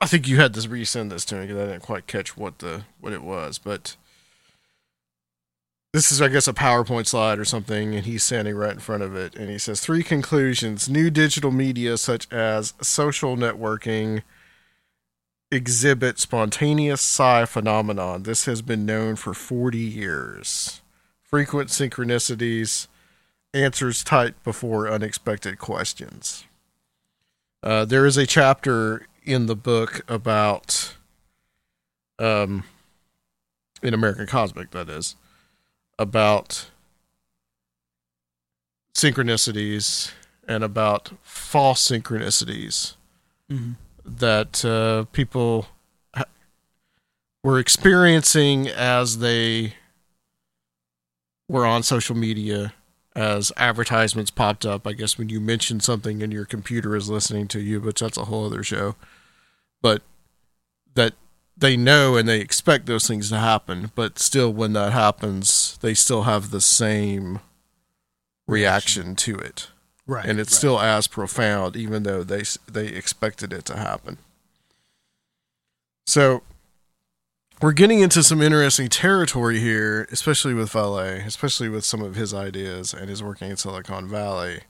[0.00, 2.58] I think you had to resend this to me because I didn't quite catch what
[2.60, 3.96] the what it was, but
[5.92, 9.02] this is I guess a PowerPoint slide or something, and he's standing right in front
[9.02, 14.22] of it, and he says three conclusions: new digital media such as social networking
[15.50, 18.24] exhibit spontaneous psi phenomenon.
[18.24, 20.82] This has been known for 40 years.
[21.22, 22.86] Frequent synchronicities,
[23.54, 26.44] answers typed before unexpected questions.
[27.62, 30.96] Uh, there is a chapter in the book about,
[32.18, 32.64] um,
[33.82, 35.16] in American Cosmic, that is,
[35.98, 36.66] about
[38.94, 40.12] synchronicities
[40.46, 42.94] and about false synchronicities
[43.50, 43.72] Mm-hmm.
[44.04, 45.68] that uh, people
[46.14, 46.26] ha-
[47.42, 49.72] were experiencing as they
[51.48, 52.74] were on social media
[53.16, 54.86] as advertisements popped up.
[54.86, 58.18] I guess when you mention something and your computer is listening to you, but that's
[58.18, 58.96] a whole other show.
[59.80, 60.02] But
[60.94, 61.14] that
[61.58, 65.94] they know and they expect those things to happen, but still, when that happens, they
[65.94, 67.40] still have the same
[68.46, 69.68] reaction to it
[70.06, 70.24] Right.
[70.24, 70.56] and it's right.
[70.58, 74.16] still as profound, even though they they expected it to happen.
[76.06, 76.42] So
[77.60, 82.32] we're getting into some interesting territory here, especially with Vallée, especially with some of his
[82.32, 84.60] ideas and his working in Silicon Valley.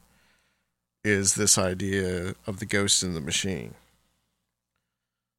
[1.04, 3.74] Is this idea of the ghost in the machine?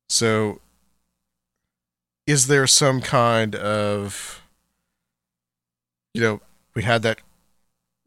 [0.08, 0.62] So,
[2.30, 4.44] is there some kind of,
[6.14, 6.42] you know,
[6.76, 7.20] we had that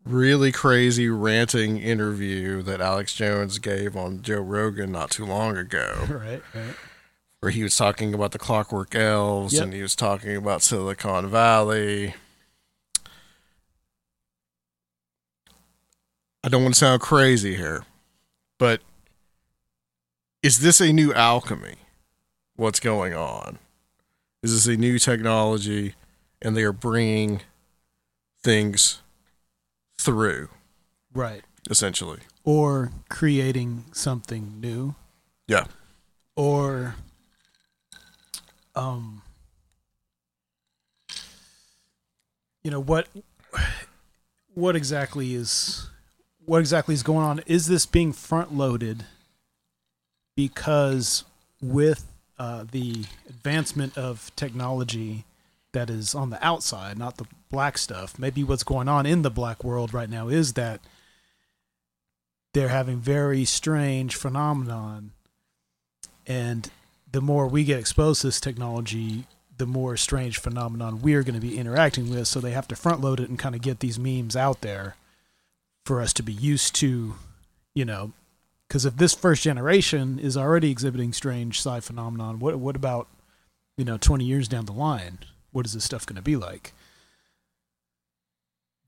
[0.05, 6.07] really crazy ranting interview that Alex Jones gave on Joe Rogan not too long ago.
[6.09, 6.43] right.
[6.55, 6.75] Right.
[7.41, 9.63] where he was talking about the Clockwork Elves Yep.
[9.65, 12.15] and he was talking about Silicon Valley.
[16.45, 17.85] I don't want to sound crazy here,
[18.59, 18.81] but
[20.45, 21.75] is this a new alchemy?
[22.55, 23.59] What's going on?
[24.43, 25.95] Is this a new technology
[26.41, 27.43] and they are bringing
[28.43, 29.01] things
[29.99, 30.49] through,
[31.15, 31.45] Right.
[31.71, 32.21] essentially?
[32.45, 34.97] Or creating something new.
[35.47, 35.67] Yeah.
[36.35, 36.97] Or
[38.75, 39.23] um
[42.65, 43.07] you know what
[44.55, 45.89] what exactly is
[46.45, 49.05] what exactly is going on is this being front loaded
[50.37, 51.25] because
[51.61, 55.25] with uh, the advancement of technology
[55.73, 58.19] that is on the outside not the black stuff.
[58.19, 60.81] Maybe what's going on in the black world right now is that
[62.53, 65.13] they're having very strange phenomenon.
[66.27, 66.71] And
[67.11, 69.27] the more we get exposed to this technology
[69.59, 72.27] the more strange phenomenon we're going to be interacting with.
[72.27, 74.97] So they have to front load it and kind of get these memes out there
[75.85, 77.15] for us to be used to
[77.75, 78.13] you know
[78.73, 83.07] because if this first generation is already exhibiting strange psi phenomenon what what about
[83.77, 85.19] you know 20 years down the line?
[85.51, 86.73] What is this stuff going to be like?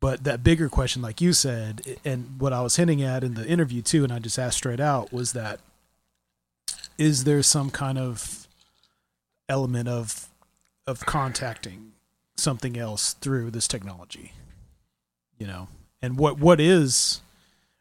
[0.00, 3.46] But that bigger question like you said and what i was hinting at in the
[3.46, 5.60] interview too and i just asked straight out was that
[6.96, 8.48] is there some kind of
[9.50, 10.28] element of
[10.86, 11.92] of contacting
[12.36, 14.32] something else through this technology?
[15.38, 15.68] You know?
[16.00, 17.20] And what what is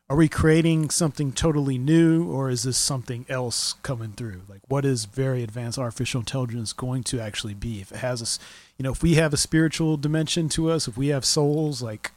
[0.09, 4.41] are we creating something totally new or is this something else coming through?
[4.47, 7.81] Like what is very advanced artificial intelligence going to actually be?
[7.81, 8.39] If it has a s-
[8.77, 12.11] you know if we have a spiritual dimension to us if we have souls like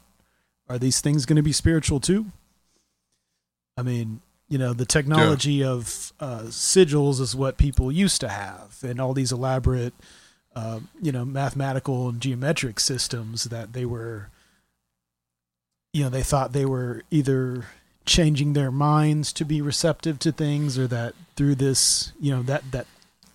[0.69, 2.27] are these things going to be spiritual too?
[3.77, 8.79] I mean you know the technology of uh, sigils is what people used to have
[8.83, 9.95] and all these elaborate
[10.55, 14.29] uh, you know mathematical and geometric systems that they were
[15.97, 17.65] you know they thought they were either
[18.05, 22.71] changing their minds to be receptive to things or that through this you know that
[22.71, 22.87] that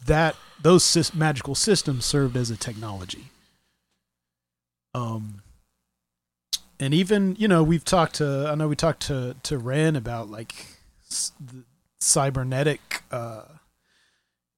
[0.06, 3.32] that those sys- magical systems served as a technology.
[4.94, 5.42] Um
[6.80, 10.30] and even you know we've talked to i know we talked to to ren about
[10.30, 10.54] like
[11.40, 11.64] the
[12.00, 13.44] cybernetic uh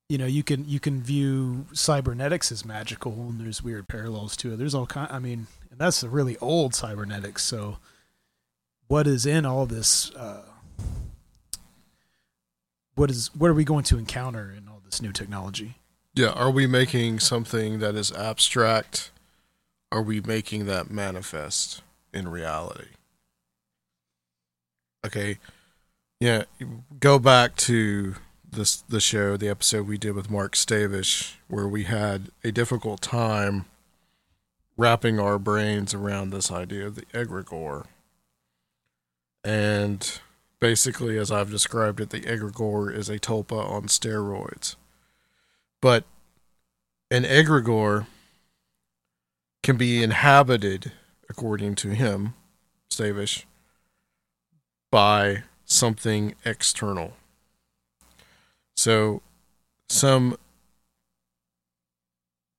[0.10, 4.54] you know you can you can view cybernetics as magical and there's weird parallels to
[4.54, 4.58] it.
[4.58, 5.48] There's all kind i mean
[5.78, 7.78] that's the really old cybernetics so
[8.94, 10.44] what is in all this uh
[12.94, 15.74] what is what are we going to encounter in all this new technology
[16.14, 19.10] Yeah, are we making something that is abstract?
[19.92, 21.82] Are we making that manifest
[22.14, 22.90] in reality?
[25.04, 25.40] Okay.
[26.20, 26.44] Yeah,
[27.00, 28.16] go back to
[28.48, 33.02] this the show, the episode we did with Mark Stavish, where we had a difficult
[33.02, 33.66] time
[34.78, 37.86] wrapping our brains around this idea of the egregore.
[39.44, 40.20] And
[40.60, 44.76] basically, as I've described it, the egregore is a tulpa on steroids.
[45.82, 46.06] But
[47.12, 48.08] an egregore
[49.62, 50.92] can be inhabited,
[51.30, 52.34] according to him,
[52.90, 53.44] Stavish,
[54.92, 57.14] by something external.
[58.76, 59.22] So,
[59.90, 60.38] some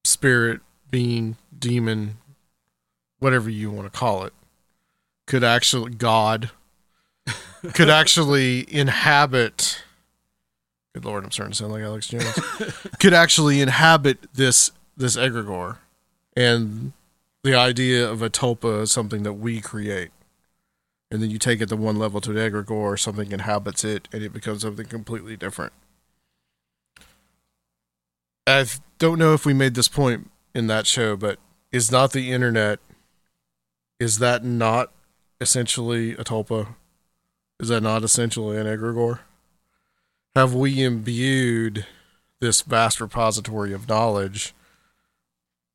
[0.04, 2.18] spirit, being, demon,
[3.18, 4.32] whatever you want to call it,
[5.26, 6.50] could actually, God,
[7.72, 9.82] could actually inhabit.
[10.94, 12.38] Good lord, I'm starting to sound like Alex Jones.
[13.00, 15.78] could actually inhabit this this egregore,
[16.36, 16.92] and
[17.42, 20.10] the idea of a tulpa is something that we create,
[21.10, 24.22] and then you take it to one level to an egregore, something inhabits it, and
[24.22, 25.72] it becomes something completely different.
[28.46, 28.66] I
[28.98, 31.38] don't know if we made this point in that show, but
[31.72, 32.78] is not the internet?
[33.98, 34.92] Is that not
[35.40, 36.74] essentially a tulpa?
[37.64, 39.20] Is that not essentially an egregore?
[40.36, 41.86] Have we imbued
[42.38, 44.52] this vast repository of knowledge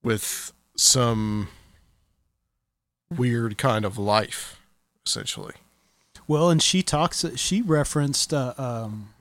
[0.04, 1.48] with some
[3.10, 4.62] weird kind of life,
[5.04, 5.56] essentially?
[6.28, 7.26] Well, and she talks.
[7.38, 9.16] She referenced uh, um,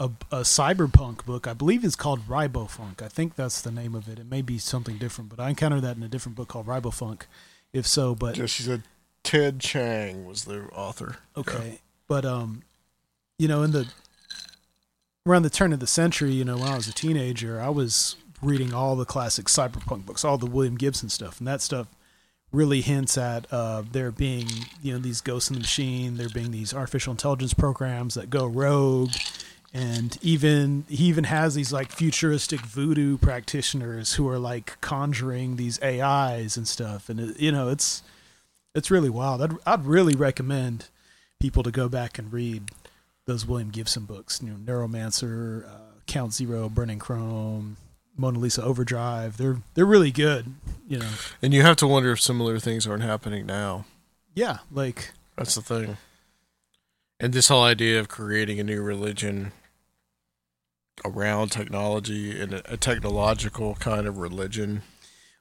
[0.00, 1.46] a, a cyberpunk book.
[1.46, 3.00] I believe it's called Ribofunk.
[3.00, 4.18] I think that's the name of it.
[4.18, 7.26] It may be something different, but I encountered that in a different book called Ribofunk.
[7.72, 8.82] If so, but Yeah, she said
[9.22, 11.16] Ted Chiang was the author.
[11.36, 12.62] okay, but um,
[13.38, 13.88] you know, in the
[15.26, 18.16] around the turn of the century, you know, when I was a teenager, I was
[18.42, 21.86] reading all the classic cyberpunk books, all the William Gibson stuff, and that stuff
[22.52, 24.46] really hints at uh, there being
[24.82, 28.46] you know these ghosts in the machine, there being these artificial intelligence programs that go
[28.46, 29.12] rogue,
[29.72, 35.80] and even he even has these like futuristic voodoo practitioners who are like conjuring these
[35.82, 38.02] AIs and stuff, and it, you know it's
[38.74, 39.42] it's really wild.
[39.42, 40.86] I'd I'd really recommend
[41.40, 42.70] people to go back and read
[43.26, 44.40] those William Gibson books.
[44.42, 47.76] You know, Neuromancer, uh, Count Zero, Burning Chrome,
[48.16, 49.36] Mona Lisa Overdrive.
[49.36, 50.54] They're they're really good.
[50.88, 51.10] You know,
[51.42, 53.84] And you have to wonder if similar things aren't happening now.
[54.34, 55.96] yeah, like That's the thing.
[57.18, 59.52] And this whole idea of creating a new religion
[61.04, 64.82] around technology and a, a technological kind of religion.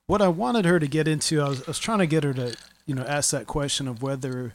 [0.05, 2.33] what I wanted her to get into, I was, I was trying to get her
[2.33, 2.55] to,
[2.89, 4.53] you know, ask that question of whether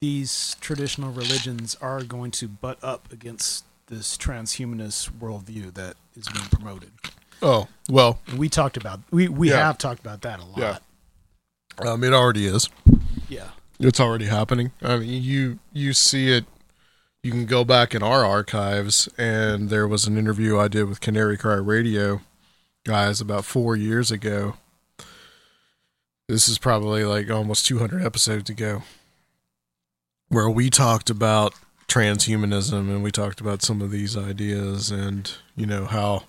[0.00, 6.44] these traditional religions are going to butt up against this transhumanist worldview that is being
[6.46, 6.90] promoted.
[7.42, 9.56] Oh, well, we talked about we we Yeah.
[9.66, 10.58] have talked about that a lot.
[10.58, 10.78] Yeah.
[11.90, 12.68] um, it already is.
[13.28, 13.48] Yeah.
[13.80, 14.70] It's already happening.
[14.80, 16.44] I mean, you you see it.
[17.24, 21.00] You can go back in our archives, and there was an interview I did with
[21.00, 22.20] Canary Cry Radio
[22.86, 24.54] guys about four years ago.
[26.30, 28.84] This is probably like almost 200 episodes ago,
[30.28, 31.54] where we talked about
[31.88, 36.22] transhumanism and we talked about some of these ideas and you know how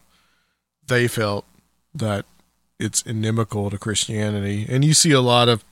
[0.87, 1.45] they felt
[1.93, 2.25] that
[2.79, 4.65] it's inimical to Christianity.
[4.67, 5.63] And you see a lot of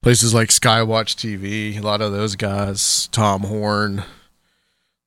[0.00, 4.04] places like Skywatch TV, a lot of those guys, Tom Horn,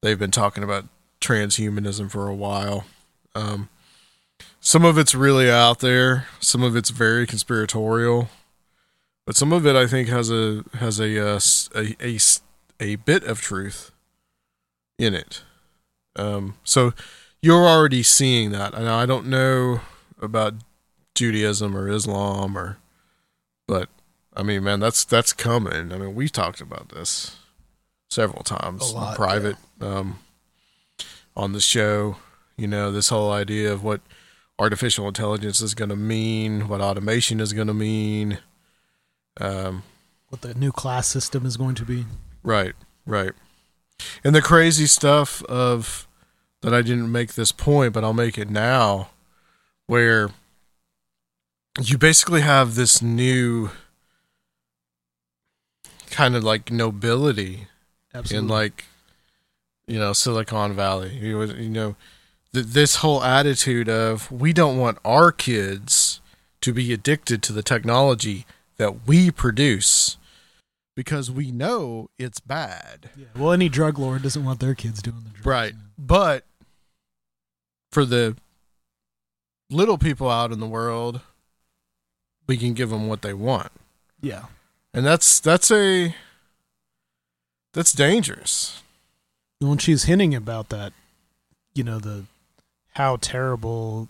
[0.01, 0.83] they've been talking about
[1.21, 2.83] transhumanism for a while.
[3.35, 3.69] Um,
[4.65, 8.29] some of it's really out there, some of it's very conspiratorial,
[9.25, 11.39] but some of it I think has a has a uh,
[11.75, 12.17] a, a
[12.79, 13.91] a bit of truth
[14.97, 15.43] in it.
[16.15, 16.93] Um, so
[17.41, 19.81] you're already seeing that, and I don't know
[20.21, 20.53] about
[21.13, 22.77] Judaism or Islam or,
[23.67, 23.89] but
[24.33, 25.91] I mean, man, that's that's coming.
[25.91, 27.35] I mean, we talked about this
[28.09, 30.19] several times lot, in private um,
[31.35, 32.15] on the show.
[32.55, 33.99] You know, this whole idea of what
[34.63, 38.39] artificial intelligence is going to mean, what automation is going to mean.
[39.39, 39.83] Um,
[40.29, 42.05] What the new class system is going to be.
[42.43, 42.73] Right,
[43.05, 43.31] right.
[44.23, 46.07] And the crazy stuff of
[46.61, 49.09] that I didn't make this point, but I'll make it now,
[49.85, 50.29] where
[51.81, 53.69] you basically have this new
[56.09, 57.67] kind of like nobility
[58.13, 58.37] Absolutely.
[58.45, 58.85] in like
[59.87, 61.17] you know Silicon Valley.
[61.17, 61.95] You, know- you know
[62.53, 66.21] th- this whole attitude of we don't want our kids
[66.61, 68.45] to be addicted to the technology
[68.77, 70.17] that we produce
[70.95, 73.09] because we know it's bad.
[73.17, 73.25] yeah.
[73.35, 75.45] Well, any drug lord doesn't want their kids doing the drugs.
[75.45, 75.73] Right.
[75.97, 76.45] But
[77.91, 78.35] for the
[79.69, 81.21] little people out in the world,
[82.47, 83.71] we can give them what they want.
[84.21, 84.45] Yeah.
[84.93, 86.15] And that's that's a
[87.73, 88.81] that's dangerous.
[89.59, 90.93] when she's hinting about that,
[91.73, 92.25] you know, the
[92.93, 94.09] how terrible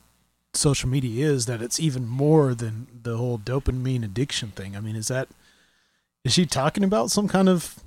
[0.54, 4.76] social media is, that it's even more than the whole dopamine addiction thing.
[4.76, 5.28] I mean, is that
[6.24, 7.80] is she talking about some kind of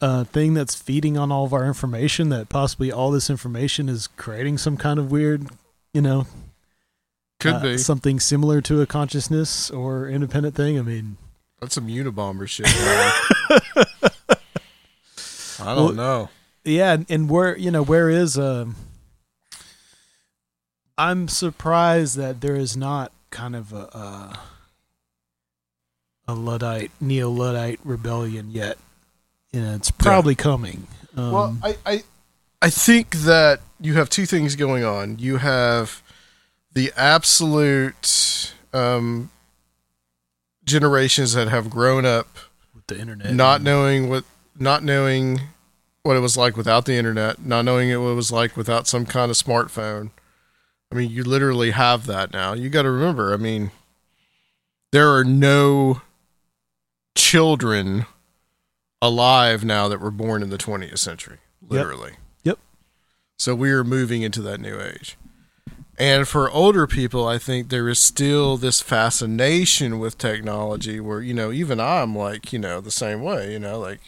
[0.00, 2.28] uh, thing that's feeding on all of our information?
[2.30, 5.48] That possibly all this information is creating some kind of weird,
[5.92, 6.26] you know,
[7.40, 7.78] Could uh, be.
[7.78, 10.78] something similar to a consciousness or independent thing.
[10.78, 11.16] I mean,
[11.60, 12.66] That's some Unabomber shit.
[15.60, 16.28] I don't Well, know.
[16.64, 18.74] yeah and, and where you know where is um
[20.98, 24.40] i'm surprised that there is not kind of a a,
[26.28, 28.78] a luddite neo-luddite rebellion yet
[29.52, 30.86] know it's probably coming
[31.16, 32.02] um, well, I, I
[32.62, 35.18] I think that you have two things going on.
[35.18, 36.02] You have
[36.72, 39.30] the absolute um,
[40.64, 42.28] generations that have grown up
[42.74, 44.24] with the internet not knowing what
[44.58, 45.40] not knowing
[46.04, 49.06] what it was like without the internet, not knowing what it was like without some
[49.06, 50.10] kind of smartphone.
[50.92, 52.52] I mean, you literally have that now.
[52.52, 53.70] You got to remember, I mean,
[54.92, 56.02] there are no
[57.14, 58.06] children
[59.00, 62.12] alive now that were born in the 20th century, literally.
[62.44, 62.58] Yep.
[63.38, 65.16] So we are moving into that new age.
[65.98, 71.34] And for older people, I think there is still this fascination with technology where, you
[71.34, 74.00] know, even I'm like, you know, the same way, you know, like,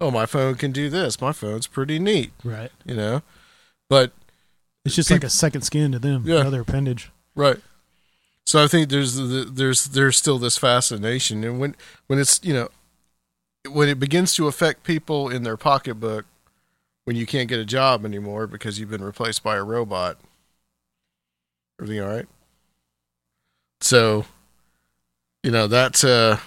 [0.00, 1.20] oh, my phone can do this.
[1.20, 3.22] My phone's pretty neat, right you know?
[3.88, 4.12] But,
[4.88, 6.40] it's just like a second skin to them Yeah.
[6.40, 7.58] another appendage right.
[8.46, 12.68] So I think there's there's there's still this fascination, and when when it's you know
[13.70, 16.24] when it begins to affect people in their pocketbook,
[17.04, 20.16] when you can't get a job anymore because you've been replaced by a robot,
[21.78, 22.26] everything all right?
[23.82, 24.24] So,
[25.42, 26.38] you know that's uh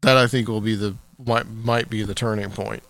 [0.00, 2.82] that I think will be the might might be the turning point.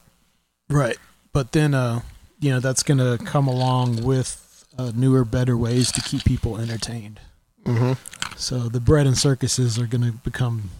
[0.68, 0.96] right
[1.32, 2.02] but then uh,
[2.40, 6.58] you know that's going to come along with uh, newer, better ways to keep people
[6.58, 7.20] entertained.
[7.64, 7.92] Mm-hmm.
[8.36, 10.70] So the bread and circuses are going to become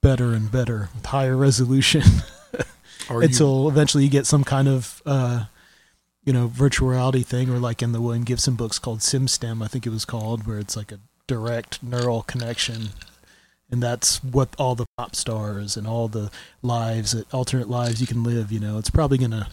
[0.00, 2.02] better and better with higher resolution
[3.08, 5.44] Are you- until eventually you get some kind of uh,
[6.24, 9.68] you know virtual reality thing, or like in the William Gibson books called SimStim, I
[9.68, 12.88] think it was called, where it's like a direct neural connection.
[13.70, 16.30] And that's what all the pop stars and all the
[16.60, 18.52] lives, alternate lives you can live.
[18.52, 19.48] You know, it's probably gonna,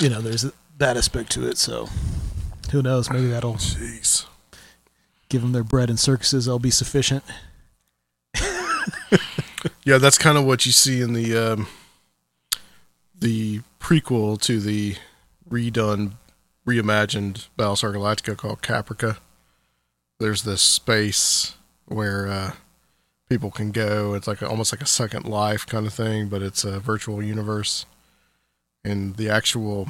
[0.00, 1.58] you know, there's that aspect to it.
[1.58, 1.88] So,
[2.70, 3.10] who knows?
[3.10, 4.26] Maybe that'll Jeez.
[5.28, 6.46] give them their bread and circuses.
[6.46, 7.24] That'll be sufficient.
[9.86, 11.68] Yeah, that's kind of what you see in the um,
[13.16, 14.96] the prequel to the
[15.48, 16.14] redone,
[16.66, 19.18] reimagined Battlestar Galactica called Caprica.
[20.18, 21.54] There's this space
[21.84, 22.52] where uh,
[23.28, 24.14] people can go.
[24.14, 27.22] It's like a, almost like a second life kind of thing, but it's a virtual
[27.22, 27.86] universe,
[28.86, 29.88] and the actual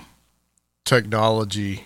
[0.85, 1.85] technology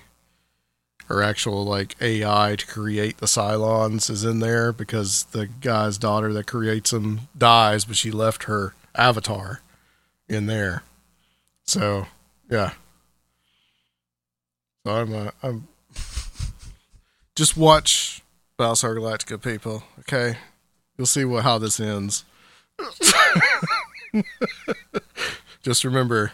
[1.09, 6.32] or actual like AI to create the Cylons is in there because the guy's daughter
[6.32, 9.61] that creates them dies, but she left her avatar
[10.28, 10.85] in there.
[11.65, 12.07] So
[12.49, 12.74] yeah.
[14.87, 15.66] So I'm uh, I'm
[17.35, 18.23] just watch
[18.57, 19.82] Battlestar Galactica, people.
[20.01, 20.39] Okay,
[20.97, 22.24] you'll see what how this ends.
[25.62, 26.32] just remember,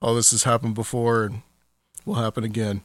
[0.00, 1.42] all this has happened before and
[2.04, 2.82] will happen again.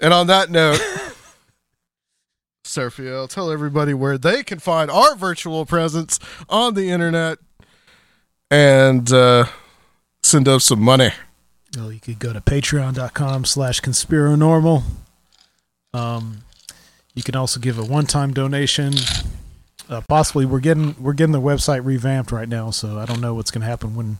[0.00, 0.80] And on that note,
[2.64, 6.18] Sergio, tell everybody where they can find our virtual presence
[6.48, 7.38] on the internet
[8.50, 9.46] and uh,
[10.22, 11.10] send us some money.
[11.76, 14.82] Well, you could go to patreon.com slash conspiranormal.
[15.92, 16.42] Um,
[17.14, 18.94] you can also give a one-time donation.
[19.88, 23.34] Uh, possibly, we're getting we're getting the website revamped right now, so I don't know
[23.34, 24.18] what's going to happen when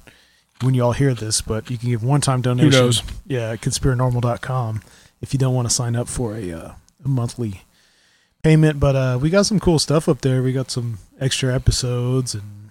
[0.62, 1.41] when you all hear this.
[1.41, 2.70] But you can give one-time donation.
[2.70, 3.03] knows?
[3.27, 4.82] Yeah, at conspiranormal.com
[5.20, 6.73] if you don't want to sign up for a, uh,
[7.05, 7.62] a monthly
[8.43, 8.81] payment.
[8.81, 10.43] But uh, we got some cool stuff up there.
[10.43, 12.70] We got some extra episodes, and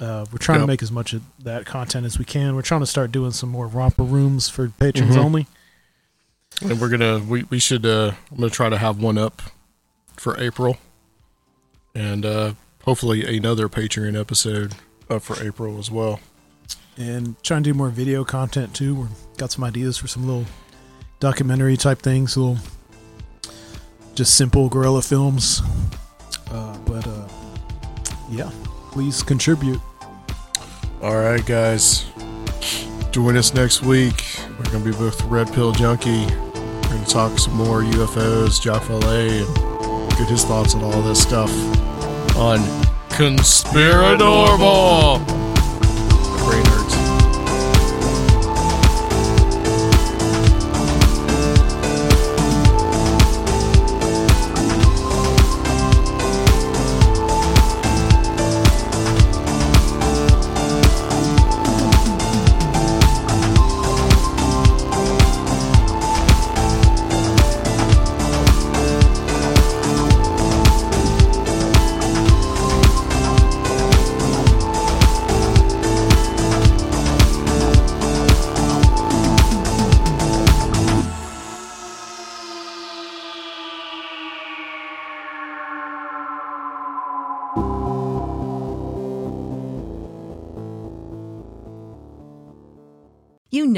[0.00, 0.62] uh, we're trying Yep.
[0.62, 2.54] to make as much of that content as we can.
[2.54, 5.24] We're trying to start doing some more romper rooms for patrons Mhm.
[5.24, 5.46] only.
[6.62, 9.40] And we're gonna we, we should uh I'm gonna try to have one up
[10.16, 10.76] for April.
[11.94, 12.54] And uh
[12.84, 14.74] hopefully another Patreon episode
[15.08, 16.20] up for April as well.
[17.00, 18.94] And trying to do more video content too.
[18.94, 19.08] We've
[19.38, 20.44] got some ideas for some little
[21.18, 22.58] documentary type things, little
[24.14, 25.62] just simple guerrilla films.
[26.50, 27.26] Uh, but uh,
[28.30, 28.50] yeah,
[28.92, 29.80] please contribute.
[31.00, 32.04] All right, guys.
[33.12, 34.36] Join us next week.
[34.58, 36.26] We're going to be with Red Pill Junkie.
[36.26, 41.22] We're to talk some more UFOs, Jacques Vallée, and get his thoughts on all this
[41.22, 41.50] stuff
[42.36, 42.58] on
[43.08, 45.26] Conspiranormal.
[46.46, 46.79] Brain